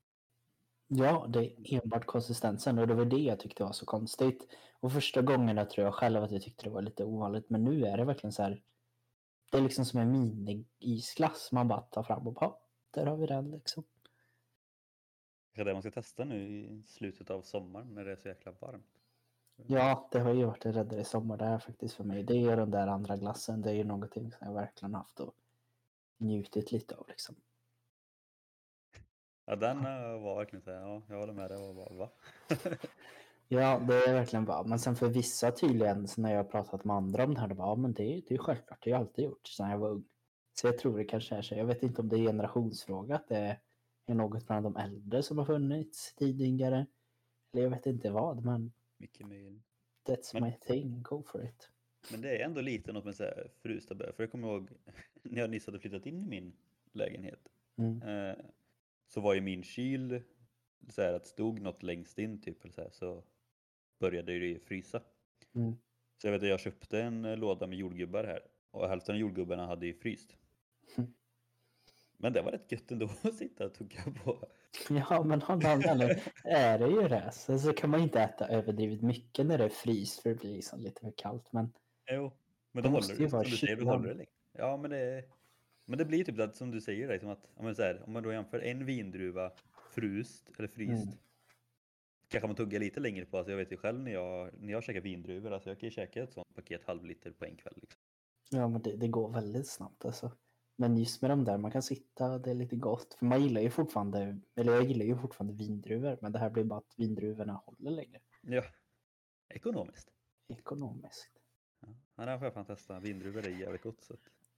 Ja, 0.87 1.25
det 1.29 1.39
är 1.39 1.81
enbart 1.83 2.05
konsistensen 2.05 2.79
och 2.79 2.87
det 2.87 2.93
var 2.93 3.05
det 3.05 3.17
jag 3.17 3.39
tyckte 3.39 3.63
var 3.63 3.71
så 3.71 3.85
konstigt. 3.85 4.47
Och 4.79 4.93
första 4.93 5.21
gångerna 5.21 5.65
tror 5.65 5.85
jag 5.85 5.93
själv 5.93 6.23
att 6.23 6.31
jag 6.31 6.41
tyckte 6.41 6.63
det 6.63 6.69
var 6.69 6.81
lite 6.81 7.03
ovanligt, 7.03 7.49
men 7.49 7.63
nu 7.63 7.85
är 7.85 7.97
det 7.97 8.05
verkligen 8.05 8.31
så 8.31 8.43
här. 8.43 8.61
Det 9.51 9.57
är 9.57 9.61
liksom 9.61 9.85
som 9.85 9.99
en 9.99 10.11
mini-isglass 10.11 11.51
man 11.51 11.67
bara 11.67 11.81
tar 11.81 12.03
fram 12.03 12.27
och 12.27 12.33
bara, 12.33 12.53
där 12.91 13.05
har 13.05 13.17
vi 13.17 13.27
den 13.27 13.51
liksom. 13.51 13.83
Det 15.53 15.61
är 15.61 15.65
det 15.65 15.73
man 15.73 15.81
ska 15.81 15.91
testa 15.91 16.23
nu 16.25 16.49
i 16.49 16.83
slutet 16.87 17.29
av 17.29 17.41
sommaren 17.41 17.93
när 17.93 18.05
det 18.05 18.11
är 18.11 18.15
så 18.15 18.27
jäkla 18.27 18.51
varmt. 18.51 19.01
Ja, 19.55 20.09
det 20.11 20.19
har 20.19 20.33
ju 20.33 20.45
varit 20.45 20.65
en 20.65 20.73
räddare 20.73 21.03
sommar 21.03 21.37
det 21.37 21.45
här 21.45 21.59
faktiskt 21.59 21.95
för 21.95 22.03
mig. 22.03 22.23
Det 22.23 22.35
är 22.35 22.57
den 22.57 22.71
där 22.71 22.87
andra 22.87 23.17
glassen. 23.17 23.61
Det 23.61 23.69
är 23.69 23.73
ju 23.73 23.83
någonting 23.83 24.31
som 24.31 24.47
jag 24.47 24.53
verkligen 24.53 24.93
haft 24.93 25.19
och 25.19 25.35
njutit 26.17 26.71
lite 26.71 26.95
av 26.95 27.05
liksom. 27.07 27.35
Ja, 29.45 29.55
den 29.55 29.77
eh, 29.77 30.21
var 30.21 30.35
verkligen 30.35 30.63
så 30.63 30.71
här, 30.71 30.79
ja, 30.79 31.01
jag 31.07 31.19
håller 31.19 31.33
med 31.33 31.51
dig. 31.51 31.57
Och 31.57 31.75
bara, 31.75 31.93
va? 31.93 32.09
Ja, 33.53 33.79
det 33.87 33.93
är 33.95 34.13
verkligen 34.13 34.45
bra. 34.45 34.63
Men 34.63 34.79
sen 34.79 34.95
för 34.95 35.09
vissa 35.09 35.51
tydligen, 35.51 36.07
så 36.07 36.21
när 36.21 36.29
jag 36.31 36.37
har 36.37 36.43
pratat 36.43 36.85
med 36.85 36.95
andra 36.95 37.23
om 37.23 37.33
det 37.33 37.39
här, 37.39 37.47
det 37.47 37.55
bara, 37.55 37.67
ja 37.67 37.75
men 37.75 37.93
det, 37.93 38.21
det 38.27 38.33
är 38.33 38.37
självklart, 38.37 38.83
det 38.83 38.91
har 38.91 38.99
jag 38.99 39.07
alltid 39.07 39.25
gjort 39.25 39.47
sedan 39.47 39.69
jag 39.69 39.77
var 39.77 39.89
ung. 39.89 40.03
Så 40.53 40.67
jag 40.67 40.77
tror 40.77 40.97
det 40.97 41.03
kanske 41.03 41.35
är 41.35 41.41
så. 41.41 41.55
Jag 41.55 41.65
vet 41.65 41.83
inte 41.83 42.01
om 42.01 42.09
det 42.09 42.15
är 42.15 42.19
generationsfråga, 42.19 43.15
att 43.15 43.27
det 43.27 43.57
är 44.05 44.13
något 44.13 44.47
bland 44.47 44.65
de 44.65 44.75
äldre 44.75 45.23
som 45.23 45.37
har 45.37 45.45
funnits 45.45 46.15
tidigare. 46.15 46.85
Eller 47.53 47.63
jag 47.63 47.69
vet 47.69 47.85
inte 47.85 48.09
vad, 48.11 48.45
men 48.45 48.71
Mycket 48.97 49.27
möjligt. 49.27 49.63
that's 50.07 50.33
Men- 50.33 50.43
my 50.43 50.51
thing, 50.51 51.01
go 51.03 51.23
for 51.27 51.43
it. 51.45 51.69
Men 52.11 52.21
det 52.21 52.37
är 52.37 52.45
ändå 52.45 52.61
lite 52.61 52.93
något 52.93 53.05
med 53.05 53.15
så 53.15 53.23
här 53.23 53.51
frusta 53.61 53.95
bögar. 53.95 54.13
För 54.13 54.23
jag 54.23 54.31
kommer 54.31 54.47
ihåg 54.47 54.69
när 55.23 55.41
jag 55.41 55.49
nyss 55.49 55.65
hade 55.65 55.79
flyttat 55.79 56.05
in 56.05 56.23
i 56.23 56.25
min 56.27 56.53
lägenhet. 56.91 57.39
Mm. 57.77 58.01
Eh, 58.01 58.35
så 59.07 59.21
var 59.21 59.33
ju 59.33 59.41
min 59.41 59.63
kyl 59.63 60.21
så 60.89 61.01
här 61.01 61.13
att 61.13 61.27
stod 61.27 61.61
något 61.61 61.83
längst 61.83 62.19
in 62.19 62.41
typ 62.41 62.63
eller 62.63 62.73
så, 62.73 62.81
här, 62.81 62.89
så 62.91 63.23
började 64.01 64.39
det 64.39 64.59
frysa. 64.59 65.01
Mm. 65.55 65.75
Så 66.21 66.27
jag 66.27 66.31
vet 66.31 66.41
att 66.41 66.47
jag 66.49 66.59
köpte 66.59 67.01
en 67.01 67.25
eh, 67.25 67.37
låda 67.37 67.67
med 67.67 67.77
jordgubbar 67.77 68.23
här 68.23 68.39
och 68.71 68.89
hälften 68.89 69.15
av 69.15 69.19
jordgubbarna 69.21 69.67
hade 69.67 69.85
ju 69.85 69.93
fryst. 69.93 70.35
Mm. 70.97 71.13
Men 72.17 72.33
det 72.33 72.41
var 72.41 72.51
rätt 72.51 72.71
gött 72.71 72.91
ändå 72.91 73.09
att 73.23 73.35
sitta 73.35 73.65
och 73.65 73.73
tugga 73.73 74.03
på. 74.23 74.47
Ja, 74.89 75.23
men 75.23 75.41
av 75.41 75.59
någon 75.59 76.01
är 76.43 76.79
det 76.79 76.87
ju 76.87 77.07
det. 77.07 77.31
Sen 77.31 77.59
så 77.59 77.73
kan 77.73 77.89
man 77.89 77.99
inte 78.01 78.19
äta 78.21 78.47
överdrivet 78.47 79.01
mycket 79.01 79.45
när 79.45 79.57
det 79.57 79.63
är 79.65 79.69
fryst 79.69 80.21
för 80.21 80.29
det 80.29 80.35
blir 80.35 80.53
liksom 80.53 80.79
lite 80.79 81.01
för 81.01 81.13
kallt. 81.17 81.53
Men 81.53 81.73
Jo, 82.11 82.31
men 82.71 82.83
Det 82.83 82.89
då 82.89 82.93
måste 82.93 83.13
håller 83.13 83.23
det, 83.23 83.29
som 83.29 83.39
vara 83.39 83.43
du 83.49 83.57
säger, 83.57 83.75
då 83.75 83.79
kylan. 83.81 83.95
håller 83.95 84.09
det 84.09 84.15
länge. 84.15 84.29
Ja, 84.57 84.77
men 84.77 84.91
det, 84.91 85.23
men 85.85 85.97
det 85.97 86.05
blir 86.05 86.23
typ 86.23 86.37
det 86.37 86.55
som 86.55 86.71
du 86.71 86.81
säger, 86.81 87.07
liksom 87.07 87.29
att 87.29 87.47
ja, 87.55 87.63
men 87.63 87.75
så 87.75 87.81
här, 87.81 88.03
om 88.05 88.13
man 88.13 88.23
då 88.23 88.33
jämför 88.33 88.59
en 88.59 88.85
vindruva 88.85 89.51
frust 89.95 90.49
eller 90.57 90.67
fryst. 90.67 91.03
Mm. 91.05 91.17
Kanske 92.31 92.47
man 92.47 92.55
tuggar 92.55 92.79
lite 92.79 92.99
längre 92.99 93.25
på, 93.25 93.37
alltså 93.37 93.51
jag 93.51 93.57
vet 93.57 93.71
ju 93.71 93.77
själv 93.77 93.99
när 93.99 94.11
jag, 94.11 94.49
när 94.53 94.73
jag 94.73 94.83
käkar 94.83 95.01
vindruvor, 95.01 95.51
alltså 95.51 95.69
jag 95.69 95.79
kan 95.79 95.87
ju 95.87 95.91
käka 95.91 96.23
ett 96.23 96.33
sånt 96.33 96.55
paket 96.55 96.83
halvliter 96.83 97.31
på 97.31 97.45
en 97.45 97.55
kväll. 97.55 97.73
Liksom. 97.81 98.01
Ja, 98.49 98.67
men 98.67 98.81
det, 98.81 98.95
det 98.95 99.07
går 99.07 99.29
väldigt 99.29 99.67
snabbt 99.67 100.05
alltså. 100.05 100.31
Men 100.75 100.97
just 100.97 101.21
med 101.21 101.31
de 101.31 101.43
där, 101.43 101.57
man 101.57 101.71
kan 101.71 101.81
sitta, 101.81 102.37
det 102.37 102.49
är 102.51 102.55
lite 102.55 102.75
gott. 102.75 103.13
För 103.13 103.25
man 103.25 103.43
gillar 103.43 103.61
ju 103.61 103.69
fortfarande, 103.69 104.39
eller 104.55 104.73
jag 104.73 104.83
gillar 104.83 105.05
ju 105.05 105.17
fortfarande 105.17 105.53
vindruvor, 105.53 106.17
men 106.21 106.31
det 106.31 106.39
här 106.39 106.49
blir 106.49 106.63
bara 106.63 106.79
att 106.79 106.93
vindruvorna 106.97 107.53
håller 107.53 107.91
längre. 107.91 108.19
Ja, 108.41 108.63
ekonomiskt. 109.49 110.09
Ekonomiskt. 110.47 111.29
Ja, 111.81 111.87
Ja, 112.15 112.25
den 112.25 112.39
får 112.39 112.45
jag 112.45 112.53
fan 112.53 112.65
testa. 112.65 112.99
Vindruvor 112.99 113.45
är 113.45 113.49
jävligt 113.49 113.81
gott. 113.81 114.03
Så. 114.03 114.15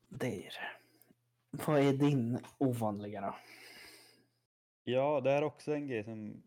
Det 0.10 0.46
är 0.48 0.50
det. 0.50 1.64
Vad 1.66 1.80
är 1.80 1.94
din 1.94 2.40
ovanliga 2.58 3.22
då? 3.22 3.36
Ja, 4.84 5.22
det 5.22 5.30
här 5.30 5.38
är 5.38 5.46
också 5.46 5.74
en 5.74 5.88
grej 5.88 6.04
som... 6.04 6.44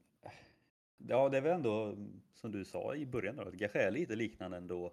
Ja, 0.97 1.29
det 1.29 1.37
är 1.37 1.41
väl 1.41 1.53
ändå 1.57 1.97
som 2.35 2.53
du 2.53 2.65
sa 2.65 2.95
i 2.95 3.07
början, 3.07 3.37
då, 3.37 3.43
att 3.43 3.53
det 3.53 3.59
kanske 3.59 3.83
är 3.83 3.91
lite 3.91 4.17
liknande 4.17 4.57
ändå. 4.57 4.87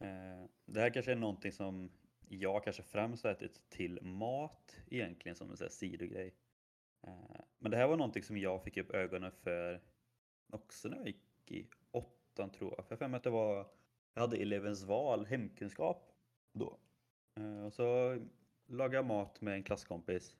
Eh, 0.00 0.44
Det 0.64 0.80
här 0.80 0.90
kanske 0.90 1.12
är 1.12 1.16
någonting 1.16 1.52
som 1.52 1.90
jag 2.28 2.64
kanske 2.64 2.82
främst 2.82 3.24
har 3.24 3.30
ätit 3.30 3.68
till 3.68 4.02
mat 4.02 4.76
egentligen 4.86 5.36
som 5.36 5.50
en 5.50 5.56
sån 5.56 5.64
här 5.64 5.70
sidogrej. 5.70 6.34
Eh, 7.06 7.40
Men 7.58 7.70
det 7.70 7.76
här 7.76 7.88
var 7.88 7.96
någonting 7.96 8.22
som 8.22 8.36
jag 8.38 8.64
fick 8.64 8.76
upp 8.76 8.90
ögonen 8.90 9.32
för 9.32 9.82
också 10.52 10.88
när 10.88 10.96
jag 10.96 11.06
gick 11.06 11.50
i 11.50 11.68
åttan 11.90 12.50
tror 12.50 12.74
jag. 12.76 12.86
För 12.86 12.96
jag 13.00 13.14
att 13.14 13.22
det 13.22 13.30
var, 13.30 13.70
jag 14.14 14.20
hade 14.20 14.36
elevens 14.36 14.82
val 14.84 15.26
hemkunskap 15.26 16.12
då. 16.52 16.78
Eh, 17.40 17.64
Och 17.64 17.72
så 17.72 18.18
lagade 18.66 18.96
jag 18.96 19.06
mat 19.06 19.40
med 19.40 19.54
en 19.54 19.62
klasskompis. 19.62 20.36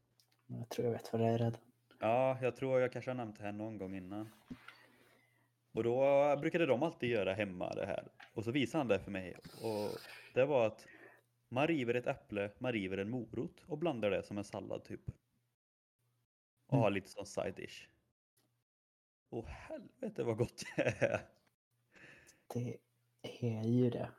Jag 0.46 0.68
tror 0.68 0.86
jag 0.86 0.92
vet 0.92 1.12
vad 1.12 1.22
det 1.22 1.26
är 1.28 1.38
redan. 1.38 1.71
Ja, 2.02 2.38
jag 2.42 2.56
tror 2.56 2.80
jag 2.80 2.92
kanske 2.92 3.10
har 3.10 3.16
nämnt 3.16 3.36
det 3.38 3.44
här 3.44 3.52
någon 3.52 3.78
gång 3.78 3.94
innan. 3.96 4.28
Och 5.72 5.84
då 5.84 6.36
brukade 6.40 6.66
de 6.66 6.82
alltid 6.82 7.10
göra 7.10 7.32
hemma 7.34 7.74
det 7.74 7.86
här. 7.86 8.08
Och 8.34 8.44
så 8.44 8.50
visade 8.50 8.78
han 8.80 8.88
det 8.88 9.00
för 9.00 9.10
mig. 9.10 9.36
Och 9.62 9.98
det 10.34 10.44
var 10.44 10.66
att 10.66 10.86
man 11.48 11.66
river 11.66 11.94
ett 11.94 12.06
äpple, 12.06 12.50
man 12.58 12.72
river 12.72 12.98
en 12.98 13.10
morot 13.10 13.62
och 13.66 13.78
blandar 13.78 14.10
det 14.10 14.22
som 14.22 14.38
en 14.38 14.44
sallad 14.44 14.84
typ. 14.84 15.00
Och 16.66 16.72
Mm. 16.72 16.82
har 16.82 16.90
lite 16.90 17.08
som 17.08 17.26
side 17.26 17.54
dish. 17.54 17.88
Och 19.28 19.46
helvete 19.46 20.22
vad 20.24 20.36
gott 20.36 20.62
det 20.76 20.82
är. 20.82 21.20
Det 22.54 22.78
är 23.22 23.64
ju 23.64 23.90
det. 23.90 24.10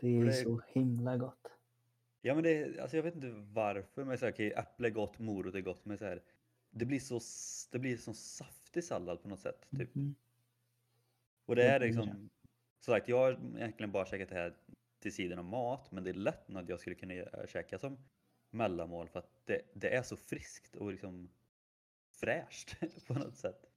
Det 0.00 0.08
är 0.08 0.24
det 0.24 0.28
är- 0.38 0.44
så 0.44 0.60
himla 0.68 1.16
gott. 1.16 1.52
Ja 2.20 2.34
men 2.34 2.42
det, 2.44 2.50
är- 2.58 2.80
alltså 2.80 2.96
jag 2.96 3.04
vet 3.04 3.14
inte 3.14 3.30
varför 3.52 4.04
men 4.04 4.18
så 4.18 4.24
här, 4.26 4.32
okej, 4.32 4.52
äpple 4.52 4.88
är 4.88 4.90
gott, 4.90 5.18
morot 5.18 5.54
är 5.54 5.60
gott 5.60 5.84
men 5.84 5.98
så 5.98 6.04
här, 6.04 6.22
det 6.78 6.84
blir 6.84 7.00
så, 7.00 7.20
det 7.70 7.78
blir 7.78 7.96
som 7.96 8.14
saftig 8.14 8.84
sallad 8.84 9.22
på 9.22 9.28
något 9.28 9.40
sätt. 9.40 9.66
Typ. 9.76 9.94
Mhm. 9.94 10.14
Och 11.46 11.56
det 11.56 11.64
är 11.64 11.80
liksom, 11.80 12.30
som 12.80 12.94
sagt, 12.94 13.08
jag 13.08 13.18
har 13.18 13.56
egentligen 13.56 13.92
bara 13.92 14.06
käkat 14.06 14.28
det 14.28 14.34
här 14.34 14.56
till 14.98 15.12
sidan 15.12 15.38
av 15.38 15.44
mat, 15.44 15.92
men 15.92 16.04
det 16.04 16.10
är 16.10 16.14
lätt 16.14 16.48
något 16.48 16.68
jag 16.68 16.80
skulle 16.80 16.96
kunna 16.96 17.46
käka 17.46 17.78
som 17.78 17.98
mellanmål 18.50 19.08
för 19.08 19.18
att 19.18 19.30
det, 19.44 19.62
det 19.74 19.94
är 19.94 20.02
så 20.02 20.16
friskt 20.16 20.76
och 20.76 20.92
liksom 20.92 21.30
fräscht 22.10 22.76
på 23.06 23.14
något 23.14 23.36
sätt. 23.36 23.70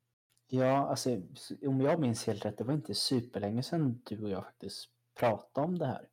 Ja, 0.47 0.87
alltså 0.87 1.21
om 1.61 1.81
jag 1.81 1.99
minns 1.99 2.27
helt 2.27 2.45
rätt, 2.45 2.57
det 2.57 2.63
var 2.63 2.73
inte 2.73 2.95
superlänge 2.95 3.63
sedan 3.63 4.01
du 4.05 4.23
och 4.23 4.29
jag 4.29 4.43
faktiskt 4.43 4.89
pratade 5.13 5.67
om 5.67 5.79
det 5.79 5.85
här. 5.85 6.09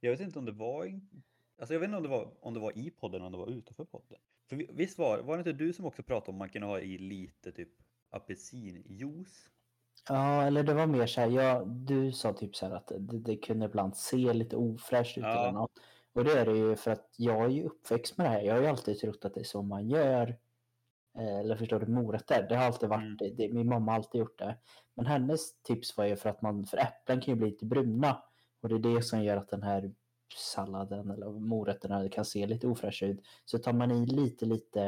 Jag 0.00 0.10
vet 0.10 0.20
inte 0.20 0.38
om 0.38 0.44
det 0.44 0.52
var, 0.52 1.00
alltså 1.58 1.74
jag 1.74 1.80
vet 1.80 1.86
inte 1.86 1.96
om 1.96 2.02
det 2.02 2.08
var, 2.08 2.34
om 2.40 2.54
det 2.54 2.60
var 2.60 2.78
i 2.78 2.90
podden 2.90 3.16
eller 3.16 3.26
om 3.26 3.32
det 3.32 3.38
var 3.38 3.50
utanför 3.50 3.84
podden. 3.84 4.18
Vi- 4.54 4.70
visst 4.72 4.98
var, 4.98 5.18
var 5.18 5.36
det 5.36 5.40
inte 5.40 5.52
du 5.64 5.72
som 5.72 5.84
också 5.84 6.02
pratade 6.02 6.30
om 6.32 6.38
man 6.38 6.48
kunde 6.48 6.66
ha 6.66 6.80
i 6.80 6.98
lite 6.98 7.52
typ 7.52 7.68
apelsinjuice? 8.10 9.50
Ja, 10.08 10.42
eller 10.42 10.62
det 10.62 10.74
var 10.74 10.86
mer 10.86 11.06
så 11.06 11.20
här, 11.20 11.28
ja, 11.30 11.64
du 11.64 12.12
sa 12.12 12.32
typ 12.32 12.56
så 12.56 12.66
här 12.66 12.74
att 12.74 12.86
det, 12.88 13.18
det 13.18 13.36
kunde 13.36 13.66
ibland 13.66 13.96
se 13.96 14.32
lite 14.32 14.56
ofräscht 14.56 15.18
ut 15.18 15.24
Ja. 15.24 15.40
eller 15.42 15.52
något. 15.52 15.72
Och 16.12 16.24
det 16.24 16.32
är 16.32 16.46
det 16.46 16.56
ju 16.56 16.76
för 16.76 16.90
att 16.90 17.14
jag 17.16 17.44
är 17.44 17.48
ju 17.48 17.64
uppväxt 17.64 18.16
med 18.18 18.26
det 18.26 18.30
här. 18.30 18.40
Jag 18.42 18.54
har 18.54 18.60
ju 18.60 18.66
alltid 18.66 18.98
trott 18.98 19.24
att 19.24 19.34
det 19.34 19.40
är 19.40 19.44
så 19.44 19.62
man 19.62 19.88
gör. 19.88 20.28
Eh, 21.18 21.38
Eller 21.40 21.56
förstår 21.56 21.80
du, 21.80 21.86
morötter. 21.86 22.46
Det 22.48 22.56
har 22.56 22.64
alltid 22.64 22.88
varit 22.88 23.20
Mm. 23.22 23.36
det. 23.36 23.52
Min 23.52 23.68
mamma 23.68 23.92
har 23.92 23.96
alltid 23.96 24.18
gjort 24.18 24.38
det. 24.38 24.58
Men 24.94 25.06
hennes 25.06 25.62
tips 25.62 25.96
var 25.96 26.04
ju 26.04 26.16
för 26.16 26.30
att 26.30 26.42
man, 26.42 26.64
för 26.66 26.76
äpplen 26.76 27.20
kan 27.20 27.34
ju 27.34 27.38
bli 27.40 27.50
lite 27.50 27.66
bruna. 27.66 28.22
Och 28.60 28.68
det 28.68 28.74
är 28.74 28.94
det 28.94 29.02
som 29.02 29.22
gör 29.24 29.36
att 29.36 29.48
den 29.48 29.62
här 29.62 29.92
salladen 30.36 31.10
eller 31.10 31.30
morötterna 31.30 32.08
kan 32.08 32.24
se 32.24 32.46
lite 32.46 32.66
ofräscha 32.66 33.06
ut. 33.06 33.20
Så 33.44 33.58
tar 33.58 33.72
man 33.72 33.90
i 33.90 34.06
lite, 34.06 34.46
lite 34.46 34.82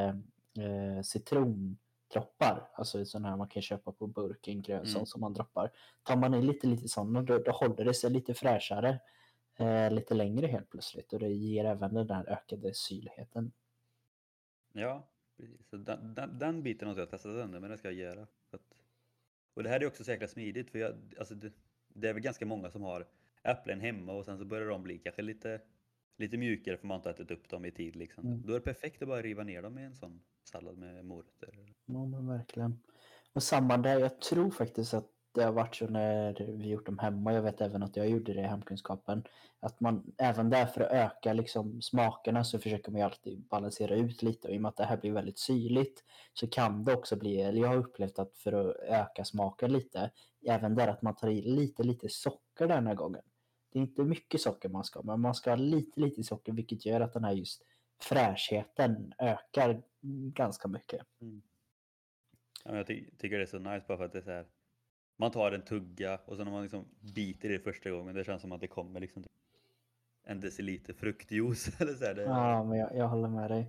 eh, 0.59 1.01
citrondroppar, 1.03 2.69
alltså 2.73 3.05
sådana 3.05 3.29
här 3.29 3.37
man 3.37 3.47
kan 3.47 3.61
köpa 3.61 3.91
på 3.91 4.07
burken, 4.07 4.61
grön 4.61 4.85
Mm. 4.85 5.05
som 5.05 5.21
man 5.21 5.33
droppar. 5.33 5.71
Tar 6.03 6.15
man 6.17 6.33
i 6.33 6.41
lite, 6.41 6.67
lite 6.67 6.87
sådana 6.87 7.21
då, 7.21 7.37
då 7.37 7.51
håller 7.51 7.85
det 7.85 7.93
sig 7.93 8.11
lite 8.11 8.33
fräschare 8.33 8.99
eh, 9.59 9.91
lite 9.91 10.13
längre 10.13 10.47
helt 10.47 10.69
plötsligt 10.69 11.13
och 11.13 11.19
det 11.19 11.29
ger 11.29 11.65
även 11.65 11.93
den 11.93 12.07
där 12.07 12.29
ökade 12.29 12.73
syrligheten. 12.73 13.51
Ja, 14.73 15.07
precis. 15.37 15.69
Så 15.69 15.77
den, 15.77 16.13
den, 16.13 16.39
den 16.39 16.63
biten 16.63 16.87
har 16.87 16.91
inte 16.91 17.01
jag 17.01 17.09
testat 17.09 17.43
ännu, 17.43 17.59
men 17.59 17.69
det 17.71 17.77
ska 17.77 17.87
jag 17.87 17.97
göra. 17.97 18.27
Att, 18.51 18.61
och 19.53 19.63
det 19.63 19.69
här 19.69 19.79
är 19.79 19.87
också 19.87 20.03
så 20.03 20.11
jäkla 20.11 20.27
smidigt, 20.27 20.71
för 20.71 20.79
jag, 20.79 21.15
alltså 21.19 21.35
det, 21.35 21.51
det 21.87 22.09
är 22.09 22.13
väl 22.13 22.23
ganska 22.23 22.45
många 22.45 22.71
som 22.71 22.81
har 22.81 23.07
äpplen 23.43 23.79
hemma 23.79 24.13
och 24.13 24.25
sen 24.25 24.37
så 24.37 24.45
börjar 24.45 24.69
de 24.69 24.83
bli 24.83 24.97
kanske 24.97 25.21
lite, 25.21 25.61
lite 26.17 26.37
mjukare 26.37 26.77
för 26.77 26.87
man 26.87 26.95
inte 26.95 27.09
har 27.09 27.13
ätit 27.13 27.31
upp 27.31 27.49
dem 27.49 27.65
i 27.65 27.71
tid. 27.71 27.95
Liksom. 27.95 28.25
Mm. 28.25 28.41
Då 28.41 28.53
är 28.53 28.59
det 28.59 28.65
perfekt 28.65 29.01
att 29.01 29.07
bara 29.07 29.21
riva 29.21 29.43
ner 29.43 29.61
dem 29.61 29.79
i 29.79 29.83
en 29.83 29.95
sån 29.95 30.21
sallad 30.43 30.77
med 30.77 31.05
morötter. 31.05 31.49
Ja, 31.85 32.05
men 32.05 32.27
verkligen. 32.27 32.79
Och 33.33 33.43
samma 33.43 33.77
där, 33.77 33.99
jag 33.99 34.21
tror 34.21 34.51
faktiskt 34.51 34.93
att 34.93 35.11
det 35.37 35.43
har 35.43 35.51
varit 35.51 35.75
så 35.75 35.87
när 35.87 36.45
vi 36.57 36.69
gjort 36.69 36.85
dem 36.85 36.99
hemma. 36.99 37.33
Jag 37.33 37.41
vet 37.41 37.61
även 37.61 37.83
att 37.83 37.95
jag 37.95 38.09
gjorde 38.09 38.33
det 38.33 38.39
i 38.39 38.43
hemkunskapen. 38.43 39.23
Att 39.59 39.79
man 39.79 40.13
även 40.17 40.49
där 40.49 40.65
för 40.65 40.81
att 40.81 40.91
öka 40.91 41.33
liksom 41.33 41.81
smakerna 41.81 42.43
så 42.43 42.59
försöker 42.59 42.91
man 42.91 42.99
ju 43.01 43.05
alltid 43.05 43.39
balansera 43.39 43.95
ut 43.95 44.23
lite. 44.23 44.47
Och 44.47 44.53
i 44.53 44.57
och 44.57 44.61
med 44.61 44.69
att 44.69 44.77
det 44.77 44.83
här 44.83 44.97
blir 44.97 45.11
väldigt 45.11 45.39
syrligt 45.39 46.03
så 46.33 46.47
kan 46.47 46.83
det 46.83 46.93
också 46.93 47.15
bli, 47.15 47.41
eller 47.41 47.61
jag 47.61 47.67
har 47.67 47.77
upplevt 47.77 48.19
att 48.19 48.37
för 48.37 48.53
att 48.53 48.75
öka 48.75 49.25
smaken 49.25 49.73
lite, 49.73 50.11
även 50.47 50.75
där 50.75 50.87
att 50.87 51.01
man 51.01 51.15
tar 51.15 51.27
i 51.27 51.41
lite, 51.41 51.83
lite 51.83 52.09
socker 52.09 52.46
den 52.65 52.87
här 52.87 52.95
gången. 52.95 53.21
Det 53.69 53.79
är 53.79 53.83
inte 53.83 54.03
mycket 54.03 54.41
socker 54.41 54.69
man 54.69 54.83
ska 54.83 54.99
ha, 54.99 55.05
men 55.05 55.19
man 55.19 55.35
ska 55.35 55.51
ha 55.51 55.55
lite, 55.55 55.99
lite 55.99 56.23
socker 56.23 56.51
vilket 56.51 56.85
gör 56.85 57.01
att 57.01 57.13
den 57.13 57.23
här 57.23 57.31
just 57.31 57.63
fräschheten 57.99 59.13
ökar 59.17 59.81
ganska 60.33 60.67
mycket. 60.67 61.01
Ja, 61.19 62.71
men 62.71 62.75
jag 62.75 62.87
ty 62.87 63.05
tycker 63.17 63.37
det 63.37 63.43
är 63.43 63.45
så 63.45 63.59
nice 63.59 63.85
bara 63.87 63.97
för 63.97 64.05
att 64.05 64.11
det 64.11 64.17
är 64.17 64.23
så 64.23 64.31
här. 64.31 64.45
Man 65.17 65.31
tar 65.31 65.51
en 65.51 65.65
tugga 65.65 66.19
och 66.25 66.35
sen 66.35 66.45
när 66.45 66.51
man 66.51 66.63
liksom 66.63 66.85
biter 66.99 67.49
i 67.49 67.53
det 67.53 67.63
första 67.63 67.89
gången, 67.89 68.15
det 68.15 68.23
känns 68.23 68.41
som 68.41 68.51
att 68.51 68.61
det 68.61 68.67
kommer 68.67 68.99
liksom 68.99 69.23
typ 69.23 69.31
en 70.23 70.39
deciliter 70.39 70.93
fruktjuice 70.93 71.69
eller 71.81 71.93
så 71.93 72.05
här. 72.05 72.15
Ja, 72.15 72.63
men 72.63 72.77
jag, 72.77 72.95
jag 72.95 73.07
håller 73.07 73.29
med 73.29 73.51
dig. 73.51 73.67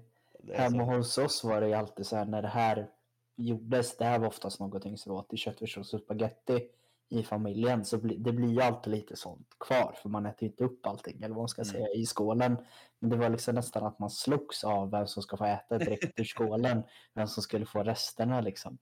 Hemma 0.55 0.83
hos 0.83 1.19
oss 1.19 1.45
var 1.45 1.61
det 1.61 1.67
ju 1.67 1.75
alltid 1.75 2.07
så 2.07 2.17
här 2.17 2.25
när 2.25 2.43
det 2.43 2.49
här 2.49 2.91
gjordes, 3.37 3.97
det 3.97 4.05
här 4.05 4.19
var 4.19 4.27
oftast 4.27 4.61
någonting 4.61 4.99
som 4.99 5.13
vi 5.13 5.19
åt 5.19 5.33
i 5.33 5.37
köttfärssås 5.37 5.95
och 5.95 6.01
spagetti 6.01 6.69
i 7.09 7.23
familjen, 7.23 7.85
så 7.85 7.99
bli, 7.99 8.17
det 8.17 8.33
blir 8.33 8.49
ju 8.49 8.61
alltid 8.61 8.93
lite 8.93 9.17
sånt 9.17 9.49
kvar, 9.61 9.95
för 10.03 10.09
man 10.09 10.27
äter 10.27 10.43
ju 10.43 10.49
inte 10.49 10.65
upp 10.65 10.87
allting, 10.87 11.17
eller 11.17 11.29
vad 11.35 11.39
man 11.43 11.49
ska 11.49 11.63
Mm. 11.63 11.73
säga, 11.73 11.89
i 11.89 12.07
skålen. 12.07 12.57
Men 12.99 13.11
det 13.11 13.17
var 13.17 13.29
liksom 13.29 13.55
nästan 13.55 13.87
att 13.87 13.99
man 13.99 14.11
slogs 14.11 14.65
av 14.65 14.91
vem 14.91 15.07
som 15.07 15.23
ska 15.23 15.37
få 15.37 15.45
äta 15.45 15.79
direkt 15.79 16.21
ur 16.21 16.25
skålen, 16.25 16.83
vem 17.15 17.27
som 17.27 17.43
skulle 17.43 17.67
få 17.67 17.83
resterna 17.83 18.41
liksom. 18.41 18.79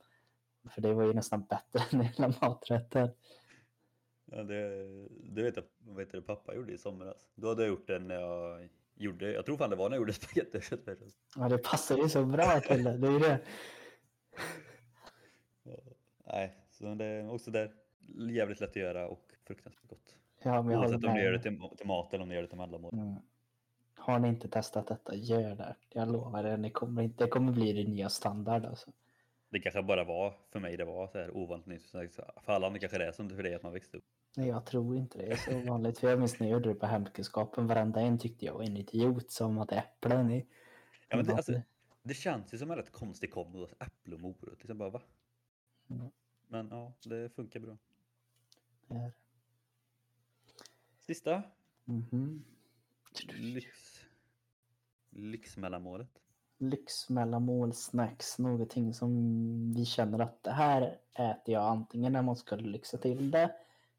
För 0.71 0.81
det 0.81 0.95
var 0.95 1.05
ju 1.05 1.13
nästan 1.13 1.45
bättre 1.45 1.81
än 1.93 2.01
hela 2.01 2.33
maträtten. 2.41 3.11
Ja, 4.25 4.43
det, 4.43 4.87
det 5.09 5.43
vet 5.43 5.57
jag 5.57 6.01
heter 6.01 6.17
det, 6.19 6.23
pappa 6.23 6.55
gjorde 6.55 6.73
i 6.73 6.79
somras. 6.79 7.29
Då 7.35 7.49
hade 7.49 7.63
jag 7.63 7.69
gjort 7.69 7.87
den 7.87 8.09
när 8.09 8.15
jag 8.21 8.69
gjorde, 8.95 9.33
jag 9.33 9.47
tror 9.47 9.57
fan 9.57 9.71
det 9.71 9.77
var 9.77 9.89
när 9.89 9.97
jag 9.97 10.01
gjorde 10.01 10.13
spagetti 10.23 10.59
och 10.59 10.63
köttfärssås. 10.63 11.13
Ja, 11.37 11.49
det 11.49 11.59
passar 11.59 11.97
ju 11.97 12.09
så 12.09 12.25
bra 12.25 12.61
till 12.61 12.85
det. 12.85 12.97
Det 12.97 13.07
är 13.07 13.13
ju 13.13 13.19
det. 13.19 13.41
Ja, 15.63 15.73
Nej, 16.27 16.57
så 16.71 16.95
det 16.95 17.05
är 17.05 17.31
också 17.35 17.51
där 17.51 17.73
jävligt 18.15 18.61
lätt 18.61 18.71
att 18.71 18.77
göra 18.77 19.09
och 19.09 19.33
fruktansvärt 19.47 19.89
gott. 19.89 20.17
Ja, 20.43 20.63
men 20.63 20.73
jag 20.73 20.81
Oavsett 20.81 21.05
om 21.05 21.15
du 21.15 21.23
gör 21.23 21.33
det 21.33 21.43
till, 21.43 21.61
till 21.77 21.87
mat 21.87 22.15
eller 22.15 22.23
om 22.23 22.29
du 22.29 22.35
gör 22.35 22.43
det 22.43 22.49
till 22.49 22.59
mellanmål. 22.59 22.95
Mm. 22.95 23.15
Har 23.95 24.19
ni 24.19 24.29
inte 24.29 24.49
testat 24.49 24.87
detta, 24.87 25.15
gör 25.15 25.55
det. 25.55 25.77
Jag 25.89 26.13
lovar 26.13 26.45
er, 26.45 26.57
ni 26.57 26.71
kommer 26.71 27.03
inte, 27.03 27.25
det 27.25 27.31
kommer 27.31 27.53
bli 27.53 27.73
din 27.73 27.91
nya 27.91 28.09
standard 28.09 28.65
alltså. 28.65 28.93
Det 29.49 29.61
kanske 29.61 29.83
bara 29.83 30.05
var, 30.05 30.35
för 30.53 30.61
mig 30.61 30.77
det 30.77 30.85
var 30.85 31.09
så 31.09 31.19
här 31.19 31.37
ovanligt 31.37 31.67
nytt. 31.67 32.15
För 32.45 32.53
alla 32.53 32.67
andra 32.67 32.79
kanske 32.79 32.99
det 32.99 33.07
är 33.07 33.13
som 33.13 33.29
det 33.29 33.35
för 33.35 33.43
dig 33.43 33.55
att 33.55 33.63
man 33.63 33.73
växte 33.73 33.97
upp. 33.97 34.05
Nej, 34.37 34.49
jag 34.49 34.67
tror 34.67 34.97
inte 34.97 35.19
det 35.19 35.27
är 35.27 35.37
så 35.37 35.71
vanligt. 35.71 35.99
För 35.99 36.11
jag 36.11 36.19
minns 36.19 36.41
när 36.41 36.47
jag 36.47 36.53
gjorde 36.53 36.69
det 36.69 36.75
på 36.75 36.87
hemkunskapen, 36.87 37.67
varenda 37.67 38.01
en 38.01 38.19
tyckte 38.19 38.45
jag 38.45 38.55
var 38.55 38.63
en 38.63 38.77
idiot 38.77 39.31
som 39.31 39.57
hade 39.57 39.77
äpplen 39.77 40.31
i. 40.31 40.47
Ja, 41.09 41.17
men 41.17 41.27
det, 41.27 41.33
alltså, 41.33 41.53
det 42.03 42.15
känns 42.15 42.55
ju 42.55 42.59
som 42.59 42.71
en 42.71 42.77
rätt 42.77 42.93
konstig 42.93 43.31
kombo, 43.31 43.69
äpple 43.81 44.15
och 44.15 44.21
morot. 44.21 44.59
Liksom 44.59 44.79
bara 44.79 44.91
va? 44.91 45.03
Mm. 45.91 46.11
Men 46.49 46.69
ja, 46.69 46.93
det 47.05 47.35
funkar 47.35 47.61
bra. 47.61 47.77
Det 48.89 48.95
är- 48.95 49.13
Sista, 51.01 51.43
Mhm. 51.85 52.45
lyx. 53.39 54.01
Lyxmellanmålet. 55.11 56.09
Lyxmellanmål, 56.59 57.73
snacks, 57.73 58.39
någonting 58.39 58.95
som 58.95 59.73
vi 59.73 59.85
känner 59.85 60.19
att 60.19 60.43
det 60.43 60.51
här 60.51 60.99
äter 61.13 61.55
jag 61.55 61.63
antingen 61.65 62.13
när 62.13 62.23
man 62.23 62.37
ska 62.37 62.57
lyxa 62.57 62.99
till 62.99 63.31
det 63.31 63.57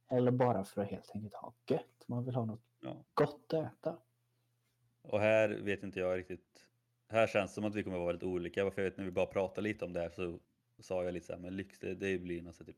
eller 0.07 0.31
bara 0.31 0.63
för 0.65 0.81
att 0.81 0.89
helt 0.89 1.11
enkelt 1.15 1.33
ha 1.33 1.53
gött. 1.67 2.03
Man 2.07 2.25
vill 2.25 2.35
ha 2.35 2.45
något 2.45 2.61
Ja. 2.79 3.03
gott 3.13 3.53
att 3.53 3.73
äta. 3.73 3.97
Och 5.01 5.19
här 5.19 5.49
vet 5.49 5.83
inte 5.83 5.99
jag 5.99 6.17
riktigt. 6.17 6.65
Här 7.07 7.27
känns 7.27 7.51
det 7.51 7.55
som 7.55 7.65
att 7.65 7.75
vi 7.75 7.83
kommer 7.83 7.97
vara 7.97 8.07
väldigt 8.07 8.23
olika. 8.29 8.71
För 8.71 8.81
jag 8.81 8.89
vet 8.89 8.97
när 8.97 9.05
vi 9.05 9.11
bara 9.11 9.25
pratade 9.25 9.61
lite 9.61 9.85
om 9.85 9.93
det 9.93 9.99
här 9.99 10.09
så 10.09 10.39
sa 10.79 11.03
jag 11.03 11.13
lite 11.13 11.25
så 11.25 11.33
här, 11.33 11.39
men 11.39 11.55
lyx 11.57 11.79
det, 11.79 11.95
det 11.95 12.17
blir 12.17 12.41
något, 12.41 12.55
så 12.55 12.63
typ, 12.63 12.77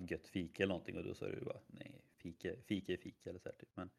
något 0.00 0.10
gött 0.10 0.28
fika 0.28 0.62
eller 0.62 0.74
någonting. 0.74 0.96
Och 0.96 1.04
då 1.04 1.14
sa 1.14 1.26
du 1.26 1.40
bara, 1.40 1.60
nej, 1.66 2.02
fika, 2.16 2.52
fika 2.66 2.92
är 2.92 2.96
fika 2.96 3.30
eller 3.30 3.40
så 3.40 3.48
här, 3.48 3.56
typ. 3.56 3.68
Men, 3.74 3.90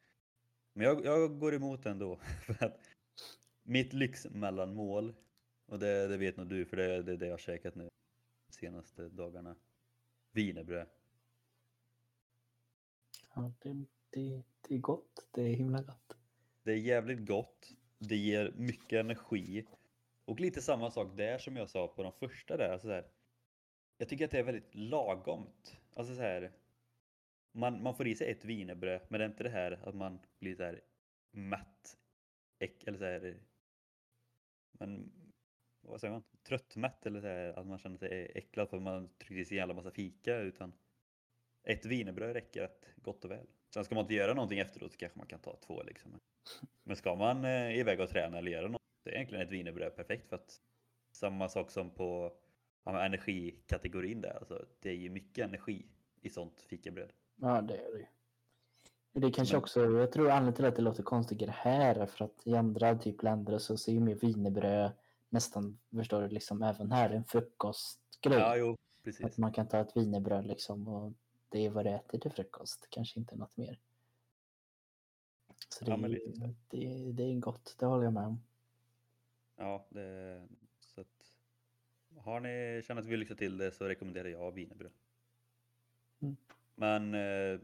men 0.73 0.85
jag, 0.85 1.05
jag 1.05 1.39
går 1.39 1.55
emot 1.55 1.85
ändå. 1.85 2.15
För 2.45 2.65
att 2.65 2.79
mitt 3.63 3.93
lyxmellanmål, 3.93 5.13
och 5.65 5.79
det, 5.79 6.07
det 6.07 6.17
vet 6.17 6.37
nog 6.37 6.47
du 6.47 6.65
för 6.65 6.77
det, 6.77 7.03
det 7.03 7.11
är 7.11 7.17
det 7.17 7.25
jag 7.25 7.33
har 7.33 7.37
käkat 7.37 7.75
nu 7.75 7.89
de 8.47 8.53
senaste 8.53 9.09
dagarna. 9.09 9.55
Wienerbröd. 10.31 10.87
Ja, 13.35 13.51
det, 13.61 13.85
det, 14.09 14.43
det 14.61 14.75
är 14.75 14.79
gott. 14.79 15.27
Det 15.31 15.41
är 15.41 15.55
himla 15.55 15.81
gott. 15.81 16.17
Det 16.63 16.71
är 16.71 16.77
jävligt 16.77 17.27
gott. 17.27 17.71
Det 17.97 18.15
ger 18.15 18.53
mycket 18.55 18.99
energi. 18.99 19.65
Och 20.25 20.39
lite 20.39 20.61
samma 20.61 20.91
sak 20.91 21.17
där 21.17 21.37
som 21.37 21.55
jag 21.55 21.69
sa 21.69 21.87
på 21.87 22.03
de 22.03 22.11
första 22.11 22.57
där. 22.57 22.69
Alltså 22.69 22.87
så 22.87 22.93
här, 22.93 23.05
jag 23.97 24.09
tycker 24.09 24.25
att 24.25 24.31
det 24.31 24.39
är 24.39 24.43
väldigt 24.43 24.75
lagomt. 24.75 25.77
Alltså 25.93 26.15
så 26.15 26.21
här, 26.21 26.51
man, 27.51 27.83
man 27.83 27.95
får 27.95 28.07
i 28.07 28.15
sig 28.15 28.31
ett 28.31 28.45
wienerbröd 28.45 29.01
men 29.07 29.19
det 29.19 29.25
är 29.25 29.29
inte 29.29 29.43
det 29.43 29.49
här 29.49 29.79
att 29.83 29.95
man 29.95 30.19
blir 30.39 30.55
så 30.55 30.63
här 30.63 30.81
mätt. 31.31 31.97
Äck, 32.59 32.83
eller 32.87 32.97
så 32.97 33.05
här, 33.05 33.37
men, 34.71 35.11
vad 35.81 36.01
säger 36.01 36.13
man? 36.13 36.23
Tröttmätt 36.47 37.05
eller 37.05 37.21
så 37.21 37.27
här, 37.27 37.59
att 37.59 37.67
man 37.67 37.77
känner 37.77 37.97
sig 37.97 38.31
äcklad 38.35 38.69
för 38.69 38.77
att 38.77 38.83
man 38.83 39.09
trycker 39.17 39.41
i 39.41 39.45
sig 39.45 39.57
en 39.57 39.61
jävla 39.61 39.73
massa 39.73 39.91
fika. 39.91 40.37
Utan 40.37 40.73
ett 41.63 41.85
wienerbröd 41.85 42.33
räcker 42.33 42.61
rätt 42.61 42.89
gott 42.95 43.25
och 43.25 43.31
väl. 43.31 43.47
Sen 43.73 43.85
ska 43.85 43.95
man 43.95 44.01
inte 44.03 44.13
göra 44.13 44.33
någonting 44.33 44.59
efteråt 44.59 44.91
så 44.91 44.97
kanske 44.97 45.17
man 45.17 45.27
kan 45.27 45.39
ta 45.39 45.55
två 45.55 45.83
liksom. 45.83 46.19
Men 46.83 46.95
ska 46.95 47.15
man 47.15 47.45
eh, 47.45 47.79
iväg 47.79 47.99
och 47.99 48.09
träna 48.09 48.37
eller 48.37 48.51
göra 48.51 48.67
något, 48.67 48.81
det 49.03 49.09
är 49.09 49.15
egentligen 49.15 49.47
ett 49.47 49.53
wienerbröd 49.53 49.95
perfekt 49.95 50.29
för 50.29 50.35
att 50.35 50.61
samma 51.11 51.49
sak 51.49 51.71
som 51.71 51.89
på 51.89 52.37
ja, 52.85 53.05
energikategorin 53.05 54.21
där, 54.21 54.37
alltså 54.39 54.65
det 54.79 54.89
är 54.89 54.95
ju 54.95 55.09
mycket 55.09 55.43
energi 55.45 55.85
i 56.21 56.29
sånt 56.29 56.61
fikabröd. 56.61 57.11
Ja, 57.35 57.61
det 57.61 57.77
är 57.77 57.91
det 57.91 57.99
ju. 57.99 58.05
Det 59.13 59.31
kanske 59.31 59.57
också, 59.57 59.85
jag 59.85 60.11
tror 60.11 60.29
anledningen 60.29 60.53
till 60.53 60.65
att 60.65 60.75
det 60.75 60.81
låter 60.81 61.03
konstigare 61.03 61.51
här 61.51 61.95
är 61.95 62.05
för 62.05 62.25
att 62.25 62.47
i 62.47 62.55
andra 62.55 62.95
typ 62.95 63.23
länder 63.23 63.57
så 63.57 63.77
ser 63.77 63.91
ju 63.91 63.99
mer 63.99 64.15
wienerbröd 64.15 64.91
nästan, 65.29 65.79
förstår 65.95 66.21
du, 66.21 66.27
liksom 66.27 66.63
även 66.63 66.91
här 66.91 67.09
en 67.09 67.23
frukostgrej. 67.23 68.39
Ja, 68.39 68.55
jo, 68.55 68.77
precis. 69.03 69.25
Att 69.25 69.37
man 69.37 69.53
kan 69.53 69.67
ta 69.67 69.79
ett 69.79 69.97
wienerbröd 69.97 70.45
liksom 70.45 70.87
och 70.87 71.13
det 71.49 71.65
är 71.65 71.69
vad 71.69 71.85
du 71.85 71.89
äter 71.89 72.19
till 72.19 72.31
frukost, 72.31 72.87
kanske 72.89 73.19
inte 73.19 73.35
något 73.35 73.57
mer. 73.57 73.79
Så 75.69 75.85
det, 75.85 75.91
Ja, 75.91 75.97
det, 76.69 77.11
det 77.11 77.23
är 77.23 77.39
gott, 77.39 77.75
det 77.79 77.85
håller 77.85 78.03
jag 78.03 78.13
med 78.13 78.25
om. 78.25 78.43
Ja, 79.55 79.85
det, 79.89 80.41
har 82.25 82.39
ni 82.39 82.83
känner 82.87 83.01
att 83.01 83.07
vi 83.07 83.11
vill 83.11 83.19
lyxa 83.19 83.35
till 83.35 83.57
det 83.57 83.71
så 83.71 83.85
rekommenderar 83.85 84.29
jag 84.29 84.51
wienerbröd. 84.51 84.91
Mm. 86.21 86.35
Men 86.75 87.13
eh, 87.13 87.59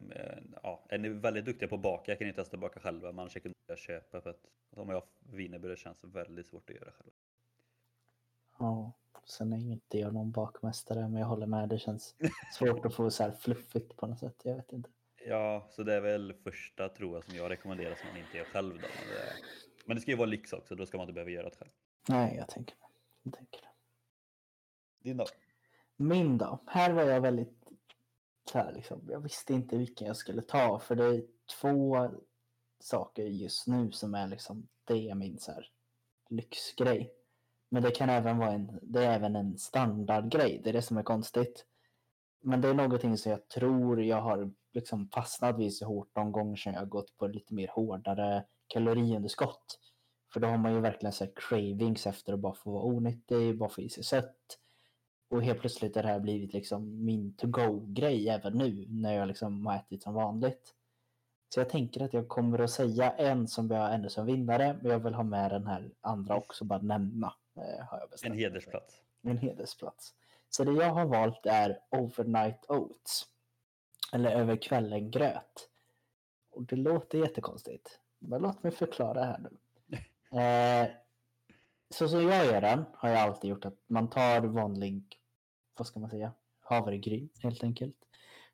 ja, 0.63 0.85
är 0.89 0.97
ni 0.97 1.09
väldigt 1.09 1.45
duktiga 1.45 1.69
på 1.69 1.75
att 1.75 1.81
baka 1.81 2.15
kan 2.15 2.27
ni 2.27 2.33
testa 2.33 2.57
att 2.57 2.61
baka 2.61 2.79
själva. 2.79 3.11
Man 3.11 3.29
rekommenderar 3.29 3.73
att 3.73 3.79
köpa 3.79 4.21
för 4.21 4.29
att 4.29 4.45
om 4.75 4.89
jag 4.89 5.03
wienerbröd 5.19 5.77
känns 5.77 6.03
väldigt 6.03 6.47
svårt 6.47 6.69
att 6.69 6.75
göra 6.75 6.91
själv. 6.91 7.11
Ja, 8.59 8.91
sen 9.25 9.53
är 9.53 9.57
inte 9.57 9.99
jag 9.99 10.13
någon 10.13 10.31
bakmästare 10.31 11.07
men 11.07 11.15
jag 11.21 11.27
håller 11.27 11.47
med, 11.47 11.69
det 11.69 11.79
känns 11.79 12.15
svårt 12.53 12.85
att 12.85 12.95
få 12.95 13.11
så 13.11 13.23
här 13.23 13.31
fluffigt 13.31 13.97
på 13.97 14.07
något 14.07 14.19
sätt, 14.19 14.41
jag 14.43 14.55
vet 14.55 14.73
inte. 14.73 14.89
Ja, 15.27 15.67
så 15.71 15.83
det 15.83 15.93
är 15.93 16.01
väl 16.01 16.33
första 16.33 16.89
tror 16.89 17.15
jag 17.15 17.23
som 17.23 17.35
jag 17.35 17.49
rekommenderar 17.49 17.95
som 17.95 18.09
man 18.09 18.17
inte 18.17 18.37
gör 18.37 18.45
själv. 18.45 18.73
Då. 18.73 18.81
Men, 18.81 19.07
det, 19.15 19.33
men 19.85 19.95
det 19.95 20.01
ska 20.01 20.11
ju 20.11 20.17
vara 20.17 20.29
lyx 20.29 20.53
också, 20.53 20.75
då 20.75 20.85
ska 20.85 20.97
man 20.97 21.03
inte 21.03 21.13
behöva 21.13 21.31
göra 21.31 21.49
det 21.49 21.55
själv. 21.55 21.71
Nej, 22.09 22.35
jag 22.35 22.47
tänker 22.47 22.75
det. 22.75 22.87
Jag 23.23 23.33
tänker 23.33 23.61
det. 23.61 23.70
Din 25.03 25.17
då? 25.17 25.25
Min 25.95 26.37
då? 26.37 26.59
Här 26.65 26.93
var 26.93 27.03
jag 27.03 27.21
väldigt 27.21 27.61
så 28.51 28.57
här 28.57 28.73
liksom, 28.73 29.07
jag 29.09 29.19
visste 29.19 29.53
inte 29.53 29.77
vilken 29.77 30.07
jag 30.07 30.17
skulle 30.17 30.41
ta 30.41 30.79
för 30.79 30.95
det 30.95 31.05
är 31.05 31.23
två 31.61 32.09
saker 32.79 33.23
just 33.23 33.67
nu 33.67 33.91
som 33.91 34.15
är 34.15 34.27
liksom, 34.27 34.67
det 34.83 35.09
är 35.09 35.15
min 35.15 35.39
så 35.39 35.51
här 35.51 35.67
lyxgrej. 36.29 37.13
Men 37.69 37.83
det 37.83 37.91
kan 37.91 38.09
även 38.09 38.37
vara 38.37 38.51
en, 38.51 38.79
det 38.81 39.05
är 39.05 39.11
även 39.11 39.35
en 39.35 39.57
standardgrej, 39.57 40.61
det 40.63 40.69
är 40.69 40.73
det 40.73 40.81
som 40.81 40.97
är 40.97 41.03
konstigt. 41.03 41.65
Men 42.41 42.61
det 42.61 42.69
är 42.69 42.73
någonting 42.73 43.17
som 43.17 43.31
jag 43.31 43.47
tror 43.47 44.03
jag 44.03 44.21
har 44.21 44.51
liksom 44.73 45.09
fastnat 45.09 45.59
vid 45.59 45.75
så 45.75 45.85
hårt 45.85 46.09
de 46.13 46.31
gånger 46.31 46.55
som 46.55 46.73
jag 46.73 46.79
har 46.79 46.85
gått 46.85 47.17
på 47.17 47.27
lite 47.27 47.53
mer 47.53 47.67
hårdare 47.67 48.45
kaloriunderskott. 48.67 49.79
För 50.33 50.39
då 50.39 50.47
har 50.47 50.57
man 50.57 50.73
ju 50.73 50.79
verkligen 50.79 51.13
så 51.13 51.23
här 51.23 51.31
cravings 51.35 52.07
efter 52.07 52.33
att 52.33 52.39
bara 52.39 52.53
få 52.53 52.71
vara 52.71 52.83
onyttig, 52.83 53.57
bara 53.57 53.69
få 53.69 53.81
i 53.81 53.89
sig 53.89 54.03
sött. 54.03 54.60
Och 55.31 55.43
helt 55.43 55.59
plötsligt 55.59 55.95
har 55.95 56.03
det 56.03 56.09
här 56.09 56.19
blivit 56.19 56.53
liksom 56.53 57.05
min 57.05 57.33
to-go-grej 57.33 58.29
även 58.29 58.57
nu 58.57 58.85
när 58.89 59.13
jag 59.13 59.27
liksom 59.27 59.65
har 59.65 59.75
ätit 59.75 60.03
som 60.03 60.13
vanligt. 60.13 60.73
Så 61.49 61.59
jag 61.59 61.69
tänker 61.69 62.03
att 62.03 62.13
jag 62.13 62.27
kommer 62.27 62.59
att 62.59 62.71
säga 62.71 63.11
en 63.11 63.47
som 63.47 63.67
jag 63.69 63.93
ändå 63.93 64.09
som 64.09 64.25
vinnare, 64.25 64.79
men 64.81 64.91
jag 64.91 64.99
vill 64.99 65.13
ha 65.13 65.23
med 65.23 65.51
den 65.51 65.67
här 65.67 65.91
andra 66.01 66.35
också, 66.35 66.65
bara 66.65 66.81
nämna. 66.81 67.33
Eh, 67.55 67.85
har 67.85 67.99
jag 67.99 68.09
bestämt 68.09 68.33
En 68.33 68.39
hedersplats. 68.39 69.01
En 69.21 69.37
hedersplats. 69.37 70.13
Så 70.49 70.63
det 70.63 70.71
jag 70.71 70.93
har 70.93 71.05
valt 71.05 71.45
är 71.45 71.79
overnight 71.89 72.65
oats. 72.67 73.27
Eller 74.13 74.31
över 74.31 74.55
kvällen 74.55 75.11
gröt. 75.11 75.69
Och 76.51 76.63
det 76.63 76.75
låter 76.75 77.17
jättekonstigt. 77.17 77.99
Men 78.19 78.41
låt 78.41 78.63
mig 78.63 78.71
förklara 78.71 79.23
här 79.23 79.39
nu. 79.39 79.49
Eh, 80.39 80.87
så 81.89 82.07
som 82.07 82.29
jag 82.29 82.45
gör 82.45 82.61
den 82.61 82.85
har 82.93 83.09
jag 83.09 83.19
alltid 83.19 83.49
gjort 83.49 83.65
att 83.65 83.77
man 83.87 84.09
tar 84.09 84.41
vanlig, 84.41 85.20
vad 85.81 85.87
ska 85.87 85.99
man 85.99 86.09
säga, 86.09 86.31
havregryn 86.59 87.29
helt 87.39 87.63
enkelt. 87.63 87.95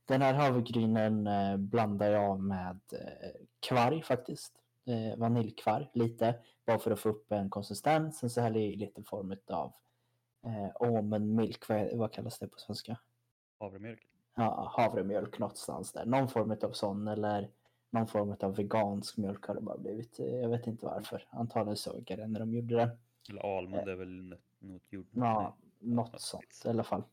Den 0.06 0.22
här 0.22 0.34
havregrynen 0.34 1.28
eh, 1.28 1.58
blandar 1.58 2.12
jag 2.12 2.40
med 2.40 2.80
eh, 2.92 3.42
kvarg 3.60 4.02
faktiskt. 4.02 4.54
Eh, 4.86 5.18
vaniljkvarg 5.18 5.90
lite, 5.94 6.36
bara 6.66 6.80
för 6.80 6.92
att 6.92 7.00
få 7.00 7.10
upp 7.10 7.32
en 7.32 7.50
konsistens. 7.50 8.20
Sen 8.20 8.30
så 8.30 8.42
häller 8.42 8.60
jag 8.60 8.70
i 8.70 8.76
lite 8.76 9.04
form 9.04 9.36
av 9.48 9.74
eh, 10.46 10.70
almond 10.80 11.36
milk, 11.36 11.70
vad, 11.70 11.98
vad 11.98 12.12
kallas 12.12 12.40
det 12.40 12.48
på 12.48 12.58
svenska? 12.60 12.98
Havremjölk. 13.60 14.08
Ja, 14.36 14.72
havremjölk 14.78 15.40
någonstans 15.40 15.92
där. 15.92 16.06
Någon 16.06 16.28
form 16.28 16.58
av 16.62 16.72
sån 16.72 17.08
eller 17.08 17.50
någon 17.90 18.08
form 18.08 18.36
av 18.40 18.56
vegansk 18.56 19.18
mjölk 19.18 19.46
har 19.46 19.56
det 19.56 19.62
bara 19.62 19.78
blivit. 19.78 20.20
Jag 20.20 20.50
vet 20.50 20.68
inte 20.68 20.86
varför. 20.86 21.28
Antagligen 21.30 21.78
såg 21.78 22.04
jag 22.08 22.20
det 22.20 22.28
när 22.28 22.40
de 22.40 22.54
gjorde 22.54 22.76
det. 22.76 22.98
Eller 23.30 23.58
almond 23.58 23.90
är 23.90 23.96
väl 23.96 24.38
något 24.60 24.94
gjort. 24.94 25.08
Ja 25.12 25.56
något 25.80 26.22
sånt 26.22 26.62
i 26.66 26.70
alla 26.70 26.84
fall. 26.84 27.04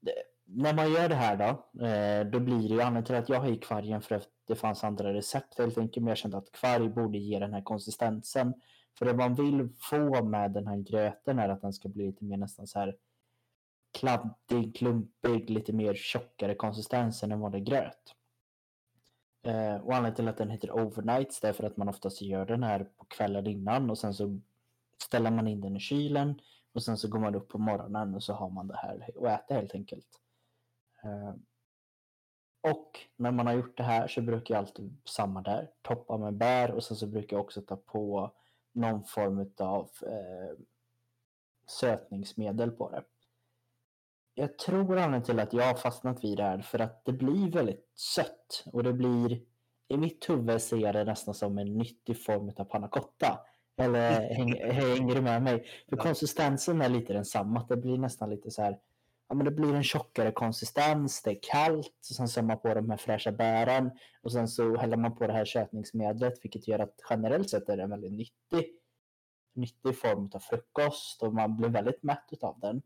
Det, 0.00 0.12
när 0.44 0.74
man 0.74 0.92
gör 0.92 1.08
det 1.08 1.14
här 1.14 1.36
då, 1.36 1.84
eh, 1.86 2.26
då 2.26 2.40
blir 2.40 2.68
det 2.68 2.74
ju 2.74 2.80
anledningen 2.80 3.04
till 3.04 3.14
att 3.14 3.28
jag 3.28 3.40
har 3.40 3.48
i 3.48 3.56
kvargen 3.56 4.02
för 4.02 4.14
att 4.14 4.28
det 4.46 4.54
fanns 4.54 4.84
andra 4.84 5.14
recept 5.14 5.58
helt 5.58 5.78
enkelt. 5.78 6.04
Men 6.04 6.08
jag 6.08 6.18
kände 6.18 6.36
att 6.36 6.52
kvarg 6.52 6.88
borde 6.88 7.18
ge 7.18 7.38
den 7.38 7.54
här 7.54 7.62
konsistensen. 7.62 8.54
För 8.98 9.06
det 9.06 9.14
man 9.14 9.34
vill 9.34 9.68
få 9.80 10.24
med 10.24 10.50
den 10.50 10.66
här 10.66 10.76
gröten 10.76 11.38
är 11.38 11.48
att 11.48 11.62
den 11.62 11.72
ska 11.72 11.88
bli 11.88 12.06
lite 12.06 12.24
mer 12.24 12.36
nästan 12.36 12.66
så 12.66 12.78
här 12.78 12.96
kladdig, 13.98 14.76
klumpig, 14.76 15.50
lite 15.50 15.72
mer 15.72 15.94
tjockare 15.94 16.54
konsistens 16.54 17.22
än 17.22 17.32
en 17.32 17.40
vanlig 17.40 17.64
gröt. 17.64 18.14
Eh, 19.46 19.76
och 19.76 19.94
anledningen 19.94 20.14
till 20.14 20.28
att 20.28 20.36
den 20.36 20.50
heter 20.50 20.70
overnights 20.70 21.40
det 21.40 21.48
är 21.48 21.52
för 21.52 21.64
att 21.64 21.76
man 21.76 21.88
oftast 21.88 22.22
gör 22.22 22.46
den 22.46 22.62
här 22.62 22.84
på 22.96 23.04
kvällen 23.04 23.46
innan 23.46 23.90
och 23.90 23.98
sen 23.98 24.14
så 24.14 24.40
ställer 25.02 25.30
man 25.30 25.48
in 25.48 25.60
den 25.60 25.76
i 25.76 25.80
kylen 25.80 26.40
och 26.72 26.82
sen 26.82 26.98
så 26.98 27.08
går 27.08 27.18
man 27.18 27.34
upp 27.34 27.48
på 27.48 27.58
morgonen 27.58 28.14
och 28.14 28.22
så 28.22 28.32
har 28.32 28.50
man 28.50 28.68
det 28.68 28.76
här 28.76 29.10
och 29.16 29.30
äter 29.30 29.54
helt 29.54 29.74
enkelt. 29.74 30.08
Eh, 31.04 31.34
och 32.72 32.98
när 33.16 33.30
man 33.30 33.46
har 33.46 33.54
gjort 33.54 33.76
det 33.76 33.82
här 33.82 34.08
så 34.08 34.22
brukar 34.22 34.54
jag 34.54 34.58
alltid 34.58 34.96
samma 35.04 35.42
där, 35.42 35.70
toppa 35.82 36.16
med 36.16 36.34
bär 36.34 36.70
och 36.70 36.84
sen 36.84 36.96
så 36.96 37.06
brukar 37.06 37.36
jag 37.36 37.44
också 37.44 37.62
ta 37.62 37.76
på 37.76 38.32
någon 38.72 39.04
form 39.04 39.52
av 39.58 39.90
eh, 40.02 40.58
sötningsmedel 41.66 42.70
på 42.70 42.90
det. 42.90 43.04
Jag 44.34 44.58
tror 44.58 44.80
anledningen 44.80 45.22
till 45.22 45.40
att 45.40 45.52
jag 45.52 45.64
har 45.64 45.74
fastnat 45.74 46.24
vid 46.24 46.36
det 46.36 46.42
här 46.42 46.62
för 46.62 46.78
att 46.78 47.04
det 47.04 47.12
blir 47.12 47.50
väldigt 47.50 47.92
sött 47.94 48.64
och 48.72 48.82
det 48.82 48.92
blir 48.92 49.42
i 49.88 49.96
mitt 49.96 50.30
huvud 50.30 50.62
ser 50.62 50.76
jag 50.76 50.94
det 50.94 51.04
nästan 51.04 51.34
som 51.34 51.58
en 51.58 51.78
nyttig 51.78 52.24
form 52.24 52.52
av 52.56 52.64
pannacotta. 52.64 53.40
Eller 53.78 54.20
häng, 54.34 54.72
hänger 54.72 55.14
du 55.14 55.20
med 55.20 55.42
mig? 55.42 55.58
För 55.88 55.96
Ja. 55.96 56.02
konsistensen 56.02 56.82
är 56.82 56.88
lite 56.88 57.12
densamma. 57.12 57.66
Det 57.68 57.76
blir 57.76 57.98
nästan 57.98 58.30
lite 58.30 58.50
så 58.50 58.62
här. 58.62 58.78
Ja, 59.28 59.34
men 59.34 59.44
det 59.44 59.50
blir 59.50 59.74
en 59.74 59.82
tjockare 59.84 60.32
konsistens. 60.32 61.22
Det 61.22 61.30
är 61.30 61.38
kallt. 61.42 61.96
Och 62.10 62.16
sen 62.16 62.28
så 62.28 62.40
har 62.40 62.46
man 62.46 62.58
på 62.58 62.74
de 62.74 62.90
här 62.90 62.96
fräscha 62.96 63.32
bären. 63.32 63.90
Och 64.22 64.32
sen 64.32 64.48
så 64.48 64.76
häller 64.76 64.96
man 64.96 65.16
på 65.16 65.26
det 65.26 65.32
här 65.32 65.44
sötningsmedlet. 65.44 66.44
Vilket 66.44 66.68
gör 66.68 66.78
att 66.78 66.94
generellt 67.10 67.50
sett 67.50 67.68
är 67.68 67.76
det 67.76 67.82
en 67.82 67.90
väldigt 67.90 68.12
nyttig, 68.12 68.74
nyttig 69.54 69.98
form 69.98 70.30
av 70.34 70.38
frukost. 70.38 71.22
Och 71.22 71.34
man 71.34 71.56
blir 71.56 71.68
väldigt 71.68 72.02
mätt 72.02 72.42
av 72.42 72.60
den. 72.60 72.82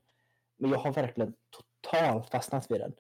Men 0.57 0.71
jag 0.71 0.79
har 0.79 0.93
verkligen 0.93 1.35
totalt 1.51 2.31
fastnat 2.31 2.71
vid 2.71 2.81
den. 2.81 2.93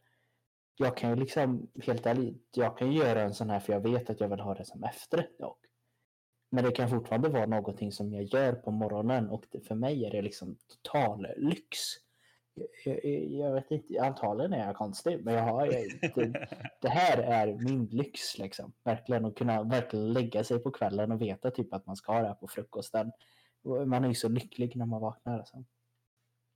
Jag 0.76 0.96
kan 0.96 1.10
ju 1.10 1.16
liksom, 1.16 1.70
helt 1.82 2.06
ärligt, 2.06 2.48
jag 2.54 2.78
kan 2.78 2.92
ju 2.92 2.98
göra 2.98 3.22
en 3.22 3.34
sån 3.34 3.50
här 3.50 3.60
för 3.60 3.72
jag 3.72 3.80
vet 3.80 4.10
att 4.10 4.20
jag 4.20 4.28
vill 4.28 4.40
ha 4.40 4.54
det 4.54 4.64
som 4.64 4.84
efterrätt 4.84 5.38
dock. 5.38 5.58
Men 6.54 6.64
det 6.64 6.72
kan 6.72 6.88
fortfarande 6.88 7.28
vara 7.28 7.46
någonting 7.46 7.92
som 7.92 8.12
jag 8.12 8.22
gör 8.22 8.52
på 8.52 8.70
morgonen 8.70 9.30
och 9.30 9.44
det, 9.50 9.60
för 9.60 9.74
mig 9.74 10.04
är 10.04 10.10
det 10.10 10.22
liksom 10.22 10.56
total 10.68 11.26
lyx. 11.36 11.78
Jag, 12.84 13.04
jag, 13.04 13.24
jag 13.24 13.54
vet 13.54 13.70
inte, 13.70 14.02
antagligen 14.02 14.52
är 14.52 14.66
jag 14.66 14.76
konstig, 14.76 15.24
men 15.24 15.34
jag 15.34 15.42
har, 15.42 15.66
det, 15.66 16.48
det 16.80 16.88
här 16.88 17.18
är 17.18 17.46
min 17.46 17.86
lyx 17.86 18.38
liksom. 18.38 18.72
Verkligen 18.84 19.24
att 19.24 19.34
kunna 19.34 19.62
verkligen 19.62 20.12
lägga 20.12 20.44
sig 20.44 20.58
på 20.58 20.70
kvällen 20.70 21.12
och 21.12 21.22
veta 21.22 21.50
typ 21.50 21.74
att 21.74 21.86
man 21.86 21.96
ska 21.96 22.12
ha 22.12 22.20
det 22.20 22.28
här 22.28 22.34
på 22.34 22.48
frukosten. 22.48 23.12
Man 23.86 24.04
är 24.04 24.08
ju 24.08 24.14
så 24.14 24.28
lycklig 24.28 24.76
när 24.76 24.86
man 24.86 25.00
vaknar. 25.00 25.38
Alltså. 25.38 25.64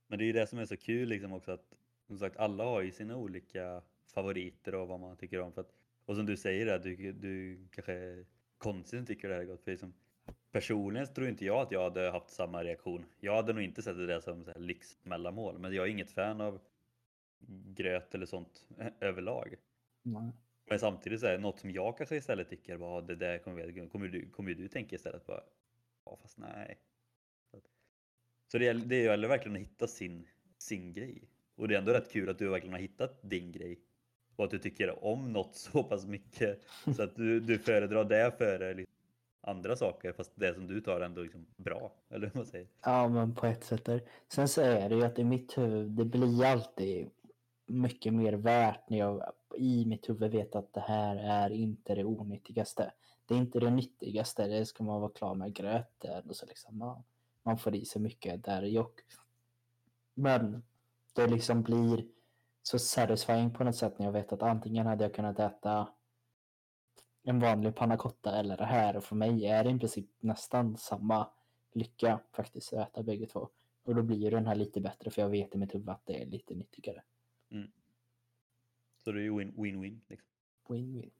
Men 0.07 0.19
det 0.19 0.25
är 0.25 0.27
ju 0.27 0.33
det 0.33 0.47
som 0.47 0.59
är 0.59 0.65
så 0.65 0.77
kul 0.77 1.09
liksom 1.09 1.33
också 1.33 1.51
att 1.51 1.65
som 2.07 2.19
sagt 2.19 2.37
alla 2.37 2.63
har 2.63 2.81
ju 2.81 2.91
sina 2.91 3.15
olika 3.15 3.81
favoriter 4.13 4.75
och 4.75 4.87
vad 4.87 4.99
man 4.99 5.17
tycker 5.17 5.41
om. 5.41 5.53
För 5.53 5.61
att, 5.61 5.71
och 6.05 6.15
som 6.15 6.25
du 6.25 6.37
säger 6.37 6.65
där, 6.65 6.79
du, 6.79 7.11
du 7.11 7.67
kanske 7.71 8.25
konstigt 8.57 8.99
inte 8.99 9.13
tycker 9.13 9.29
det 9.29 9.33
här 9.33 9.41
är 9.41 9.45
gott. 9.45 9.63
För 9.63 9.71
liksom, 9.71 9.93
personligen 10.51 11.13
tror 11.13 11.27
inte 11.27 11.45
jag 11.45 11.61
att 11.61 11.71
jag 11.71 11.83
hade 11.83 12.11
haft 12.11 12.29
samma 12.29 12.63
reaktion. 12.63 13.05
Jag 13.19 13.35
hade 13.35 13.53
nog 13.53 13.63
inte 13.63 13.81
sett 13.81 13.97
det 13.97 14.21
som 14.21 14.43
så 14.43 14.51
här 14.51 14.59
lyxmellanmål. 14.59 15.59
Men 15.59 15.73
jag 15.73 15.87
är 15.87 15.91
inget 15.91 16.11
fan 16.11 16.41
av 16.41 16.59
gröt 17.75 18.15
eller 18.15 18.25
sånt 18.25 18.65
överlag. 18.99 19.55
Nej. 20.03 20.31
Men 20.69 20.79
samtidigt 20.79 21.19
så 21.19 21.27
är 21.27 21.37
något 21.37 21.59
som 21.59 21.71
jag 21.71 21.97
kanske 21.97 22.15
istället 22.15 22.49
tycker 22.49 22.75
var 22.75 23.01
det 23.01 23.15
där 23.15 23.37
kommer, 23.37 23.89
kommer, 23.89 24.07
du, 24.07 24.29
kommer 24.29 24.53
du 24.53 24.67
tänka 24.67 24.95
istället 24.95 25.25
bara 25.25 25.43
ja 26.05 26.17
fast 26.21 26.37
nej. 26.37 26.79
Så 28.51 28.57
det, 28.57 28.73
det 28.73 29.03
gäller 29.03 29.27
verkligen 29.27 29.55
att 29.55 29.61
hitta 29.61 29.87
sin, 29.87 30.27
sin 30.57 30.93
grej. 30.93 31.29
Och 31.55 31.67
det 31.67 31.75
är 31.75 31.79
ändå 31.79 31.93
rätt 31.93 32.11
kul 32.11 32.29
att 32.29 32.39
du 32.39 32.49
verkligen 32.49 32.73
har 32.73 32.79
hittat 32.79 33.29
din 33.29 33.51
grej. 33.51 33.79
Och 34.37 34.45
att 34.45 34.51
du 34.51 34.59
tycker 34.59 35.05
om 35.05 35.33
något 35.33 35.55
så 35.55 35.83
pass 35.83 36.05
mycket 36.05 36.61
så 36.95 37.03
att 37.03 37.15
du, 37.15 37.39
du 37.39 37.59
föredrar 37.59 38.05
det 38.05 38.37
före 38.37 38.73
liksom 38.73 38.93
andra 39.41 39.75
saker 39.75 40.13
fast 40.13 40.31
det 40.35 40.53
som 40.53 40.67
du 40.67 40.81
tar 40.81 41.01
ändå 41.01 41.21
liksom 41.21 41.45
bra. 41.55 41.91
Eller 42.09 42.31
vad 42.33 42.47
säger. 42.47 42.67
Ja, 42.83 43.07
men 43.07 43.35
på 43.35 43.45
ett 43.45 43.63
sätt. 43.63 43.89
Är. 43.89 44.01
Sen 44.27 44.47
så 44.47 44.61
är 44.61 44.89
det 44.89 44.95
ju 44.95 45.05
att 45.05 45.19
i 45.19 45.23
mitt 45.23 45.57
huvud, 45.57 45.91
det 45.91 46.05
blir 46.05 46.45
alltid 46.45 47.09
mycket 47.65 48.13
mer 48.13 48.33
värt 48.33 48.89
när 48.89 48.97
jag 48.97 49.31
i 49.55 49.85
mitt 49.85 50.09
huvud 50.09 50.31
vet 50.31 50.55
att 50.55 50.73
det 50.73 50.79
här 50.79 51.15
är 51.15 51.49
inte 51.49 51.95
det 51.95 52.03
onyttigaste. 52.03 52.91
Det 53.25 53.33
är 53.33 53.37
inte 53.37 53.59
det 53.59 53.69
nyttigaste, 53.69 54.47
det 54.47 54.65
ska 54.65 54.83
man 54.83 55.01
vara 55.01 55.11
klar 55.11 55.35
med 55.35 55.53
gröten 55.53 56.29
och 56.29 56.35
så 56.35 56.45
liksom, 56.45 56.77
man, 56.77 57.03
man 57.43 57.57
får 57.57 57.75
i 57.75 57.85
sig 57.85 58.01
mycket 58.01 58.43
där 58.43 58.63
i 58.63 58.77
och. 58.77 59.01
Men 60.13 60.63
det 61.13 61.27
liksom 61.27 61.63
blir 61.63 62.05
så 62.67 62.79
satisfying 62.79 63.53
på 63.53 63.63
något 63.63 63.75
sätt 63.75 63.99
när 63.99 64.05
jag 64.05 64.13
vet 64.13 64.33
att 64.33 64.43
antingen 64.43 64.87
hade 64.87 65.03
jag 65.03 65.13
kunnat 65.13 65.39
äta 65.39 65.87
en 67.23 67.39
vanlig 67.39 67.75
panna 67.75 67.97
cotta 67.97 68.39
eller 68.39 68.57
det 68.57 68.65
här 68.65 68.97
och 68.97 69.03
för 69.03 69.15
mig 69.15 69.45
är 69.45 69.63
det 69.63 69.69
i 69.69 69.79
princip 69.79 70.05
nästan 70.19 70.77
samma 70.77 71.29
lycka 71.71 72.19
faktiskt 72.31 72.73
att 72.73 72.89
äta 72.89 73.03
bägge 73.03 73.25
två. 73.27 73.49
Och 73.83 73.95
då 73.95 74.01
blir 74.03 74.17
ju 74.17 74.29
den 74.29 74.47
här 74.47 74.55
lite 74.55 74.81
bättre 74.81 75.11
för 75.11 75.21
jag 75.21 75.29
vet 75.29 75.55
i 75.55 75.57
mitt 75.57 75.75
huvud 75.75 75.89
att 75.89 76.05
det 76.05 76.21
är 76.21 76.25
lite 76.25 76.55
nyttigare. 76.55 77.03
Så 79.03 79.11
det 79.11 79.19
är 79.19 79.23
ju 79.23 79.31
win- 79.31 79.55
win-win. 79.55 79.99
Liksom. 80.07 80.29
Win-win. 80.67 81.11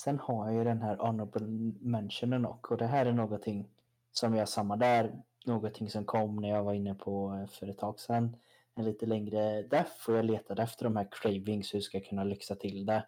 Sen 0.00 0.18
har 0.18 0.46
jag 0.46 0.54
ju 0.54 0.64
den 0.64 0.82
här 0.82 0.96
honorable 0.96 1.46
mentionen 1.80 2.46
och, 2.46 2.72
och 2.72 2.78
det 2.78 2.86
här 2.86 3.06
är 3.06 3.12
någonting 3.12 3.68
som 4.12 4.34
jag 4.34 4.48
samma 4.48 4.76
där, 4.76 5.22
någonting 5.44 5.90
som 5.90 6.04
kom 6.04 6.36
när 6.36 6.48
jag 6.48 6.64
var 6.64 6.74
inne 6.74 6.94
på 6.94 7.34
eh, 7.34 7.46
för 7.46 7.68
ett 7.68 7.78
tag 7.78 8.00
sedan. 8.00 8.36
En 8.78 8.84
lite 8.84 9.06
längre 9.06 9.62
deff 9.62 10.08
och 10.08 10.14
jag 10.14 10.24
letade 10.24 10.62
efter 10.62 10.84
de 10.84 10.96
här 10.96 11.08
cravings, 11.10 11.74
hur 11.74 11.80
ska 11.80 11.98
jag 11.98 12.06
kunna 12.06 12.24
lyxa 12.24 12.54
till 12.54 12.86
det? 12.86 13.06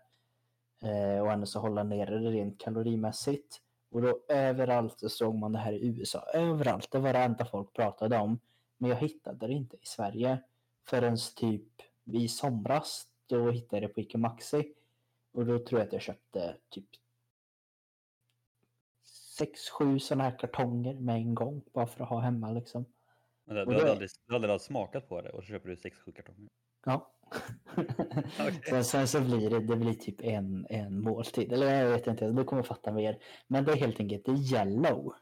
Eh, 0.83 1.21
och 1.21 1.33
ändå 1.33 1.47
så 1.47 1.61
hålla 1.61 1.83
nere 1.83 2.19
det 2.19 2.31
rent 2.31 2.61
kalorimässigt. 2.61 3.61
Och 3.91 4.03
då 4.03 4.21
överallt 4.29 4.99
så 4.99 5.09
såg 5.09 5.35
man 5.35 5.53
det 5.53 5.59
här 5.59 5.73
i 5.73 5.87
USA. 5.87 6.19
Överallt, 6.35 6.91
det 6.91 6.99
var 6.99 7.13
det 7.13 7.19
enda 7.19 7.45
folk 7.45 7.73
pratade 7.73 8.19
om. 8.19 8.41
Men 8.79 8.91
jag 8.91 8.97
hittade 8.97 9.47
det 9.47 9.53
inte 9.53 9.77
i 9.77 9.87
Sverige 9.87 10.39
förrän 10.87 11.17
typ 11.37 11.83
i 12.05 12.29
somras. 12.29 13.07
Då 13.27 13.51
hittade 13.51 13.83
jag 13.83 13.91
det 13.91 13.95
på 13.95 14.01
Ica 14.01 14.19
Maxi. 14.19 14.75
Och 15.33 15.47
då 15.47 15.59
tror 15.59 15.81
jag 15.81 15.87
att 15.87 15.93
jag 15.93 16.03
köpte 16.03 16.57
typ 16.69 16.89
6-7 19.81 19.99
sådana 19.99 20.25
här 20.25 20.39
kartonger 20.39 20.95
med 20.95 21.17
en 21.17 21.35
gång. 21.35 21.63
Bara 21.73 21.87
för 21.87 22.03
att 22.03 22.11
ha 22.11 22.21
hemma 22.21 22.51
liksom. 22.53 22.85
Men 23.49 23.57
Du 23.57 23.63
Och 23.63 23.73
hade 23.73 23.85
det- 23.85 23.91
aldrig, 23.93 24.11
du 24.27 24.33
hade 24.35 24.45
aldrig 24.47 24.61
smakat 24.61 25.09
på 25.09 25.21
det 25.23 25.31
och 25.31 25.43
så 25.43 25.47
köper 25.49 25.69
du 25.69 25.75
6-7 25.77 26.13
kartonger. 26.13 26.49
Ja. 26.85 27.13
Okej. 28.41 28.63
sen, 28.69 28.85
sen 28.85 29.09
så 29.09 29.21
blir 29.21 29.51
det, 29.51 29.61
det 29.61 29.77
blir 29.77 29.95
typ 29.95 30.21
en, 30.21 30.67
en 30.71 31.01
måltid. 31.03 31.53
Eller 31.53 31.83
jag 31.85 31.91
vet 31.91 32.07
inte, 32.07 32.31
du 32.31 32.45
kommer 32.45 32.63
fatta 32.63 32.93
mer. 32.93 33.19
Men 33.47 33.65
det 33.65 33.73
är 33.73 33.77
helt 33.77 34.01
enkelt 34.01 34.25
det 34.25 34.31
är 34.33 34.53
yellow. 34.55 35.13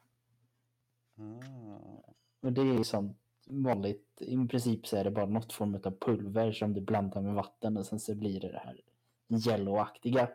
Ah. 1.18 2.02
Och 2.42 2.52
det 2.52 2.60
är 2.60 2.64
ju 2.78 2.84
som 2.84 3.14
vanligt. 3.46 4.02
I 4.20 4.46
princip 4.48 4.86
så 4.86 4.96
är 4.96 5.04
det 5.04 5.10
bara 5.10 5.26
något 5.26 5.52
form 5.52 5.74
av 5.74 5.98
pulver 6.00 6.52
som 6.52 6.74
du 6.74 6.80
blandar 6.80 7.20
med 7.22 7.34
vatten 7.34 7.76
och 7.76 7.86
sen 7.86 8.00
så 8.00 8.14
blir 8.14 8.40
det 8.40 8.52
det 8.52 8.58
här 8.64 8.80
yellowaktiga. 9.48 10.28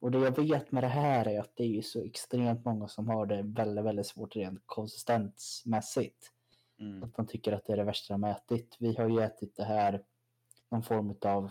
Och 0.00 0.10
det 0.10 0.18
jag 0.18 0.36
vet 0.38 0.72
med 0.72 0.82
det 0.82 0.88
här 0.88 1.28
är 1.28 1.40
att 1.40 1.56
det 1.56 1.62
är 1.62 1.68
ju 1.68 1.82
så 1.82 2.02
extremt 2.04 2.64
många 2.64 2.88
som 2.88 3.08
har 3.08 3.26
det 3.26 3.42
väldigt, 3.42 3.84
väldigt 3.84 4.06
svårt 4.06 4.36
rent 4.36 4.62
konsistensmässigt. 4.66 6.32
Mm. 6.80 7.02
Att 7.02 7.16
de 7.16 7.26
tycker 7.26 7.52
att 7.52 7.64
det 7.66 7.72
är 7.72 7.76
det 7.76 7.84
värsta 7.84 8.14
de 8.14 8.22
har 8.22 8.30
ätit. 8.30 8.76
Vi 8.78 8.96
har 8.96 9.08
ju 9.08 9.20
ätit 9.20 9.56
det 9.56 9.64
här 9.64 10.02
någon 10.68 10.82
form 10.82 11.14
av 11.22 11.50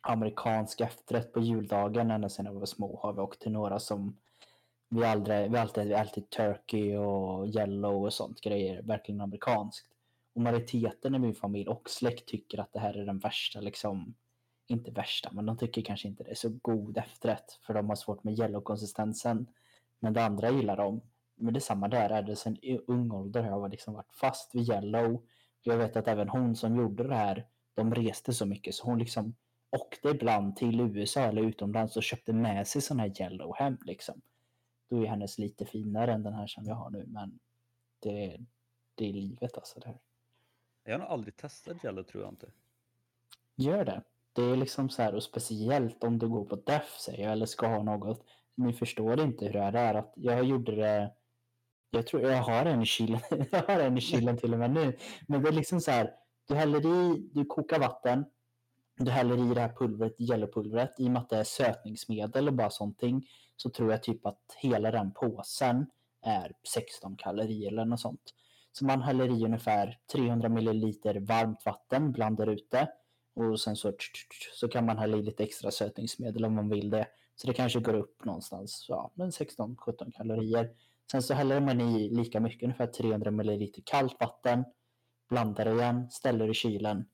amerikansk 0.00 0.80
efterrätt 0.80 1.32
på 1.32 1.40
juldagen 1.40 2.10
ända 2.10 2.28
sedan 2.28 2.52
vi 2.52 2.58
var 2.58 2.66
små. 2.66 2.98
Har 3.02 3.12
vi 3.12 3.20
åkt 3.20 3.42
till 3.42 3.52
några 3.52 3.78
som 3.78 4.16
vi 4.88 5.04
aldrig, 5.04 5.50
vi 5.50 5.56
har 5.56 5.62
alltid, 5.62 5.88
vi 5.88 5.94
alltid 5.94 6.30
turkey 6.30 6.96
och 6.96 7.48
yellow 7.48 8.04
och 8.04 8.12
sånt 8.12 8.40
grejer. 8.40 8.82
Verkligen 8.82 9.20
amerikanskt. 9.20 9.88
Och 10.34 10.40
majoriteten 10.40 11.14
i 11.14 11.18
min 11.18 11.34
familj 11.34 11.68
och 11.68 11.90
släkt 11.90 12.26
tycker 12.26 12.60
att 12.60 12.72
det 12.72 12.80
här 12.80 12.94
är 12.94 13.06
den 13.06 13.18
värsta 13.18 13.60
liksom. 13.60 14.14
Inte 14.66 14.90
värsta, 14.90 15.30
men 15.32 15.46
de 15.46 15.58
tycker 15.58 15.82
kanske 15.82 16.08
inte 16.08 16.24
det 16.24 16.30
är 16.30 16.34
så 16.34 16.58
god 16.62 16.98
efterrätt. 16.98 17.58
För 17.66 17.74
de 17.74 17.88
har 17.88 17.96
svårt 17.96 18.24
med 18.24 18.38
yellow-konsistensen. 18.38 19.46
Men 19.98 20.12
det 20.12 20.24
andra 20.24 20.50
gillar 20.50 20.76
de. 20.76 21.00
Men 21.42 21.54
det 21.54 21.58
är 21.58 21.60
samma 21.60 21.88
där. 21.88 22.10
Är 22.10 22.22
det 22.22 22.36
sen 22.36 22.56
ung 22.86 23.10
ålder 23.10 23.42
har 23.42 23.50
jag 23.50 23.70
liksom 23.70 23.94
varit 23.94 24.12
fast 24.12 24.54
vid 24.54 24.68
yellow. 24.68 25.26
Jag 25.62 25.76
vet 25.76 25.96
att 25.96 26.08
även 26.08 26.28
hon 26.28 26.56
som 26.56 26.76
gjorde 26.76 27.08
det 27.08 27.14
här, 27.14 27.46
de 27.74 27.94
reste 27.94 28.32
så 28.32 28.46
mycket 28.46 28.74
så 28.74 28.86
hon 28.86 28.98
liksom 28.98 29.34
åkte 29.70 30.08
ibland 30.08 30.56
till 30.56 30.80
USA 30.80 31.20
eller 31.20 31.42
utomlands 31.42 31.96
och 31.96 32.02
köpte 32.02 32.32
med 32.32 32.68
sig 32.68 32.82
sån 32.82 33.00
här 33.00 33.12
Jello 33.14 33.54
hem 33.58 33.78
liksom. 33.84 34.22
Då 34.88 35.02
är 35.02 35.06
hennes 35.06 35.38
lite 35.38 35.66
finare 35.66 36.12
än 36.12 36.22
den 36.22 36.34
här 36.34 36.46
som 36.46 36.66
jag 36.66 36.74
har 36.74 36.90
nu, 36.90 37.04
men 37.06 37.38
det, 38.00 38.40
det 38.94 39.08
är 39.08 39.12
livet 39.12 39.56
alltså. 39.56 39.80
Det 39.80 39.86
här. 39.86 39.98
Jag 40.84 40.92
har 40.92 40.98
nog 40.98 41.08
aldrig 41.08 41.36
testat 41.36 41.84
Jello 41.84 42.04
tror 42.04 42.22
jag 42.22 42.32
inte. 42.32 42.50
Gör 43.54 43.84
det. 43.84 44.02
Det 44.32 44.42
är 44.42 44.56
liksom 44.56 44.90
så 44.90 45.02
här, 45.02 45.14
och 45.14 45.22
speciellt 45.22 46.04
om 46.04 46.18
du 46.18 46.28
går 46.28 46.44
på 46.44 46.56
DEF 46.56 46.98
säger 47.00 47.24
jag, 47.24 47.32
eller 47.32 47.46
ska 47.46 47.66
ha 47.66 47.82
något. 47.82 48.24
Ni 48.54 48.72
förstår 48.72 49.20
inte 49.20 49.44
hur 49.44 49.52
det 49.52 49.78
är. 49.78 49.94
Att 49.94 50.12
jag 50.16 50.44
gjorde 50.44 50.76
det, 50.76 51.14
jag 51.94 52.06
tror 52.06 52.22
jag 52.22 52.42
har 52.42 52.64
en 52.66 52.82
i 52.82 52.86
kylen, 52.86 53.20
jag 53.50 53.62
har 53.62 53.80
en 53.80 53.98
i 53.98 54.00
kylen 54.00 54.36
till 54.36 54.52
och 54.52 54.58
med 54.58 54.70
nu. 54.70 54.98
Men 55.28 55.42
det 55.42 55.48
är 55.48 55.52
liksom 55.52 55.80
så 55.80 55.90
här, 55.90 56.10
du 56.48 56.54
häller 56.54 56.86
i, 56.86 57.30
du 57.34 57.44
kokar 57.44 57.78
vatten, 57.78 58.24
du 58.96 59.10
häller 59.10 59.50
i 59.50 59.54
det 59.54 59.60
här 59.60 59.72
pulvret, 59.78 60.20
yellowpulvret, 60.20 61.00
i 61.00 61.06
och 61.06 61.10
med 61.10 61.22
att 61.22 61.28
det 61.28 61.36
är 61.36 61.44
sötningsmedel 61.44 62.48
och 62.48 62.54
bara 62.54 62.70
sånt 62.70 63.00
så 63.56 63.70
tror 63.70 63.90
jag 63.90 64.02
typ 64.02 64.26
att 64.26 64.56
hela 64.56 64.90
den 64.90 65.12
påsen 65.12 65.86
är 66.22 66.52
16 66.74 67.16
kalorier 67.16 67.72
eller 67.72 67.84
något 67.84 68.00
sånt. 68.00 68.34
Så 68.72 68.84
man 68.84 69.02
häller 69.02 69.40
i 69.40 69.44
ungefär 69.44 69.98
300 70.12 70.48
milliliter 70.48 71.14
varmt 71.14 71.66
vatten, 71.66 72.12
blandar 72.12 72.46
ut 72.46 72.70
det 72.70 72.88
och 73.34 73.60
sen 73.60 73.76
så, 73.76 73.92
så 74.54 74.68
kan 74.68 74.86
man 74.86 74.98
hälla 74.98 75.16
i 75.16 75.22
lite 75.22 75.44
extra 75.44 75.70
sötningsmedel 75.70 76.44
om 76.44 76.54
man 76.54 76.68
vill 76.68 76.90
det. 76.90 77.06
Så 77.36 77.46
det 77.46 77.52
kanske 77.52 77.80
går 77.80 77.94
upp 77.94 78.24
någonstans, 78.24 78.86
ja, 78.88 79.10
16-17 79.16 80.12
kalorier. 80.12 80.70
Sen 81.12 81.22
så 81.22 81.34
häller 81.34 81.60
man 81.60 81.80
i 81.80 82.08
lika 82.08 82.40
mycket, 82.40 82.62
ungefär 82.62 82.86
300 82.86 83.30
milliliter 83.30 83.82
kallt 83.86 84.20
vatten, 84.20 84.64
blandar 85.28 85.74
igen, 85.74 86.10
ställer 86.10 86.50
i 86.50 86.54
kylen 86.54 87.04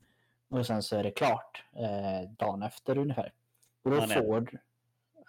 och 0.51 0.67
sen 0.67 0.83
så 0.83 0.97
är 0.97 1.03
det 1.03 1.11
klart 1.11 1.65
eh, 1.77 2.31
dagen 2.31 2.63
efter 2.63 2.99
ungefär. 2.99 3.33
Och 3.83 3.91
då 3.91 3.97
man, 3.97 4.09
får, 4.09 4.43
äter, 4.43 4.61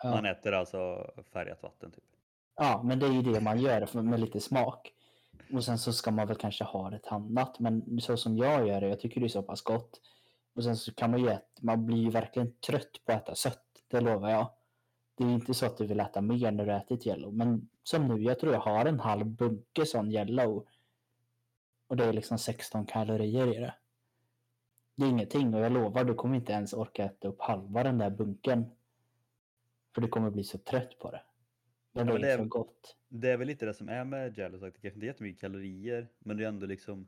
ja. 0.04 0.10
man 0.10 0.26
äter 0.26 0.54
alltså 0.54 1.12
färgat 1.34 1.64
vatten 1.64 1.92
typ? 1.92 2.04
Ja, 2.56 2.82
men 2.84 3.00
det 3.00 3.06
är 3.06 3.12
ju 3.12 3.22
det 3.22 3.42
man 3.42 3.60
gör 3.60 4.02
med 4.02 4.20
lite 4.20 4.40
smak. 4.40 4.94
Och 5.54 5.64
sen 5.64 5.78
så 5.78 5.94
ska 5.94 6.12
man 6.12 6.28
väl 6.28 6.38
kanske 6.38 6.64
ha 6.64 6.96
ett 6.96 7.08
annat, 7.08 7.60
men 7.60 8.02
så 8.02 8.18
som 8.18 8.38
jag 8.38 8.68
gör 8.68 8.82
det, 8.82 8.88
jag 8.88 9.00
tycker 9.00 9.22
det 9.22 9.28
är 9.28 9.30
så 9.30 9.44
pass 9.44 9.62
gott. 9.62 10.02
Och 10.56 10.64
sen 10.64 10.78
så 10.78 10.94
kan 10.94 11.12
man 11.12 11.20
ju 11.20 11.30
äta, 11.30 11.46
man 11.62 11.86
blir 11.86 11.98
ju 11.98 12.10
verkligen 12.10 12.54
trött 12.54 13.06
på 13.06 13.12
att 13.12 13.22
äta 13.22 13.36
sött, 13.36 13.66
det 13.88 14.02
lovar 14.02 14.30
jag. 14.30 14.50
Det 15.20 15.26
är 15.26 15.30
inte 15.30 15.54
så 15.54 15.66
att 15.66 15.78
du 15.78 15.88
vill 15.88 16.00
äta 16.00 16.22
mer 16.22 16.52
när 16.52 16.66
du 16.66 16.74
ätit 16.74 17.08
yellow, 17.08 17.34
men 17.34 17.70
som 17.84 18.08
nu, 18.08 18.24
jag 18.24 18.40
tror 18.40 18.54
jag 18.54 18.60
har 18.60 18.86
en 18.86 19.00
halv 19.00 19.26
bunke 19.26 19.86
sån 19.86 20.12
yellow. 20.12 20.68
Och 21.88 21.98
det 21.98 22.06
är 22.06 22.14
liksom 22.14 22.38
16 22.38 22.86
kalorier 22.86 23.56
i 23.56 23.60
det. 23.60 23.76
Det 24.96 25.06
är 25.06 25.10
ingenting 25.10 25.54
och 25.54 25.60
jag 25.60 25.72
lovar, 25.72 26.04
du 26.04 26.14
kommer 26.14 26.36
inte 26.36 26.54
ens 26.54 26.74
orka 26.74 27.06
äta 27.06 27.28
upp 27.28 27.42
halva 27.42 27.84
den 27.84 27.98
där 27.98 28.10
bunken. 28.10 28.66
För 29.96 30.02
du 30.02 30.08
kommer 30.08 30.30
bli 30.30 30.44
så 30.44 30.58
trött 30.58 31.00
på 31.00 31.12
det. 31.12 31.22
Men 31.92 32.08
ja, 32.08 32.18
det 32.18 32.32
är, 32.32 32.38
för 32.38 32.46
gott. 32.46 32.98
Det 33.08 33.32
är 33.32 33.38
väl 33.38 33.48
lite 33.48 33.66
det 33.66 33.74
som 33.74 33.90
är 33.90 34.04
med 34.04 34.38
Jello, 34.38 34.58
det 34.58 34.72
kanske 34.72 34.88
inte 34.88 35.06
är 35.06 35.08
jättemycket 35.08 35.42
kalorier, 35.42 36.08
men 36.20 36.38
det 36.38 36.44
är 36.44 36.48
ändå 36.48 36.66
liksom, 36.66 37.08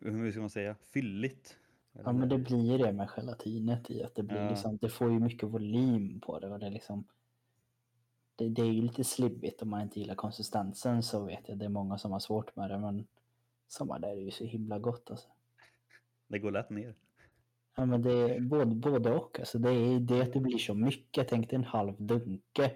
hur 0.00 0.30
ska 0.30 0.40
man 0.40 0.50
säga, 0.50 0.74
fylligt. 0.74 1.58
Ja 2.04 2.12
men 2.12 2.28
det 2.28 2.38
blir 2.38 2.78
det 2.78 2.92
med 2.92 3.08
gelatinet 3.08 3.90
i 3.90 4.02
att 4.02 4.14
det 4.14 4.22
blir 4.22 4.42
ja. 4.42 4.48
liksom, 4.48 4.76
det 4.76 4.88
får 4.88 5.10
ju 5.10 5.20
mycket 5.20 5.48
volym 5.48 6.20
på 6.20 6.38
det 6.38 6.48
och 6.48 6.58
det 6.58 6.70
liksom 6.70 7.04
det, 8.36 8.48
det 8.48 8.62
är 8.62 8.72
ju 8.72 8.82
lite 8.82 9.04
slibbigt 9.04 9.62
om 9.62 9.70
man 9.70 9.82
inte 9.82 10.00
gillar 10.00 10.14
konsistensen 10.14 11.02
så 11.02 11.24
vet 11.24 11.48
jag 11.48 11.58
det 11.58 11.64
är 11.64 11.68
många 11.68 11.98
som 11.98 12.12
har 12.12 12.20
svårt 12.20 12.56
med 12.56 12.70
det 12.70 12.78
men 12.78 13.06
samma 13.68 13.98
där 13.98 14.08
är 14.08 14.20
ju 14.20 14.30
så 14.30 14.44
himla 14.44 14.78
gott 14.78 15.10
alltså. 15.10 15.28
Det 16.28 16.38
går 16.38 16.50
lätt 16.50 16.70
ner. 16.70 16.94
Ja 17.76 17.86
men 17.86 18.02
det 18.02 18.12
är 18.12 18.40
både, 18.40 18.66
både 18.66 19.12
och 19.12 19.38
alltså 19.38 19.58
det 19.58 19.70
är 19.70 20.00
det 20.00 20.22
att 20.22 20.32
det 20.32 20.40
blir 20.40 20.58
så 20.58 20.74
mycket, 20.74 21.28
tänk 21.28 21.50
dig 21.50 21.56
en 21.56 21.64
halv 21.64 21.94
dunke 21.98 22.72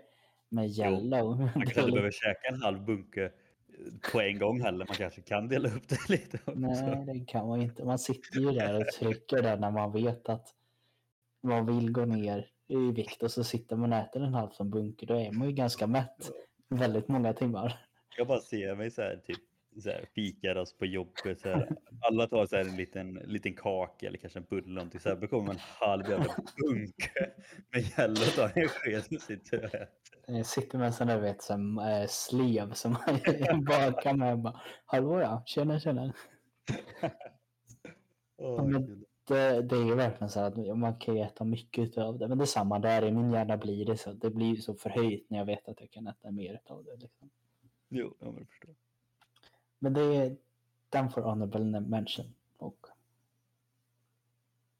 med 0.48 0.70
yellow. 0.70 1.38
man 1.40 1.66
kanske 1.66 1.92
behöver 1.92 2.10
käka 2.10 2.48
en 2.48 2.62
halv 2.62 2.84
bunke 2.84 3.32
på 4.12 4.20
en 4.20 4.38
gång 4.38 4.60
heller. 4.60 4.86
Man 4.86 4.96
kanske 4.96 5.20
kan 5.20 5.48
dela 5.48 5.68
upp 5.68 5.88
det 5.88 6.08
lite. 6.08 6.38
Också. 6.44 6.54
Nej, 6.54 7.18
det 7.18 7.24
kan 7.26 7.48
man 7.48 7.62
inte. 7.62 7.84
Man 7.84 7.98
sitter 7.98 8.40
ju 8.40 8.52
där 8.52 8.80
och 8.80 8.86
trycker 8.86 9.42
där 9.42 9.56
när 9.56 9.70
man 9.70 9.92
vet 9.92 10.28
att 10.28 10.54
man 11.42 11.66
vill 11.66 11.92
gå 11.92 12.04
ner 12.04 12.46
i 12.68 12.92
vikt 12.92 13.22
och 13.22 13.30
så 13.30 13.44
sitter 13.44 13.76
man 13.76 13.92
och 13.92 13.98
äter 13.98 14.22
en 14.22 14.34
halv 14.34 14.50
som 14.50 14.70
bunker. 14.70 15.06
Då 15.06 15.14
är 15.14 15.32
man 15.32 15.48
ju 15.48 15.54
ganska 15.54 15.86
mätt 15.86 16.30
väldigt 16.68 17.08
många 17.08 17.32
timmar. 17.32 17.86
Jag 18.16 18.26
bara 18.26 18.40
ser 18.40 18.74
mig 18.74 18.90
så 18.90 19.02
här 19.02 19.16
typ 19.16 19.49
så 19.80 19.90
här, 19.90 20.08
fikar 20.14 20.56
oss 20.56 20.78
på 20.78 20.86
jobbet. 20.86 21.40
Så 21.40 21.48
här. 21.48 21.76
Alla 22.00 22.26
tar 22.26 22.46
så 22.46 22.56
här, 22.56 22.64
en 22.64 22.76
liten, 22.76 23.14
liten 23.14 23.54
kaka 23.54 24.06
eller 24.06 24.18
kanske 24.18 24.38
en 24.38 24.46
bulle 24.50 24.64
eller 24.64 24.74
någonting. 24.74 25.00
Så 25.00 25.08
här 25.08 25.26
kommer 25.26 25.50
en 25.50 25.58
halv 25.60 26.10
jävla 26.10 26.34
bunke 26.56 27.30
med 27.72 27.82
gälla 27.98 28.20
och 28.20 28.34
tar 28.34 28.52
en 28.54 28.68
sked 28.68 29.02
och 29.14 29.22
sitter 29.22 29.58
och 29.58 29.74
äter. 29.74 29.88
Jag 30.26 30.46
sitter 30.46 30.78
med 30.78 30.86
en 30.86 30.92
sån 30.92 31.06
där 31.06 31.20
vet, 31.20 31.42
som, 31.42 31.78
äh, 31.78 32.06
slev 32.08 32.72
som 32.72 32.92
man 32.92 33.64
bakar 33.64 34.14
med. 34.14 34.38
Bara, 34.38 34.60
Hallå 34.86 35.20
ja, 35.20 35.42
tjena 35.46 35.80
tjena. 35.80 36.12
oh, 38.38 38.64
men 38.66 39.04
det, 39.28 39.62
det 39.62 39.76
är 39.76 39.84
ju 39.84 39.94
verkligen 39.94 40.30
så 40.30 40.40
att 40.40 40.56
man 40.56 40.98
kan 40.98 41.16
ju 41.16 41.22
äta 41.22 41.44
mycket 41.44 41.98
av 41.98 42.18
det. 42.18 42.28
Men 42.28 42.38
det 42.38 42.44
är 42.44 42.46
samma 42.46 42.78
där, 42.78 43.04
i 43.04 43.10
min 43.10 43.30
hjärna 43.30 43.56
blir 43.56 43.86
det 43.86 43.96
så. 43.96 44.12
Det 44.12 44.30
blir 44.30 44.56
så 44.56 44.74
förhöjt 44.74 45.30
när 45.30 45.38
jag 45.38 45.46
vet 45.46 45.68
att 45.68 45.80
jag 45.80 45.90
kan 45.90 46.06
äta 46.06 46.30
mer 46.30 46.60
av 46.64 46.84
det. 46.84 46.96
Liksom. 46.96 47.30
Jo, 47.88 48.16
jag 48.20 48.46
förstår. 48.48 48.74
Men 49.82 49.92
det 49.92 50.02
är 50.02 50.36
den 50.88 51.10
för 51.10 51.22
honorable 51.22 51.80
mention. 51.80 52.34
Och... 52.56 52.86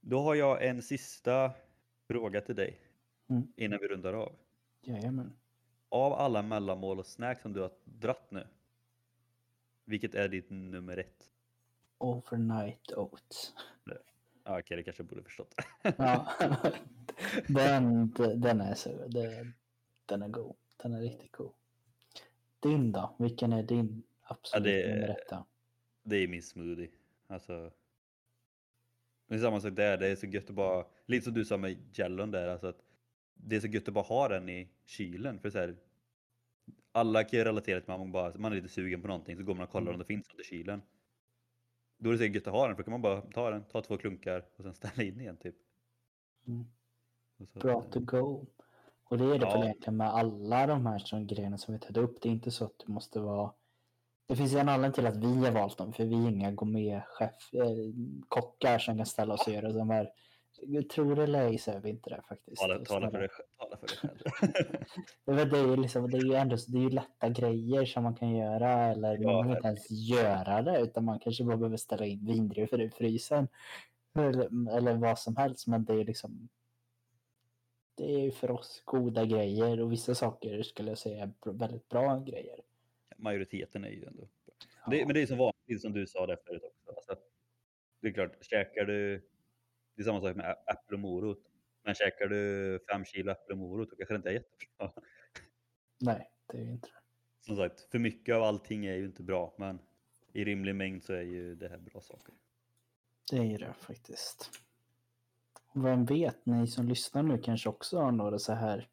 Då 0.01 0.23
har 0.23 0.35
jag 0.35 0.67
en 0.67 0.83
sista 0.83 1.53
fråga 2.09 2.41
till 2.41 2.57
dig 2.57 2.81
mm. 3.29 3.53
innan 3.57 3.79
vi 3.79 3.89
rundar 3.89 4.13
av. 4.13 4.33
Jajamän. 4.83 5.33
Av 5.89 6.13
alla 6.13 6.43
mellanmål 6.43 6.99
och 6.99 7.07
snacks 7.07 7.43
som 7.43 7.53
du 7.53 7.61
har 7.61 7.71
dratt 7.85 8.31
nu, 8.31 8.47
vilket 9.85 10.15
är 10.15 10.29
ditt 10.29 10.51
nummer 10.51 10.97
ett? 10.97 11.31
Overnight 11.99 12.93
Oats. 12.93 13.55
Ja, 14.45 14.59
okej, 14.59 14.77
det 14.77 14.83
kanske 14.83 15.03
jag 15.03 15.09
borde 15.09 15.23
förstått. 15.23 15.55
ja, 15.83 16.29
den, 17.49 18.13
den 18.37 18.61
är 18.61 18.75
så, 18.75 19.09
den 20.07 20.23
är 20.23 20.29
god. 20.29 20.57
Den 20.77 20.95
är 20.95 21.01
riktigt 21.01 21.33
god. 21.33 21.53
Din 22.61 22.93
då? 22.93 23.15
Vilken 23.19 23.53
är 23.53 23.63
din 23.63 24.03
absolut 24.31 24.67
ja, 24.67 24.73
det, 24.73 25.13
ett? 25.13 25.45
Det 26.03 26.17
är 26.17 26.29
min 26.29 26.43
smoothie. 26.43 26.91
Alltså, 27.27 27.73
det 29.29 29.35
är 29.35 29.39
samma 29.39 29.61
sak 29.61 29.77
där, 29.77 29.97
det 29.97 30.09
är 30.09 30.17
så 30.17 30.27
gött 30.27 30.51
att 30.51 30.57
bara, 30.57 30.87
lite 31.07 31.25
som 31.25 31.35
du 31.35 31.45
sa 31.45 31.57
med 31.57 31.99
gellon 31.99 32.31
där, 32.31 32.49
alltså 32.49 32.67
att 32.67 32.83
det 33.35 33.57
är 33.57 33.61
så 33.61 33.67
gött 33.67 33.89
att 33.89 33.95
bara 33.95 34.05
ha 34.05 34.29
den 34.29 34.49
i 34.49 34.69
kylen. 34.85 35.41
För 35.41 35.51
så 35.51 35.59
här, 35.59 35.77
alla 36.93 37.25
kan 37.25 37.39
ju 37.39 37.45
relatera 37.45 37.81
till 37.81 37.93
att 37.93 37.99
man, 37.99 38.13
bara, 38.13 38.39
man 38.39 38.53
är 38.53 38.57
lite 38.57 38.69
sugen 38.69 39.03
på 39.03 39.09
någonting 39.09 39.37
så 39.37 39.43
går 39.43 39.55
man 39.55 39.65
och 39.65 39.71
kollar 39.71 39.87
mm. 39.87 39.95
om 39.95 39.99
det 39.99 40.05
finns 40.05 40.29
något 40.29 40.41
i 40.41 40.45
kylen. 40.45 40.83
Då 41.99 42.09
är 42.09 42.13
det 42.13 42.19
så 42.19 42.25
gött 42.25 42.47
att 42.47 42.53
ha 42.53 42.67
den 42.67 42.77
för 42.77 42.83
då 42.83 42.85
kan 42.85 42.93
man 42.93 43.03
bara 43.03 43.21
ta 43.21 43.51
den, 43.51 43.65
ta 43.65 43.83
två 43.83 43.97
klunkar 43.97 44.47
och 44.57 44.65
sen 44.65 44.75
ställa 44.81 45.03
in 45.03 45.21
igen 45.21 45.37
typ. 45.37 45.57
Mm. 46.47 46.67
Bra 47.55 47.83
to 47.83 48.01
go. 48.01 48.47
Och 49.05 49.19
det 49.19 49.25
är 49.25 49.39
det 49.39 49.47
ja. 49.47 49.53
väl 49.53 49.63
egentligen 49.63 49.97
med 49.97 50.09
alla 50.09 50.67
de 50.67 50.87
här 50.87 50.99
som 50.99 51.27
grejerna 51.27 51.59
som 51.59 51.75
vi 51.75 51.81
tar 51.81 51.99
upp. 51.99 52.23
Det 52.23 52.29
är 52.29 52.33
inte 52.33 52.51
så 52.51 52.65
att 52.65 52.79
det 52.79 52.93
måste 52.93 53.21
vara 53.21 53.53
det 54.31 54.37
finns 54.37 54.55
en 54.55 54.69
anledning 54.69 54.93
till 54.93 55.07
att 55.07 55.17
vi 55.17 55.47
har 55.47 55.51
valt 55.51 55.79
dem, 55.79 55.93
för 55.93 56.05
vi 56.05 56.15
är 56.15 56.29
inga 56.29 56.51
gourmetchef, 56.51 57.55
eh, 57.55 57.93
kockar 58.29 58.79
som 58.79 58.97
kan 58.97 59.07
ställa 59.07 59.35
oss 59.35 59.47
och 59.47 59.53
göra 59.53 59.73
de 59.73 59.91
här 59.91 60.11
Tror 60.95 61.17
det 61.17 61.23
eller 61.23 61.47
ej 61.47 61.59
så 61.59 61.71
är 61.71 61.81
vi 61.81 61.91
inte 61.91 62.11
det 62.11 62.23
faktiskt. 62.29 62.63
Tala, 62.63 62.85
tala 62.85 63.11
för 63.11 63.19
dig 63.19 63.29
tala 63.59 63.77
för 63.77 63.87
dig 63.87 63.97
själv. 63.97 65.47
det, 65.51 65.59
är 65.59 65.67
ju 65.67 65.77
liksom, 65.77 66.11
det 66.11 66.19
är 66.19 66.25
ju 66.25 66.35
ändå 66.35 66.57
det 66.69 66.79
är 66.79 66.83
ju 66.83 66.91
lätta 66.91 67.29
grejer 67.29 67.85
som 67.85 68.03
man 68.03 68.15
kan 68.15 68.37
göra 68.37 68.73
eller 68.73 69.19
ja, 69.21 69.33
man 69.33 69.43
behöver 69.43 69.57
inte 69.57 69.69
ens 69.69 69.91
göra 69.91 70.63
det 70.63 70.81
utan 70.81 71.05
man 71.05 71.19
kanske 71.19 71.45
bara 71.45 71.57
behöver 71.57 71.77
ställa 71.77 72.07
in 72.07 72.27
vindruvor 72.27 72.81
i 72.81 72.91
frysen. 72.91 73.49
Eller, 74.19 74.77
eller 74.77 74.95
vad 74.95 75.19
som 75.19 75.37
helst 75.37 75.67
men 75.67 75.85
det 75.85 75.93
är 75.93 76.05
liksom 76.05 76.49
det 77.95 78.15
är 78.15 78.21
ju 78.21 78.31
för 78.31 78.51
oss 78.51 78.83
goda 78.85 79.25
grejer 79.25 79.81
och 79.81 79.93
vissa 79.93 80.15
saker 80.15 80.63
skulle 80.63 80.89
jag 80.89 80.99
säga 80.99 81.23
är 81.25 81.53
väldigt 81.53 81.89
bra 81.89 82.19
grejer. 82.19 82.61
Majoriteten 83.23 83.85
är 83.85 83.91
ju 83.91 84.05
ändå 84.05 84.29
ja. 84.45 84.91
det, 84.91 85.05
Men 85.07 85.15
det 85.15 85.23
är 85.23 85.27
som 85.27 85.39
vanligt 85.39 85.83
som 85.83 85.93
du 85.93 86.07
sa 86.07 86.27
där 86.27 86.39
förut 86.47 86.63
också. 86.65 86.91
Alltså, 86.91 87.17
det 88.01 88.09
är 88.09 88.13
klart, 88.13 88.45
käkar 88.45 88.85
du 88.85 89.23
det 90.01 90.03
är 90.03 90.05
samma 90.05 90.21
sak 90.21 90.37
med 90.37 90.57
äpple 90.67 90.95
och 90.95 91.01
morot. 91.01 91.39
Men 91.83 91.95
käkar 91.95 92.27
du 92.27 92.81
fem 92.91 93.05
kilo 93.05 93.33
äpple 93.33 93.53
och 93.53 93.59
morot 93.59 93.91
då 93.91 93.97
kanske 93.97 94.15
det 94.15 94.17
inte 94.17 94.29
är 94.29 94.33
jättebra. 94.33 94.93
Nej, 96.01 96.31
det 96.47 96.59
är 96.59 96.63
ju 96.63 96.71
inte 96.71 96.89
det. 96.89 97.01
Som 97.41 97.57
sagt, 97.57 97.81
för 97.81 97.99
mycket 97.99 98.35
av 98.35 98.43
allting 98.43 98.87
är 98.87 98.95
ju 98.95 99.05
inte 99.05 99.23
bra, 99.23 99.55
men 99.59 99.79
i 100.33 100.45
rimlig 100.45 100.75
mängd 100.75 101.03
så 101.03 101.13
är 101.13 101.23
ju 101.23 101.55
det 101.55 101.69
här 101.69 101.79
bra 101.79 102.01
saker. 102.01 102.35
Det 103.31 103.37
är 103.37 103.59
det 103.59 103.73
faktiskt. 103.73 104.51
vem 105.75 106.05
vet, 106.05 106.47
ni 106.47 106.67
som 106.67 106.89
lyssnar 106.89 107.23
nu 107.23 107.39
kanske 107.39 107.69
också 107.69 107.99
har 107.99 108.13
några 108.13 108.39
så 108.39 108.53
här 108.53 108.89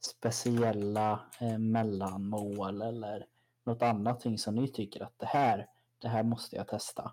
speciella 0.00 1.20
eh, 1.40 1.58
mellanmål 1.58 2.82
eller 2.82 3.26
något 3.64 3.82
annat 3.82 4.40
som 4.40 4.54
ni 4.54 4.68
tycker 4.68 5.02
att 5.02 5.18
det 5.18 5.26
här, 5.26 5.66
det 5.98 6.08
här 6.08 6.22
måste 6.22 6.56
jag 6.56 6.68
testa. 6.68 7.12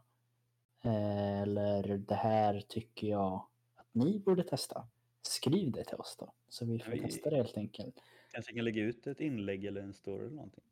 Eh, 0.84 1.42
Eller 1.42 1.98
det 1.98 2.16
här 2.16 2.62
tycker 2.68 3.08
jag 3.08 3.46
att 3.76 3.88
ni 3.92 4.20
borde 4.20 4.44
testa. 4.44 4.88
Skriv 5.22 5.72
det 5.72 5.84
till 5.84 5.98
oss 5.98 6.16
då. 6.20 6.34
Så 6.50 6.66
vi 6.66 6.80
får 6.80 6.92
Vi- 6.92 7.00
testa 7.00 7.30
det 7.30 7.36
helt 7.36 7.58
enkelt. 7.58 7.96
Kanske 8.32 8.54
kan 8.54 8.64
lägga 8.64 8.82
ut 8.82 9.08
ett 9.08 9.20
inlägg 9.20 9.66
eller 9.66 9.82
en 9.82 9.94
story 9.94 10.26
eller 10.26 10.36
någonting. 10.36 10.64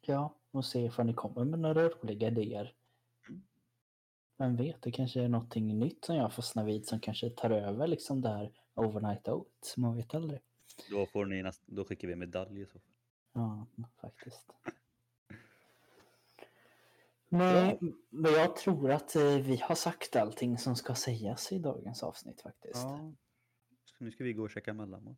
Ja, 0.00 0.34
och 0.50 0.64
se 0.64 0.80
ifall 0.84 1.06
ni 1.06 1.14
kommer 1.14 1.44
med 1.44 1.58
några 1.58 1.88
roliga 1.88 2.28
idéer. 2.28 2.74
Mm. 3.28 3.42
Vem 4.36 4.56
vet, 4.56 4.82
det 4.82 4.90
kanske 4.92 5.20
är 5.22 5.28
någonting 5.28 5.78
nytt 5.78 6.04
som 6.04 6.16
jag 6.16 6.32
fastnar 6.32 6.64
vid 6.64 6.86
som 6.86 7.00
kanske 7.00 7.30
tar 7.30 7.50
över 7.50 7.86
liksom 7.86 8.20
det 8.20 8.28
här 8.28 8.52
overnight 8.74 9.28
oats. 9.28 9.76
Man 9.76 9.96
vet 9.96 10.14
aldrig. 10.14 10.40
Då, 10.90 11.06
får 11.06 11.26
ni 11.26 11.42
näst, 11.42 11.62
då 11.66 11.84
skickar 11.84 12.08
vi 12.08 12.16
medalj 12.16 12.60
i 12.60 12.66
så 12.66 12.72
fall. 12.72 12.80
Ja, 13.32 13.66
faktiskt. 14.00 14.52
Nej, 17.28 17.78
men 18.10 18.32
jag 18.32 18.56
tror 18.56 18.90
att 18.90 19.16
eh, 19.16 19.22
vi 19.22 19.56
har 19.56 19.74
sagt 19.74 20.16
allting 20.16 20.58
som 20.58 20.76
ska 20.76 20.94
sägas 20.94 21.52
i 21.52 21.58
dagens 21.58 22.02
avsnitt 22.02 22.40
faktiskt. 22.40 22.74
Ja, 22.84 22.98
Ja. 23.00 23.12
Så 23.84 24.04
nu 24.04 24.10
ska 24.10 24.24
vi 24.24 24.32
gå 24.32 24.42
och 24.42 24.50
käka 24.50 24.72
mellanmål. 24.74 25.16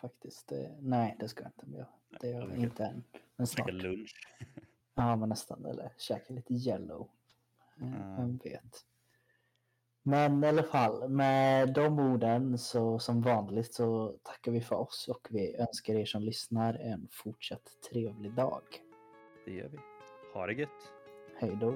faktiskt. 0.00 0.52
Eh, 0.52 0.58
Nej, 0.80 1.16
det 1.20 1.28
ska 1.28 1.42
jag 1.42 1.52
inte. 1.66 1.78
Jag, 1.78 1.86
det 2.20 2.28
gör 2.30 2.48
jag 2.48 2.58
inte 2.58 2.84
än. 2.84 3.04
Men 3.36 3.46
Käka 3.46 3.62
snart. 3.62 3.82
lunch. 3.82 4.14
Ja, 4.96 5.16
men 5.16 5.28
nästan. 5.28 5.64
Eller 5.64 5.92
käka 5.98 6.32
lite 6.34 6.54
yellow. 6.54 7.08
Ja. 7.76 7.86
Vem 8.18 8.36
vet. 8.36 8.86
Men 10.02 10.44
i 10.44 10.46
alla 10.48 10.62
fall, 10.62 11.08
med 11.08 11.72
de 11.74 11.98
orden 11.98 12.58
så 12.58 12.98
som 12.98 13.22
vanligt 13.22 13.74
så 13.74 14.18
tackar 14.22 14.52
vi 14.52 14.60
för 14.60 14.76
oss 14.76 15.08
och 15.08 15.28
vi 15.30 15.56
önskar 15.56 15.94
er 15.94 16.04
som 16.04 16.22
lyssnar 16.22 16.74
en 16.74 17.08
fortsatt 17.10 17.76
trevlig 17.90 18.32
dag. 18.34 18.62
Det 19.44 19.52
gör 19.52 19.68
vi. 19.68 19.78
Ha 20.34 20.46
det 20.46 20.52
gött. 20.52 20.92
Hej 21.34 21.56
då. 21.60 21.74